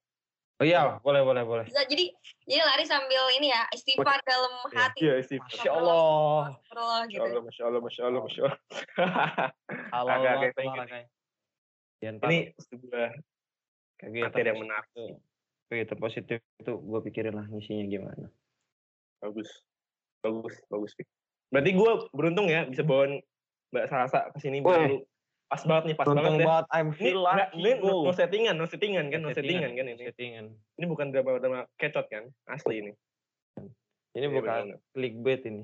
oh 0.54 0.64
iya 0.64 0.96
boleh 0.98 1.20
boleh 1.20 1.42
boleh 1.42 1.64
Bisa 1.66 1.84
jadi 1.84 2.06
jadi 2.42 2.62
lari 2.64 2.84
sambil 2.84 3.28
ini 3.34 3.50
ya 3.50 3.66
istighfar 3.68 4.22
dalam 4.22 4.54
Iya. 4.64 4.78
hati. 4.78 4.98
Iya 5.00 5.14
sih. 5.20 5.36
Masya 5.36 5.70
Allah 5.70 6.42
Masya 6.54 7.04
gitu. 7.10 7.20
Allah, 7.20 7.42
Masya 7.42 7.62
Allah, 7.66 7.80
Masya 7.82 8.02
Allah, 8.04 8.20
Masya 8.22 8.42
Allah. 8.42 8.56
banget 10.06 10.50
thank 10.54 10.64
you. 10.64 10.80
olahraganya 10.80 11.10
Jangan 12.00 12.16
Ini 12.22 12.38
parah. 12.46 12.64
sebuah 12.64 13.08
kegiatan 13.96 14.24
materi 14.24 14.44
yang 14.44 14.54
positif 14.54 14.64
menarik. 14.64 14.88
itu 14.88 15.04
kegiatan 15.68 15.98
positif 15.98 16.38
itu 16.60 16.72
gue 16.76 17.00
pikirin 17.10 17.34
lah 17.34 17.46
ngisinya 17.50 17.84
gimana 17.88 18.28
bagus, 19.24 19.48
bagus, 20.20 20.54
bagus. 20.68 20.92
Berarti 21.48 21.70
gue 21.72 21.92
beruntung 22.12 22.46
ya 22.52 22.68
bisa 22.68 22.84
bawa 22.84 23.08
Mbak 23.72 23.86
Salsa 23.88 24.20
ke 24.36 24.38
sini 24.44 24.60
baru 24.60 25.00
pas 25.48 25.62
banget 25.64 25.84
nih, 25.92 25.96
pas 25.96 26.06
banget 26.08 26.24
Untung 26.24 26.40
ya. 26.40 26.46
banget 26.50 26.66
I'm 26.72 26.88
Ini, 26.90 26.98
feel 26.98 27.18
lucky 27.20 27.56
ini 27.62 27.70
no, 27.78 27.94
no 28.04 28.12
settingan, 28.12 28.54
no 28.58 28.66
settingan 28.66 29.06
kan, 29.12 29.20
no 29.22 29.30
settingan 29.30 29.70
kan 29.76 29.86
ini. 29.86 30.02
settingan 30.08 30.46
Ini 30.80 30.84
bukan 30.88 31.06
drama-drama 31.14 31.68
kecot 31.78 32.10
kan, 32.10 32.26
asli 32.50 32.84
ini. 32.84 32.92
ini 34.18 34.26
Iya, 34.26 34.28
bukan 34.34 34.62
benar-benar. 34.72 34.78
clickbait 34.96 35.42
ini 35.46 35.62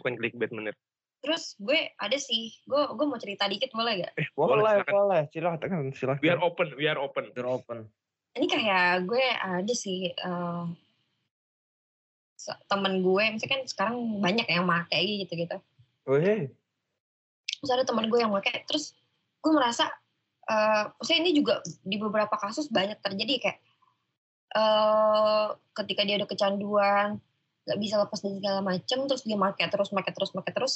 Bukan 0.00 0.14
clickbait 0.18 0.50
bener. 0.52 0.74
Terus 1.22 1.54
gue 1.58 1.80
ada 1.96 2.18
sih, 2.18 2.54
gue 2.66 2.82
gue 2.92 3.06
mau 3.06 3.18
cerita 3.18 3.46
dikit 3.46 3.70
boleh 3.74 4.04
gak? 4.04 4.12
Eh, 4.18 4.28
boleh 4.34 4.82
boleh 4.86 5.22
silakan 5.30 5.94
silakan 5.94 6.20
We 6.22 6.30
are 6.30 6.42
open, 6.42 6.74
we 6.74 6.86
are 6.86 6.98
open. 6.98 7.30
Door 7.34 7.62
open 7.62 7.86
Ini 8.32 8.46
kayak 8.48 9.04
gue 9.04 9.24
ada 9.38 9.74
sih 9.76 10.08
se- 12.42 12.62
temen 12.66 13.04
gue, 13.06 13.24
misalkan 13.38 13.62
sekarang 13.70 13.96
banyak 14.18 14.46
yang 14.50 14.66
make 14.66 14.90
gitu 14.98 15.32
gitu. 15.46 15.56
Weh, 16.10 16.50
Terus 17.62 17.70
ada 17.70 17.86
temen 17.86 18.10
gue 18.10 18.18
yang 18.18 18.34
make, 18.34 18.50
terus 18.66 18.98
gue 19.38 19.52
merasa, 19.54 19.86
eh 20.50 20.90
maksudnya 20.98 21.20
ini 21.22 21.30
juga 21.38 21.62
di 21.86 21.94
beberapa 21.94 22.34
kasus 22.34 22.66
banyak 22.66 22.98
terjadi 22.98 23.34
kayak 23.38 23.58
eh 24.52 25.46
ketika 25.78 26.02
dia 26.02 26.18
udah 26.18 26.28
kecanduan, 26.28 27.08
nggak 27.62 27.78
bisa 27.78 27.94
lepas 28.02 28.18
dari 28.18 28.36
segala 28.42 28.60
macem, 28.60 28.98
terus 29.06 29.22
dia 29.22 29.38
make 29.38 29.62
terus, 29.70 29.94
make 29.94 30.10
terus, 30.10 30.30
make 30.34 30.50
terus, 30.50 30.74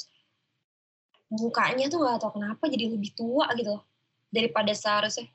mukanya 1.27 1.91
tuh 1.91 1.99
nggak 1.99 2.23
tahu 2.23 2.39
kenapa 2.39 2.63
jadi 2.71 2.87
lebih 2.95 3.11
tua 3.11 3.51
gitu 3.59 3.75
loh 3.75 3.83
daripada 4.31 4.71
seharusnya. 4.71 5.27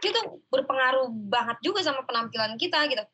Itu 0.00 0.20
berpengaruh 0.48 1.08
banget 1.28 1.58
juga 1.64 1.80
sama 1.84 2.02
penampilan 2.04 2.56
kita 2.56 2.86
gitu. 2.88 3.04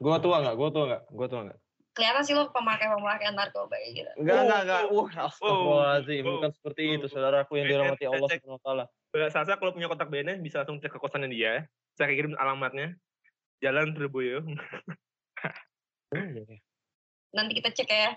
gua 0.00 0.16
tua 0.16 0.40
nggak? 0.40 0.54
Gua 0.56 0.68
tua 0.72 0.84
nggak? 0.88 1.02
Gua 1.12 1.26
tua 1.28 1.40
nggak? 1.48 1.58
Kelihatan 1.90 2.22
sih 2.24 2.32
lo 2.38 2.48
pemakai-pemakai 2.54 3.34
narkoba 3.34 3.74
kayak 3.76 3.90
gitu. 3.92 4.10
Enggak, 4.22 4.36
Oh, 4.38 4.42
enggak, 4.46 4.60
enggak. 4.62 4.80
oh, 4.86 4.94
Wah, 4.94 5.08
astagfirullahaladzim. 5.28 6.22
oh, 6.24 6.32
Bukan 6.38 6.50
seperti 6.54 6.82
oh, 6.86 6.94
itu, 6.96 7.06
saudaraku 7.10 7.52
yang 7.58 7.66
dirahmati 7.68 8.04
Allah. 8.06 8.28
Subhanahu 8.30 8.56
wa 8.56 8.62
taala. 8.64 8.84
Salsa 9.28 9.58
kalau 9.58 9.74
punya 9.74 9.90
kotak 9.90 10.08
BNN 10.08 10.38
bisa 10.40 10.62
langsung 10.62 10.78
cek 10.78 10.94
ke 10.94 10.98
kosannya 11.02 11.28
dia. 11.28 11.66
Saya 11.98 12.14
kirim 12.14 12.38
alamatnya. 12.38 12.94
Jalan 13.60 13.92
Terboyo. 13.92 14.40
Oh, 16.10 16.16
iya. 16.16 16.58
Nanti 17.34 17.52
kita 17.58 17.70
cek 17.74 17.90
ya. 17.90 18.14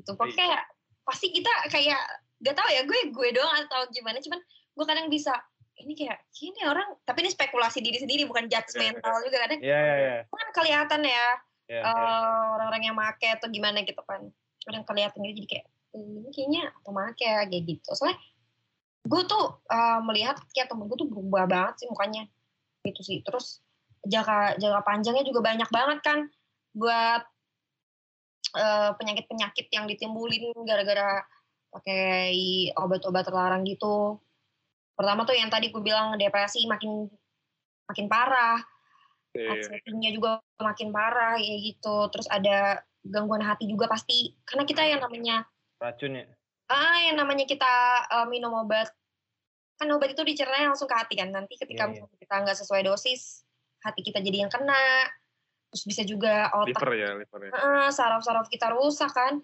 Itu 0.00 0.16
pokoknya 0.16 0.60
pasti 1.04 1.32
kita 1.32 1.48
kayak 1.72 2.00
gak 2.44 2.56
tahu 2.56 2.68
ya 2.68 2.82
gue 2.84 2.98
gue 3.10 3.28
doang 3.32 3.64
atau 3.64 3.88
gimana 3.90 4.20
cuman 4.20 4.38
gue 4.76 4.84
kadang 4.86 5.08
bisa 5.08 5.32
ini 5.78 5.92
kayak 5.94 6.18
ini 6.42 6.60
orang 6.66 6.88
tapi 7.06 7.22
ini 7.22 7.30
spekulasi 7.30 7.78
diri 7.78 7.98
sendiri 8.02 8.26
bukan 8.26 8.50
judgmental 8.50 9.14
juga 9.22 9.46
kadang 9.46 9.60
Iya, 9.62 9.78
iya, 9.78 9.94
iya. 9.96 10.16
kan 10.26 10.48
kelihatan 10.54 11.02
ya 11.06 11.26
Iya. 11.68 11.80
eh, 11.84 12.44
orang-orang 12.56 12.82
yang 12.88 12.96
make 12.96 13.28
atau 13.28 13.48
gimana 13.52 13.84
gitu 13.84 14.00
kan. 14.08 14.32
Kadang 14.64 14.88
kelihatan 14.88 15.20
gitu 15.20 15.44
jadi 15.44 15.48
kayak 15.48 15.66
"Eh, 15.92 16.00
ini 16.00 16.28
kayaknya 16.32 16.62
pemakai 16.80 17.28
ya 17.28 17.40
kayak 17.44 17.64
gitu. 17.68 17.88
Soalnya 17.92 18.16
gue 19.04 19.22
tuh 19.28 19.44
eh, 19.68 20.00
melihat 20.04 20.36
kayak 20.56 20.72
temen 20.72 20.88
gue 20.88 20.96
tuh 20.96 21.08
berubah 21.08 21.44
banget 21.44 21.84
sih 21.84 21.88
mukanya 21.92 22.24
gitu 22.88 23.00
sih. 23.04 23.20
Terus 23.20 23.60
jangka 24.08 24.56
jangka 24.56 24.80
panjangnya 24.80 25.24
juga 25.28 25.40
banyak 25.44 25.68
banget 25.68 25.98
kan 26.00 26.18
buat 26.72 27.22
eh, 28.56 28.90
penyakit-penyakit 28.96 29.66
yang 29.68 29.84
ditimbulin 29.84 30.56
gara-gara 30.64 31.20
pakai 31.68 32.32
obat-obat 32.80 33.28
terlarang 33.28 33.60
gitu 33.68 34.16
pertama 34.98 35.22
tuh 35.22 35.38
yang 35.38 35.46
tadi 35.46 35.70
gue 35.70 35.78
bilang 35.78 36.18
depresi 36.18 36.66
makin 36.66 37.06
makin 37.86 38.06
parah 38.10 38.58
Iya. 39.36 39.54
anxiety-nya 39.54 40.10
juga 40.16 40.40
makin 40.58 40.88
parah 40.90 41.36
kayak 41.38 41.60
gitu. 41.62 41.96
Terus 42.10 42.26
ada 42.32 42.80
gangguan 43.04 43.44
hati 43.44 43.70
juga 43.70 43.86
pasti 43.86 44.34
karena 44.42 44.64
kita 44.66 44.82
yang 44.82 45.00
namanya 45.04 45.46
Racun 45.78 46.18
ya? 46.18 46.26
ah 46.68 46.98
yang 47.06 47.16
namanya 47.16 47.46
kita 47.46 47.72
eh, 48.08 48.26
minum 48.26 48.52
obat 48.52 48.90
kan 49.78 49.86
obat 49.94 50.10
itu 50.10 50.26
dicernanya 50.26 50.74
langsung 50.74 50.90
ke 50.90 50.96
hati 50.96 51.14
kan. 51.14 51.30
Nanti 51.30 51.54
ketika 51.54 51.86
Iya, 51.86 52.02
iya. 52.02 52.18
kita 52.18 52.34
nggak 52.34 52.58
sesuai 52.58 52.82
dosis, 52.82 53.46
hati 53.84 54.02
kita 54.02 54.18
jadi 54.18 54.42
yang 54.48 54.50
kena. 54.50 55.06
Terus 55.70 55.84
bisa 55.86 56.02
juga 56.02 56.48
otak 56.50 56.80
Liver 56.82 56.92
ya, 56.98 57.10
liver 57.14 57.40
ya. 57.46 57.50
Ah, 57.54 57.88
saraf-saraf 57.94 58.48
kita 58.50 58.72
rusak 58.74 59.12
kan. 59.14 59.38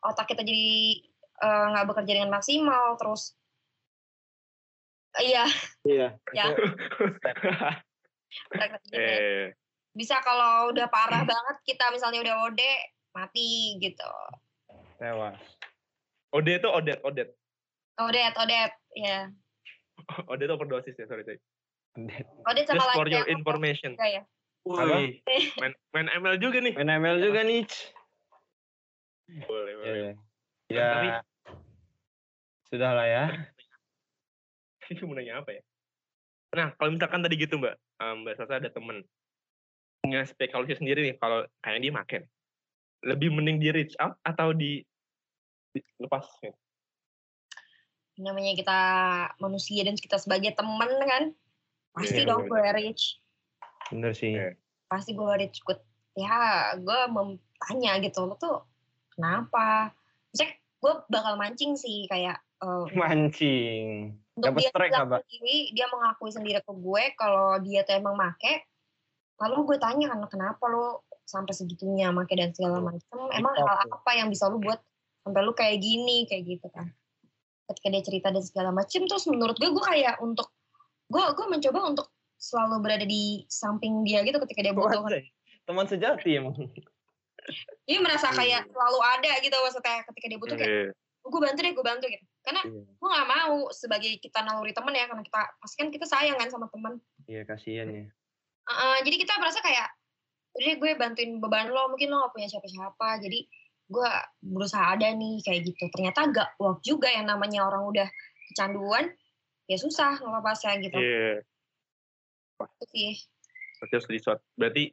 Otak 0.00 0.32
kita 0.32 0.40
jadi 0.40 1.04
eh, 1.42 1.64
nggak 1.74 1.84
bekerja 1.90 2.12
dengan 2.22 2.32
maksimal 2.32 2.96
terus 2.96 3.36
Iya, 5.14 5.44
Iya. 5.84 6.08
ya. 6.32 6.44
eh, 8.92 9.54
Bisa 9.94 10.18
kalau 10.20 10.74
udah 10.74 10.90
parah 10.90 11.22
banget 11.22 11.56
kita 11.62 11.86
misalnya 11.94 12.18
udah 12.20 12.34
OD 12.50 12.60
mati 13.14 13.78
gitu. 13.78 14.10
Tewas. 14.98 15.38
Ode 16.34 16.58
itu 16.58 16.66
odet, 16.66 16.98
odet. 17.00 17.30
Odet, 17.94 18.34
odet, 18.34 18.72
ya. 18.98 19.30
Odet 20.30 20.50
itu 20.50 20.54
overdosis 20.58 20.98
ya, 20.98 21.06
sorry, 21.06 21.22
sorry. 21.22 21.38
Odet 22.42 22.66
Just 22.66 22.74
sama 22.74 22.90
for 22.90 23.06
lagi 23.06 23.14
your 23.14 23.30
information. 23.30 23.94
enggak 23.94 24.10
ya. 24.10 24.22
Wih, 24.66 25.20
main, 25.60 25.72
main 25.92 26.08
ML 26.10 26.40
juga 26.42 26.58
nih. 26.58 26.74
Main 26.74 26.90
ML 26.98 27.22
juga 27.22 27.46
nih. 27.46 27.62
Boleh, 29.46 29.72
boleh. 29.78 29.94
Iya. 29.94 30.10
Ya. 30.74 30.88
Tapi- 30.90 31.12
Sudah 32.66 32.90
lah 32.98 33.06
ya. 33.06 33.24
Ini 34.90 35.02
mau 35.08 35.16
nanya 35.16 35.40
apa 35.40 35.50
ya? 35.54 35.62
Nah, 36.54 36.68
kalau 36.78 36.90
misalkan 36.94 37.20
tadi 37.24 37.34
gitu 37.34 37.58
Mbak, 37.58 37.74
um, 37.98 38.14
Mbak 38.22 38.34
Sasa 38.38 38.62
ada 38.62 38.70
temen 38.70 39.02
punya 40.04 40.22
spekulasi 40.28 40.78
sendiri 40.78 41.00
nih, 41.10 41.14
kalau 41.18 41.42
kayaknya 41.64 41.80
dia 41.90 41.94
make. 41.94 42.20
lebih 43.04 43.28
mending 43.36 43.60
di 43.60 43.68
reach 43.68 43.92
out 44.00 44.16
atau 44.24 44.56
di, 44.56 44.80
di 45.76 45.80
lepas 46.00 46.24
gitu? 46.40 46.56
namanya 48.14 48.54
kita 48.54 48.80
manusia 49.42 49.82
dan 49.82 49.98
kita 49.98 50.22
sebagai 50.22 50.54
teman 50.54 50.86
kan 51.02 51.24
pasti 51.94 52.22
Iya, 52.22 52.30
dong 52.30 52.46
gue 52.46 52.62
reach 52.74 53.18
Bener 53.90 54.14
sih. 54.14 54.38
Iya. 54.38 54.54
pasti 54.86 55.18
gue 55.18 55.26
reach 55.34 55.58
good 55.66 55.82
ya 56.14 56.72
gue 56.78 56.98
tanya 57.58 57.98
gitu 57.98 58.22
lo 58.22 58.38
tuh 58.38 58.62
kenapa 59.14 59.90
Maksudnya 60.34 60.50
gue 60.82 60.92
bakal 61.14 61.34
mancing 61.38 61.78
sih 61.78 62.10
kayak 62.10 62.42
eh, 62.58 62.84
Mancing. 62.98 64.18
Untuk 64.34 64.50
Dapet 64.50 64.60
dia 64.66 64.70
strike 64.74 64.92
bilang 64.92 65.10
sendiri 65.22 65.56
dia 65.74 65.86
mengakui 65.90 66.30
sendiri 66.34 66.60
ke 66.60 66.72
gue 66.74 67.02
kalau 67.14 67.58
dia 67.62 67.86
tuh 67.86 67.94
emang 67.94 68.18
make 68.18 68.66
lalu 69.38 69.58
gue 69.74 69.76
tanya 69.78 70.10
kan 70.10 70.20
kenapa 70.26 70.64
lo 70.66 71.06
sampai 71.22 71.54
segitunya 71.54 72.10
make 72.10 72.34
dan 72.34 72.50
segala 72.50 72.82
macam 72.82 73.30
emang 73.30 73.54
hal 73.54 73.78
apa 73.86 74.10
yang 74.18 74.28
bisa 74.30 74.50
lu 74.50 74.58
buat 74.58 74.82
sampai 75.22 75.40
lu 75.42 75.54
kayak 75.54 75.78
gini 75.78 76.26
kayak 76.26 76.44
gitu 76.50 76.66
kan 76.74 76.90
ketika 77.70 77.88
dia 77.88 78.02
cerita 78.04 78.28
dan 78.34 78.44
segala 78.44 78.70
macam 78.74 79.06
terus 79.08 79.24
menurut 79.30 79.56
gue 79.56 79.70
gue 79.70 79.84
kayak 79.86 80.20
untuk 80.20 80.50
gue 81.08 81.22
gue 81.22 81.46
mencoba 81.48 81.80
untuk 81.94 82.06
selalu 82.36 82.76
berada 82.84 83.06
di 83.08 83.46
samping 83.48 84.04
dia 84.04 84.20
gitu 84.26 84.36
ketika 84.44 84.60
dia 84.60 84.74
butuh 84.76 85.00
Teman 85.64 85.88
sejati 85.88 86.36
emang. 86.36 86.52
dia 87.88 87.98
merasa 88.04 88.28
kayak 88.36 88.68
Hmm. 88.68 88.72
selalu 88.72 88.98
ada 89.00 89.32
gitu 89.40 89.56
maksudnya 89.64 90.04
ketika 90.12 90.26
dia 90.28 90.38
butuh 90.40 90.56
kayak 90.60 90.68
Iya. 90.68 90.92
Gue 91.24 91.40
bantu 91.40 91.58
deh 91.64 91.72
gue 91.72 91.86
bantu 91.86 92.06
gitu 92.08 92.24
karena 92.44 92.60
Iya. 92.68 92.82
gue 92.84 93.08
nggak 93.08 93.28
mau 93.32 93.56
sebagai 93.72 94.12
kita 94.20 94.44
naluri 94.44 94.76
temen 94.76 94.92
ya 94.92 95.08
karena 95.08 95.24
kita 95.24 95.40
pasti 95.56 95.76
kan 95.80 95.88
kita 95.88 96.06
sayang 96.06 96.36
kan 96.36 96.48
sama 96.52 96.68
teman 96.68 97.00
Iya 97.24 97.42
kasihan 97.48 97.88
ya. 97.88 98.04
Uh, 98.68 98.98
jadi 99.04 99.16
kita 99.24 99.32
merasa 99.40 99.64
kayak 99.64 99.88
jadi 100.56 100.76
gue 100.76 100.90
bantuin 101.00 101.40
beban 101.40 101.72
lo 101.72 101.88
mungkin 101.88 102.12
lo 102.12 102.28
gak 102.28 102.32
punya 102.36 102.48
siapa-siapa 102.48 103.24
jadi 103.24 103.40
gue 103.84 104.10
berusaha 104.40 104.96
ada 104.96 105.12
nih 105.12 105.40
kayak 105.44 105.60
gitu 105.68 105.84
ternyata 105.92 106.28
gak 106.32 106.48
work 106.60 106.80
juga 106.80 107.08
yang 107.08 107.28
namanya 107.28 107.68
orang 107.68 107.84
udah 107.88 108.08
kecanduan 108.52 109.08
ya 109.68 109.76
susah 109.80 110.20
ngelepasnya 110.20 110.80
gitu 110.84 110.96
Iya. 111.00 111.40
itu 112.60 112.84
sih 112.92 113.12
Berarti 113.84 113.94
harus 114.00 114.08
di-shot. 114.08 114.40
Berarti 114.56 114.84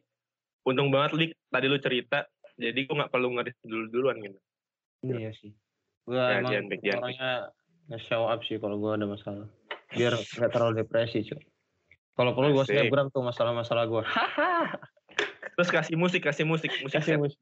untung 0.68 0.92
banget 0.92 1.12
Lik 1.16 1.32
tadi 1.48 1.66
lu 1.72 1.80
cerita. 1.80 2.28
Jadi 2.60 2.80
gue 2.84 2.96
nggak 3.00 3.08
perlu 3.08 3.32
ngeris 3.40 3.56
dulu 3.64 3.86
duluan 3.88 4.20
gitu. 4.20 4.40
Iya 5.08 5.32
sih. 5.32 5.56
Gue 6.12 6.20
Ya, 6.20 6.44
emang 6.44 6.52
jangan 6.52 6.68
baik. 6.68 6.82
orangnya 6.92 7.32
nge-show 7.88 8.24
up 8.28 8.44
sih 8.44 8.60
kalau 8.60 8.76
gue 8.76 8.92
ada 8.92 9.08
masalah. 9.08 9.48
Biar 9.96 10.12
nggak 10.12 10.52
terlalu 10.52 10.74
depresi 10.84 11.24
cuy. 11.24 11.40
Kalau 12.12 12.36
perlu 12.36 12.52
gue 12.52 12.66
snapgram 12.68 13.08
tuh 13.10 13.24
masalah-masalah 13.24 13.88
gue. 13.88 14.04
Terus 15.56 15.70
kasih 15.72 15.96
musik, 15.96 16.24
kasih 16.24 16.44
musik, 16.44 16.72
musik 16.84 17.00
Kasih 17.00 17.16
musik. 17.16 17.40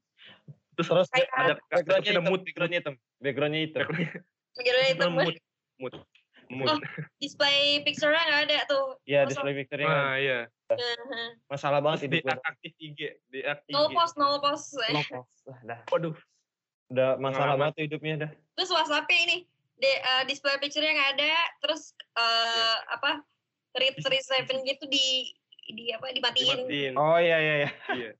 Terus 0.78 0.86
Terus 0.86 1.10
ada 1.10 1.58
backgroundnya 1.66 2.14
ada 2.14 2.22
hitam, 2.22 2.24
mood, 2.30 2.40
backgroundnya 2.46 2.78
hitam, 2.78 2.94
backgroundnya 3.18 3.60
hitam. 3.66 3.86
menjadi 4.50 4.80
itu 4.88 5.06
mood, 5.10 5.36
mood, 5.78 5.92
mood. 6.50 6.68
Oh. 6.70 6.78
display 7.22 7.78
picture-nya 7.86 8.22
nggak 8.26 8.40
ada 8.50 8.58
tuh 8.66 8.98
Iya 9.06 9.22
display 9.26 9.54
picture-nya 9.54 9.86
Nah, 9.86 10.14
iya. 10.18 10.38
masalah 11.46 11.78
banget 11.78 12.06
Terus 12.06 12.14
di 12.18 12.18
aktif 12.26 12.72
IG, 12.78 12.98
di 13.30 13.40
aktif 13.46 13.70
nol 13.70 13.86
IG. 13.86 13.94
post 13.94 14.14
nol 14.18 14.38
post 14.42 14.74
No 14.90 15.02
post. 15.06 15.30
Dah. 15.62 15.78
Waduh, 15.90 16.14
Udah 16.90 17.16
masalah 17.22 17.54
banget 17.54 17.74
tuh 17.78 17.84
hidupnya 17.86 18.14
dah. 18.26 18.30
terus 18.58 18.70
WhatsApp-nya 18.70 19.18
ini 19.24 19.36
de, 19.78 19.92
uh, 20.04 20.22
display 20.26 20.58
picture-nya 20.60 20.92
nggak 20.92 21.10
ada 21.16 21.32
terus 21.64 21.94
uh, 22.12 22.76
apa 22.92 23.24
read 23.78 23.94
read 23.96 24.24
seven 24.26 24.60
gitu 24.66 24.84
di 24.90 25.30
di 25.70 25.94
apa 25.94 26.10
dimatiin 26.10 26.66
dimatiin. 26.66 26.92
Oh 26.98 27.16
iya 27.16 27.38
iya 27.38 27.54
iya. 27.64 27.70
Iya. 27.94 28.10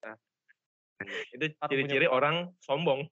Nah, 0.00 0.16
itu 1.34 1.44
ciri-ciri 1.68 2.06
orang 2.06 2.54
sombong. 2.62 3.04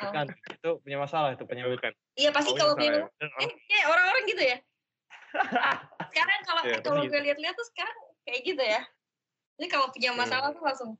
Oh. 0.00 0.12
Kan 0.12 0.28
itu 0.28 0.70
punya 0.84 0.98
masalah 1.00 1.32
itu 1.32 1.44
punya 1.48 1.64
Bukan. 1.64 1.92
iya 2.12 2.28
pasti 2.28 2.52
Oh, 2.52 2.56
kalau 2.56 2.76
iya, 2.76 3.00
ya. 3.00 3.28
eh 3.40 3.52
ya 3.72 3.88
orang-orang 3.88 4.24
gitu 4.28 4.42
ya 4.44 4.56
sekarang 6.12 6.40
kalau 6.44 6.62
Iya, 6.68 6.76
kalau 6.84 7.00
pasti 7.00 7.08
gue 7.08 7.20
lihat-lihat 7.24 7.54
tuh 7.56 7.66
sekarang 7.72 7.96
kayak 8.28 8.40
gitu 8.44 8.60
ya 8.60 8.80
jadi 9.56 9.66
kalau 9.72 9.88
punya 9.88 10.12
masalah 10.12 10.52
tuh 10.52 10.60
langsung 10.60 10.90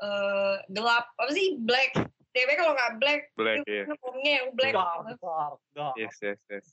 eh 0.00 0.56
gelap 0.72 1.12
apa 1.12 1.28
sih 1.36 1.60
black 1.60 1.92
DB 2.36 2.50
kalau 2.60 2.76
nggak 2.76 2.92
black 3.00 3.32
Black, 3.32 3.64
itu 3.64 3.72
iya. 3.72 3.96
formnya 3.96 4.32
yang 4.44 4.48
black 4.52 4.76
Dark, 4.76 5.16
dark, 5.16 5.56
dark. 5.72 5.96
Yes, 5.96 6.20
yes, 6.20 6.36
yes. 6.52 6.68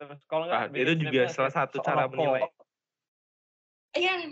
Terus 0.00 0.24
kalau 0.24 0.48
Ah, 0.48 0.64
nggak 0.64 0.80
itu 0.80 0.92
bikin 0.96 1.04
juga 1.04 1.22
salah 1.28 1.52
satu 1.52 1.84
cara 1.84 2.08
menilai. 2.08 2.48
iya 3.92 4.14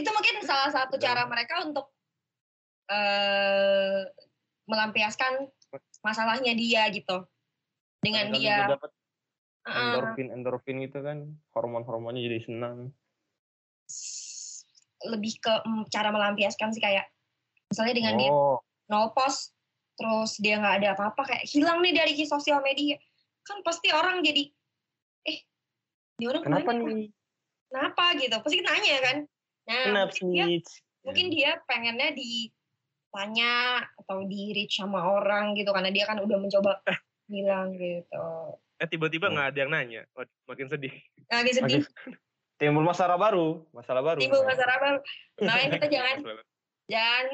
itu 0.00 0.08
mungkin 0.08 0.34
salah 0.42 0.72
satu 0.72 0.96
cara 0.96 1.28
mereka 1.28 1.68
untuk 1.68 1.92
eh 2.88 4.08
melampiaskan 4.66 5.52
masalahnya 6.00 6.56
dia 6.56 6.88
gitu 6.90 7.28
dengan 8.00 8.32
Kadang-kadang 8.32 8.80
dia 8.80 8.88
endorfin 9.68 10.28
endorfin 10.34 10.76
gitu 10.82 10.98
kan 11.04 11.38
hormon 11.54 11.86
hormonnya 11.86 12.24
jadi 12.24 12.40
senang 12.42 12.90
lebih 15.06 15.38
ke 15.38 15.52
mm, 15.66 15.90
cara 15.90 16.10
melampiaskan 16.10 16.74
sih 16.74 16.82
kayak 16.82 17.06
misalnya 17.72 17.94
dengan 17.96 18.14
dia 18.20 18.28
oh. 18.28 18.60
nol 18.92 19.16
post 19.16 19.56
terus 19.96 20.36
dia 20.36 20.60
nggak 20.60 20.84
ada 20.84 20.88
apa-apa 20.92 21.22
kayak 21.24 21.44
hilang 21.48 21.80
nih 21.80 21.96
dari 21.96 22.12
sosial 22.28 22.60
media. 22.60 23.00
Kan 23.48 23.64
pasti 23.64 23.88
orang 23.88 24.20
jadi 24.20 24.52
eh 25.24 25.38
ini 26.20 26.24
orang 26.28 26.44
kenapa 26.44 26.68
ke 26.68 26.76
mana 26.76 26.92
nih? 26.92 27.08
Kenapa 27.72 28.04
gitu? 28.20 28.36
Pasti 28.44 28.58
nanya 28.60 28.96
kan? 29.00 29.16
Nah 29.64 29.82
kenapa 29.88 30.12
mungkin 30.20 30.28
dia 30.36 30.44
nih 30.44 30.60
mungkin 31.02 31.26
dia 31.34 31.50
pengennya 31.66 32.08
ditanya 32.14 33.54
atau 33.98 34.22
di 34.28 34.54
reach 34.54 34.78
sama 34.78 35.02
orang 35.02 35.56
gitu 35.58 35.72
karena 35.74 35.90
dia 35.90 36.04
kan 36.06 36.20
udah 36.20 36.36
mencoba 36.38 36.84
bilang 37.26 37.74
gitu. 37.80 38.26
Eh 38.76 38.88
tiba-tiba 38.90 39.30
Hmm. 39.30 39.34
nggak 39.38 39.48
ada 39.54 39.58
yang 39.58 39.72
nanya. 39.72 40.02
Makin 40.46 40.68
sedih. 40.68 40.94
nah 41.32 41.40
agak 41.40 41.54
sedih. 41.56 41.82
Makin- 41.88 42.20
timbul 42.60 42.86
masalah 42.86 43.18
baru 43.18 43.66
masalah 43.74 44.02
baru. 44.04 44.20
Timbul 44.22 44.46
masalah 44.46 44.76
baru. 44.78 44.98
Makanya 45.42 45.68
kita 45.74 45.86
jangan 45.98 46.16
jangan 46.86 47.26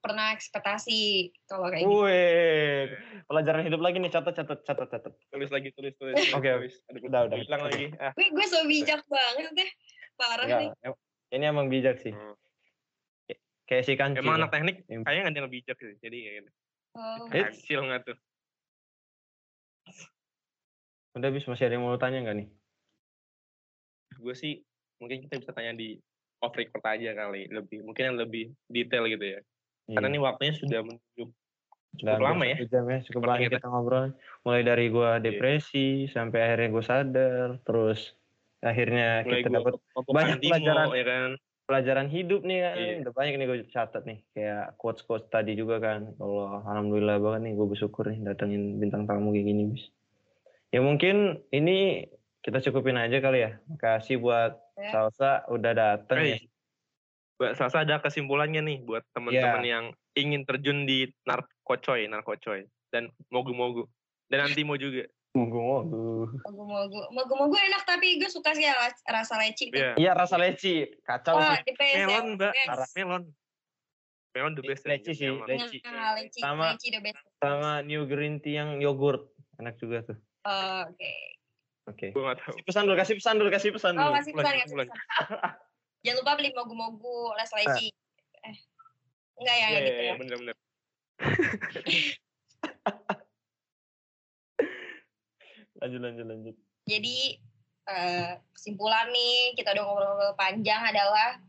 pernah 0.00 0.36
ekspektasi 0.36 1.32
kalau 1.48 1.72
kayak 1.72 1.88
gitu 1.88 2.04
Wih, 2.04 2.84
pelajaran 3.24 3.64
hidup 3.64 3.80
lagi 3.80 3.96
nih 3.96 4.12
catat 4.12 4.34
catat 4.36 4.60
catat 4.60 4.88
catat. 4.92 5.12
Tulis 5.32 5.48
lagi, 5.48 5.68
tulis, 5.72 5.96
tulis. 5.96 6.16
Oke, 6.36 6.48
tulis. 6.52 6.74
Aduh, 6.92 7.00
Udah, 7.08 7.20
udah. 7.28 7.36
Hilang 7.40 7.62
lagi. 7.64 7.86
Ah, 7.96 8.12
gue 8.12 8.26
gue 8.28 8.46
so 8.48 8.60
bijak 8.68 9.00
banget 9.08 9.52
deh 9.56 9.70
parah 10.20 10.44
nih 10.44 10.68
Enggak, 10.68 10.84
em- 10.84 11.00
ini 11.32 11.44
emang 11.48 11.66
bijak 11.72 11.96
sih. 12.04 12.12
Hmm. 12.12 12.36
Kayak 13.64 13.84
si 13.88 13.92
kanci. 13.96 14.20
Emang 14.20 14.36
ya. 14.36 14.38
anak 14.44 14.50
teknik 14.52 14.76
Im- 14.92 15.04
kayaknya 15.06 15.20
nggak 15.24 15.32
ada 15.32 15.40
yang 15.40 15.52
bijak 15.52 15.76
sih. 15.80 15.96
Jadi 16.02 16.16
kayak 16.20 16.36
gitu. 16.44 16.50
Oh. 16.90 17.24
Eh. 17.32 17.44
Kecil 17.54 17.80
nggak 17.86 18.00
tuh. 18.04 18.16
Udah 21.16 21.28
bis 21.32 21.46
masih 21.48 21.64
ada 21.70 21.74
yang 21.80 21.84
mau 21.88 21.96
tanya 21.96 22.20
nggak 22.20 22.36
nih? 22.36 22.48
Gue 24.20 24.34
sih 24.36 24.60
mungkin 25.00 25.24
kita 25.24 25.40
bisa 25.40 25.56
tanya 25.56 25.72
di 25.72 25.96
off 26.44 26.52
record 26.52 26.84
aja 26.84 27.16
kali 27.16 27.48
lebih 27.48 27.84
mungkin 27.84 28.12
yang 28.12 28.18
lebih 28.20 28.52
detail 28.68 29.08
gitu 29.08 29.36
ya 29.36 29.40
karena 29.90 30.06
Iya. 30.06 30.12
ini 30.12 30.20
waktunya 30.20 30.54
sudah 30.54 30.80
menuju 30.80 31.24
Udah 31.92 32.14
cukup 32.14 32.22
lama 32.22 32.44
ya. 32.44 32.56
jam 32.64 32.84
ya 32.86 32.98
cukup 33.02 33.20
banyak 33.24 33.40
kita. 33.44 33.56
kita 33.58 33.66
ngobrol 33.66 34.04
mulai 34.40 34.62
dari 34.62 34.86
gua 34.88 35.10
Iya. 35.12 35.22
depresi 35.22 35.86
sampai 36.06 36.38
akhirnya 36.40 36.68
gue 36.70 36.84
sadar 36.84 37.48
terus 37.60 38.00
akhirnya 38.60 39.08
mulai 39.22 39.40
kita 39.40 39.50
dapat 39.52 39.72
banyak 40.06 40.38
pelajaran. 40.38 40.86
ya 40.92 41.04
kan 41.04 41.30
pelajaran 41.64 42.08
hidup 42.08 42.40
nih 42.42 42.58
kan 42.60 42.74
Iya. 42.76 42.94
udah 43.00 43.12
banyak 43.12 43.34
nih 43.36 43.46
gue 43.46 43.58
catat 43.68 44.02
nih 44.02 44.18
kayak 44.30 44.64
quotes 44.76 45.02
quotes 45.02 45.26
tadi 45.26 45.54
juga 45.54 45.78
kan 45.78 46.14
Allah 46.16 46.62
alhamdulillah 46.64 47.16
banget 47.18 47.40
nih 47.42 47.52
gue 47.54 47.66
bersyukur 47.68 48.04
nih 48.06 48.20
datengin 48.22 48.76
bintang 48.76 49.04
tamu 49.04 49.30
kayak 49.30 49.46
gini 49.46 49.62
bis 49.68 49.84
ya 50.68 50.78
mungkin 50.78 51.16
ini 51.48 52.06
kita 52.40 52.58
cukupin 52.60 52.96
aja 52.96 53.18
kali 53.18 53.38
ya 53.40 53.58
makasih 53.66 54.18
buat 54.18 54.54
Ya. 54.80 54.96
Salsa 54.96 55.44
udah 55.46 55.72
dateng 55.76 56.24
ya 56.24 56.40
Hey, 56.40 56.48
Mbak 57.40 57.56
Salsa 57.56 57.88
ada 57.88 57.96
kesimpulannya 58.04 58.60
nih 58.60 58.84
buat 58.84 59.00
teman-teman 59.16 59.64
yang 59.64 59.84
ingin 60.12 60.44
terjun 60.44 60.84
di 60.84 61.08
narkocoy, 61.24 62.04
narkocoy 62.04 62.68
dan 62.92 63.08
mogu-mogu 63.32 63.88
dan 64.28 64.44
antimo 64.44 64.76
juga. 64.76 65.08
Mogu-mogu. 65.32 66.28
Mogu-mogu. 66.44 67.00
Mogu-mogu 67.16 67.56
enak 67.56 67.88
tapi 67.88 68.20
gue 68.20 68.28
suka 68.28 68.52
sih 68.52 68.68
ya 68.68 68.76
ras- 68.76 69.00
rasa 69.08 69.40
leci. 69.40 69.72
Iya. 69.72 69.96
Iya 69.96 70.12
rasa 70.12 70.36
leci, 70.36 70.84
kacau 71.00 71.40
Wah, 71.40 71.56
sih. 71.64 71.72
ya. 71.72 72.04
Melon, 72.04 72.36
Mbak. 72.36 72.52
Yes. 72.52 72.92
Melon. 72.92 73.22
Melon 74.36 74.52
the 74.52 74.62
best. 74.68 74.84
Leci 74.84 75.12
sih, 75.16 75.32
melon. 75.32 75.48
leci. 75.48 75.78
Nah, 75.80 76.12
leci, 76.20 76.38
Sama- 76.44 76.76
leci 76.76 76.88
the 76.92 77.00
best. 77.00 77.24
Sama 77.40 77.80
new 77.80 78.04
green 78.04 78.36
tea 78.44 78.60
yang 78.60 78.84
yogurt, 78.84 79.32
enak 79.56 79.80
juga 79.80 80.04
tuh. 80.04 80.18
Oh, 80.44 80.84
Oke. 80.92 81.12
Oke. 81.88 82.06
Gue 82.12 82.20
gak 82.20 82.36
tahu. 82.44 82.52
Kasih 82.52 82.64
pesan 82.68 82.84
dulu, 82.84 82.96
kasih 83.00 83.14
pesan 83.16 83.34
dulu, 83.40 83.48
kasih 83.48 83.70
pesan 83.72 83.92
Oh, 83.96 84.00
dulu. 84.04 84.12
kasih 84.20 84.32
Bulan, 84.36 84.44
pesan, 84.44 84.60
kasih 84.60 84.76
pesan. 84.76 85.68
Jangan 86.00 86.18
lupa 86.24 86.32
beli 86.40 86.50
mogu-mogu 86.56 87.36
rasa 87.36 87.60
leci. 87.60 87.92
Eh. 88.40 88.56
Enggak 89.40 89.56
ya, 89.56 89.60
Iya, 89.60 89.66
enggak 89.68 89.82
gitu 89.84 90.00
iya, 90.00 90.08
ya. 90.08 90.14
bener-bener. 90.16 90.56
Lanjut, 95.80 96.00
lanjut, 96.04 96.26
lanjut. 96.28 96.56
Jadi 96.84 97.40
eh, 97.88 98.32
kesimpulan 98.52 99.08
nih 99.08 99.56
kita 99.56 99.72
udah 99.72 99.84
ngobrol-ngobrol 99.88 100.36
panjang 100.36 100.84
adalah 100.84 101.40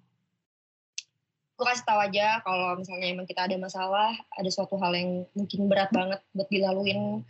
gue 1.62 1.66
kasih 1.70 1.86
tahu 1.86 2.00
aja 2.02 2.42
kalau 2.42 2.74
misalnya 2.80 3.12
emang 3.12 3.28
kita 3.30 3.46
ada 3.46 3.54
masalah, 3.60 4.18
ada 4.34 4.50
suatu 4.50 4.82
hal 4.82 4.98
yang 4.98 5.30
mungkin 5.38 5.70
berat 5.70 5.94
banget 5.94 6.18
buat 6.34 6.50
dilaluin 6.50 7.22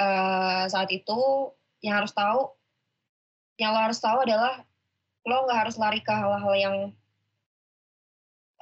uh, 0.00 0.64
saat 0.72 0.88
itu, 0.88 1.52
yang 1.84 2.00
harus 2.00 2.16
tahu, 2.16 2.48
yang 3.60 3.76
lo 3.76 3.84
harus 3.84 4.00
tahu 4.00 4.24
adalah 4.24 4.64
lo 5.26 5.46
nggak 5.46 5.66
harus 5.66 5.76
lari 5.80 6.04
ke 6.04 6.12
hal-hal 6.12 6.54
yang 6.54 6.76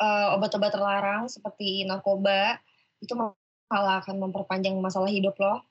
uh, 0.01 0.37
obat-obat 0.39 0.73
terlarang 0.73 1.29
seperti 1.29 1.85
narkoba, 1.85 2.57
itu 3.03 3.13
malah 3.13 4.01
akan 4.01 4.23
memperpanjang 4.29 4.77
masalah 4.79 5.11
hidup 5.11 5.37
lo 5.43 5.65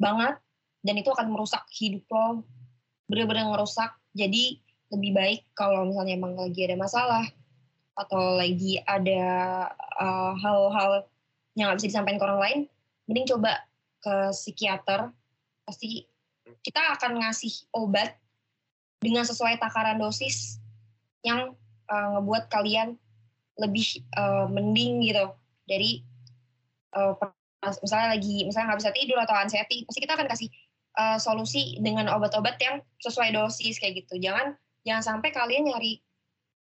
banget, 0.00 0.38
dan 0.82 0.94
itu 0.98 1.10
akan 1.12 1.30
merusak 1.30 1.62
hidup 1.74 2.06
lo, 2.10 2.46
bener-bener 3.10 3.50
ngerusak. 3.50 3.92
Jadi 4.12 4.60
lebih 4.92 5.10
baik 5.16 5.40
kalau 5.56 5.88
misalnya 5.88 6.16
emang 6.16 6.36
lagi 6.36 6.68
ada 6.68 6.76
masalah, 6.76 7.24
atau 7.92 8.40
lagi 8.40 8.80
ada 8.88 9.24
uh, 10.00 10.32
hal-hal 10.40 11.04
yang 11.52 11.68
nggak 11.68 11.84
bisa 11.84 11.90
disampaikan 11.92 12.18
ke 12.20 12.24
orang 12.24 12.40
lain, 12.40 12.58
mending 13.04 13.28
coba 13.28 13.60
ke 14.00 14.32
psikiater. 14.32 15.12
Pasti 15.62 16.08
kita 16.64 16.98
akan 16.98 17.22
ngasih 17.22 17.68
obat 17.76 18.16
dengan 19.02 19.26
sesuai 19.26 19.58
takaran 19.58 19.98
dosis 19.98 20.62
yang 21.26 21.58
uh, 21.90 22.08
ngebuat 22.18 22.48
kalian 22.48 22.94
lebih 23.58 24.00
uh, 24.16 24.48
mending 24.48 25.04
gitu 25.04 25.28
dari 25.68 26.06
uh, 26.96 27.12
misalnya 27.82 28.18
lagi 28.18 28.48
misalnya 28.48 28.74
nggak 28.74 28.80
bisa 28.80 28.92
tidur 28.94 29.18
atau 29.22 29.34
anxiety 29.38 29.84
pasti 29.86 30.00
kita 30.02 30.14
akan 30.18 30.26
kasih 30.26 30.48
uh, 30.98 31.18
solusi 31.20 31.78
dengan 31.78 32.10
obat-obat 32.10 32.58
yang 32.58 32.80
sesuai 33.02 33.34
dosis 33.36 33.78
kayak 33.78 34.02
gitu 34.02 34.18
jangan 34.18 34.56
jangan 34.82 35.02
sampai 35.18 35.30
kalian 35.30 35.68
nyari 35.68 36.02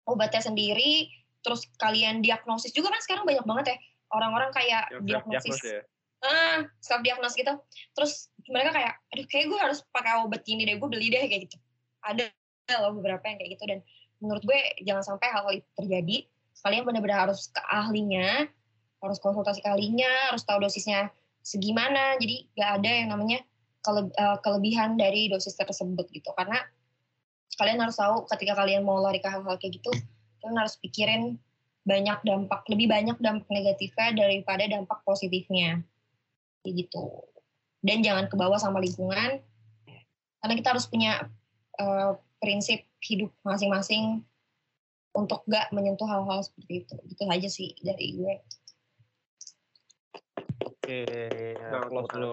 obatnya 0.06 0.42
sendiri, 0.42 1.10
terus 1.42 1.66
kalian 1.82 2.22
diagnosis 2.22 2.72
juga 2.72 2.94
kan 2.94 3.02
sekarang 3.02 3.26
banyak 3.26 3.46
banget 3.46 3.66
ya 3.74 3.78
orang-orang 4.14 4.50
kayak 4.54 4.84
ya, 4.94 5.02
diagnosis. 5.02 5.58
Ya. 5.62 5.82
Ah, 6.26 6.66
self 6.82 7.02
diagnosis 7.06 7.38
gitu. 7.38 7.54
Terus 7.94 8.30
mereka 8.50 8.74
kayak, 8.74 8.94
aduh 9.14 9.26
kayak 9.30 9.46
gue 9.50 9.60
harus 9.60 9.80
pakai 9.94 10.22
obat 10.26 10.42
ini 10.50 10.66
deh, 10.66 10.78
gue 10.78 10.90
beli 10.90 11.10
deh 11.12 11.26
kayak 11.26 11.50
gitu. 11.50 11.58
Ada 12.06 12.30
loh 12.82 12.98
beberapa 12.98 13.22
yang 13.26 13.38
kayak 13.42 13.52
gitu 13.58 13.64
dan 13.70 13.80
menurut 14.22 14.44
gue 14.46 14.60
jangan 14.86 15.04
sampai 15.04 15.28
hal-hal 15.34 15.54
itu 15.62 15.70
terjadi. 15.78 16.18
Kalian 16.64 16.84
benar-benar 16.88 17.30
harus 17.30 17.52
ke 17.52 17.62
ahlinya, 17.68 18.48
harus 19.04 19.18
konsultasi 19.22 19.62
ke 19.62 19.70
ahlinya, 19.70 20.34
harus 20.34 20.46
tahu 20.48 20.64
dosisnya 20.64 21.12
segimana. 21.46 22.18
Jadi 22.18 22.50
gak 22.58 22.82
ada 22.82 22.90
yang 22.90 23.10
namanya 23.14 23.44
eh, 23.86 24.38
kelebihan 24.42 24.98
dari 24.98 25.30
dosis 25.30 25.54
tersebut 25.58 26.10
gitu. 26.10 26.32
Karena 26.34 26.58
kalian 27.56 27.80
harus 27.80 27.96
tahu 27.96 28.28
ketika 28.36 28.54
kalian 28.60 28.84
mau 28.84 29.00
lari 29.00 29.24
ke 29.24 29.30
hal-hal 29.32 29.56
kayak 29.56 29.80
gitu 29.80 29.92
kalian 30.44 30.58
harus 30.60 30.76
pikirin 30.84 31.40
banyak 31.88 32.20
dampak 32.28 32.62
lebih 32.68 32.92
banyak 32.92 33.18
dampak 33.22 33.48
negatifnya 33.50 34.08
daripada 34.14 34.64
dampak 34.68 35.00
positifnya 35.08 35.82
kayak 36.62 36.86
gitu 36.86 37.24
dan 37.86 38.04
jangan 38.04 38.26
kebawa 38.28 38.60
sama 38.60 38.84
lingkungan 38.84 39.40
karena 40.44 40.54
kita 40.54 40.76
harus 40.76 40.86
punya 40.90 41.30
uh, 41.80 42.18
prinsip 42.40 42.84
hidup 43.02 43.32
masing-masing 43.46 44.22
untuk 45.16 45.42
gak 45.48 45.72
menyentuh 45.72 46.08
hal-hal 46.08 46.44
seperti 46.44 46.84
itu 46.84 46.96
itu 47.08 47.24
aja 47.32 47.50
sih 47.50 47.72
dari 47.80 48.20
gue 48.20 48.36
oke 50.66 51.00
nah, 51.60 51.84
close 51.88 52.10
dulu 52.12 52.30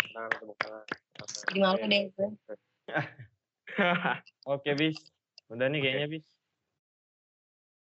jadi 1.51 1.59
malu 1.63 1.85
deh 1.87 2.03
gue 2.13 2.29
Oke, 4.53 4.71
Bis. 4.77 4.99
Udah 5.49 5.67
nih 5.69 5.81
kayaknya, 5.81 6.07
Bis. 6.19 6.27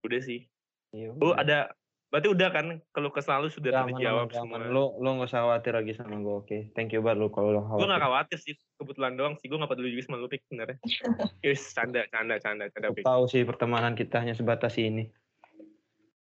Udah 0.03 0.21
sih. 0.21 0.45
Iya. 0.93 1.15
Oh, 1.17 1.33
ada 1.33 1.73
Berarti 2.13 2.29
udah 2.29 2.49
kan 2.53 2.65
kalau 2.93 3.09
kesal 3.09 3.41
lu 3.41 3.49
sudah 3.49 3.73
ya, 3.73 3.89
terjawab 3.89 4.29
semua. 4.29 4.61
Lu 4.69 5.01
lu 5.01 5.17
gak 5.17 5.33
usah 5.33 5.49
khawatir 5.49 5.73
lagi 5.73 5.97
sama 5.97 6.21
gue, 6.21 6.29
oke. 6.29 6.45
Okay. 6.45 6.61
Thank 6.77 6.93
you 6.93 7.01
banget 7.01 7.25
lu 7.25 7.33
kalau 7.33 7.49
lu 7.49 7.65
khawatir. 7.65 7.81
Gue 7.81 7.89
gak 7.89 8.03
khawatir 8.05 8.37
sih, 8.37 8.53
kebetulan 8.77 9.17
doang 9.17 9.33
sih. 9.41 9.49
Gue 9.49 9.57
gak 9.57 9.73
peduli 9.73 9.97
juga 9.97 10.05
sama 10.05 10.21
lu, 10.21 10.29
Pik, 10.29 10.45
sebenarnya. 10.45 10.77
Yes, 11.41 11.73
canda, 11.73 12.05
canda, 12.13 12.37
canda, 12.37 12.69
canda, 12.69 12.93
Pik. 12.93 13.01
tahu 13.01 13.25
sih 13.25 13.41
pertemanan 13.41 13.97
kita 13.97 14.21
hanya 14.21 14.37
sebatas 14.37 14.77
ini. 14.77 15.09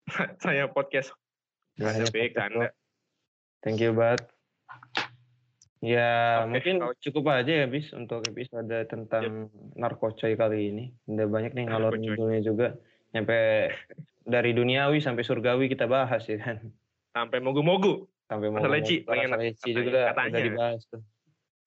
Saya 0.47 0.71
podcast. 0.71 1.11
Canda, 1.75 2.07
Pik, 2.07 2.39
canda. 2.39 2.71
Thank 3.67 3.83
you 3.83 3.91
banget. 3.91 4.31
Ya, 5.83 6.47
okay, 6.47 6.55
mungkin 6.55 6.75
kalau... 6.87 6.95
cukup 7.03 7.25
aja 7.35 7.53
ya, 7.53 7.67
Bis, 7.67 7.91
untuk 7.91 8.23
episode 8.31 8.79
tentang 8.87 9.51
yep. 9.51 9.75
narkocoy 9.75 10.39
kali 10.39 10.71
ini. 10.71 10.85
Udah 11.11 11.27
banyak 11.27 11.51
nih 11.51 11.67
ngalor 11.67 11.99
ngidulnya 11.99 12.47
juga. 12.47 12.79
Sampai 13.11 13.75
dari 14.23 14.51
duniawi 14.55 15.03
sampai 15.03 15.27
surgawi 15.27 15.67
kita 15.67 15.91
bahas 15.91 16.23
ya 16.31 16.39
kan. 16.39 16.63
Sampai 17.11 17.43
mogu-mogu. 17.43 18.07
Sampai 18.31 18.49
mogu. 18.49 18.63
Masalah 18.63 18.81
Ci, 18.87 19.03
Ci 19.59 19.71
juga 19.75 20.15
katanya. 20.15 20.39
udah 20.39 20.43
dibahas 20.47 20.83
tuh. 20.87 21.03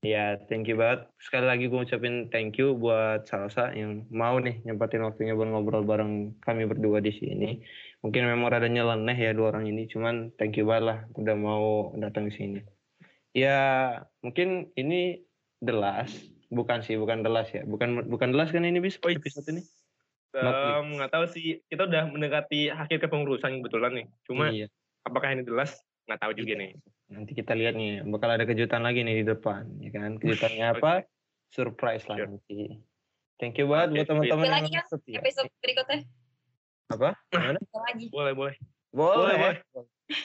Ya, 0.04 0.36
thank 0.52 0.68
you 0.68 0.76
banget. 0.76 1.08
Sekali 1.16 1.48
lagi 1.48 1.72
gue 1.72 1.80
ngucapin 1.80 2.28
thank 2.28 2.60
you 2.60 2.76
buat 2.76 3.24
Salsa 3.24 3.72
yang 3.72 4.04
mau 4.12 4.36
nih 4.36 4.60
nyempatin 4.68 5.00
waktunya 5.00 5.32
buat 5.32 5.48
ngobrol 5.48 5.88
bareng 5.88 6.44
kami 6.44 6.68
berdua 6.68 7.00
di 7.00 7.16
sini. 7.16 7.64
Mungkin 8.04 8.28
memang 8.28 8.52
ada 8.52 8.68
nyeleneh 8.68 9.16
ya 9.16 9.32
dua 9.32 9.56
orang 9.56 9.72
ini, 9.72 9.88
cuman 9.88 10.36
thank 10.36 10.60
you 10.60 10.68
banget 10.68 10.84
lah 10.84 11.00
udah 11.16 11.36
mau 11.40 11.96
datang 11.96 12.28
ke 12.28 12.36
sini. 12.36 12.60
Ya 13.32 13.96
mungkin 14.20 14.76
ini 14.76 15.24
the 15.64 15.72
last, 15.72 16.20
bukan 16.52 16.84
sih, 16.84 17.00
bukan 17.00 17.24
the 17.24 17.32
last 17.32 17.56
ya, 17.56 17.64
bukan 17.64 18.04
bukan 18.12 18.36
the 18.36 18.38
last 18.44 18.52
kan 18.52 18.68
ini 18.68 18.84
bis 18.84 19.00
oh, 19.00 19.08
episode 19.08 19.48
ini. 19.56 19.64
Um, 20.34 20.98
nggak 20.98 21.12
tahu 21.14 21.26
sih, 21.30 21.62
kita 21.70 21.86
udah 21.86 22.10
mendekati 22.10 22.74
akhir 22.74 23.06
kepengurusan 23.06 23.62
kebetulan 23.62 23.92
nih. 23.94 24.08
Cuma 24.26 24.50
iya. 24.50 24.68
apakah 25.06 25.30
ini 25.30 25.46
the 25.46 25.54
last? 25.54 25.78
Nggak 26.10 26.20
tahu 26.26 26.32
juga 26.34 26.54
iya. 26.58 26.62
nih. 26.62 26.72
Nanti 27.14 27.32
kita 27.38 27.54
lihat 27.54 27.78
nih, 27.78 28.02
bakal 28.10 28.30
ada 28.34 28.46
kejutan 28.50 28.82
lagi 28.82 29.06
nih 29.06 29.22
di 29.22 29.26
depan, 29.30 29.70
ya 29.78 29.92
kan? 29.94 30.18
Kejutannya 30.18 30.66
apa? 30.74 31.06
Surprise 31.54 32.10
lah 32.10 32.18
sure. 32.18 32.30
nanti. 32.34 32.82
Thank 33.38 33.62
you 33.62 33.70
banget 33.70 33.94
okay. 33.94 33.96
buat 34.02 34.08
teman-teman 34.10 34.50
yang 34.50 34.66
ya, 34.74 34.84
setia. 34.90 35.22
Episode 35.22 35.50
berikutnya. 35.62 36.00
Apa? 36.90 37.10
Gimana? 37.30 37.60
Lagi. 37.62 38.06
Boleh, 38.10 38.34
boleh. 38.34 38.56
Boleh. 38.90 39.38
Boleh. 39.38 39.58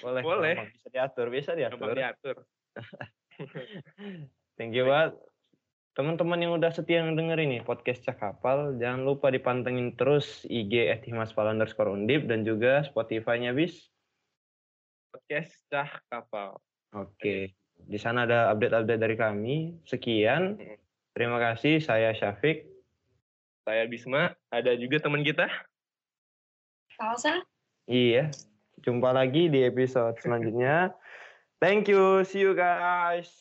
Boleh. 0.00 0.22
boleh. 0.24 0.54
Bisa 0.72 0.88
diatur, 0.88 1.26
bisa 1.28 1.50
diatur. 1.52 1.76
Gampang 1.76 1.96
diatur. 2.00 2.36
Thank 4.58 4.74
you 4.74 4.88
banget. 4.88 5.14
Teman-teman 5.98 6.38
yang 6.38 6.54
udah 6.54 6.70
setia 6.70 7.02
yang 7.02 7.18
denger 7.18 7.42
ini 7.42 7.58
podcast 7.58 8.06
Cak 8.06 8.22
Kapal, 8.22 8.78
jangan 8.78 9.02
lupa 9.02 9.34
dipantengin 9.34 9.98
terus 9.98 10.46
IG 10.46 10.94
@himaspal 11.02 11.50
underscore 11.50 11.90
undip 11.90 12.22
dan 12.30 12.46
juga 12.46 12.86
Spotify-nya 12.86 13.50
bis. 13.50 13.90
Podcast 15.10 15.58
Cak 15.66 16.06
Kapal. 16.06 16.54
Oke. 16.94 17.58
Di 17.74 17.98
sana 17.98 18.30
ada 18.30 18.46
update-update 18.54 19.02
dari 19.02 19.18
kami. 19.18 19.74
Sekian. 19.90 20.62
Terima 21.18 21.42
kasih. 21.42 21.82
Saya 21.82 22.14
Syafiq. 22.14 22.62
Saya 23.66 23.90
Bisma. 23.90 24.38
Ada 24.54 24.78
juga 24.78 25.02
teman 25.02 25.26
kita. 25.26 25.50
Salsa. 26.94 27.42
Iya. 27.90 28.30
Jumpa 28.86 29.10
lagi 29.10 29.50
di 29.50 29.66
episode 29.66 30.14
selanjutnya. 30.22 30.94
Thank 31.58 31.90
you. 31.90 32.22
See 32.22 32.46
you 32.46 32.54
guys. 32.54 33.34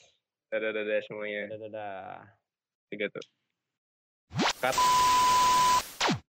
Dadah 0.50 0.74
dadah 0.74 1.06
semuanya. 1.06 1.54
Dadah 1.54 1.70
dadah. 1.70 2.37
Tiga 2.88 3.12
tuh. 3.12 3.26
Cut. 4.64 4.76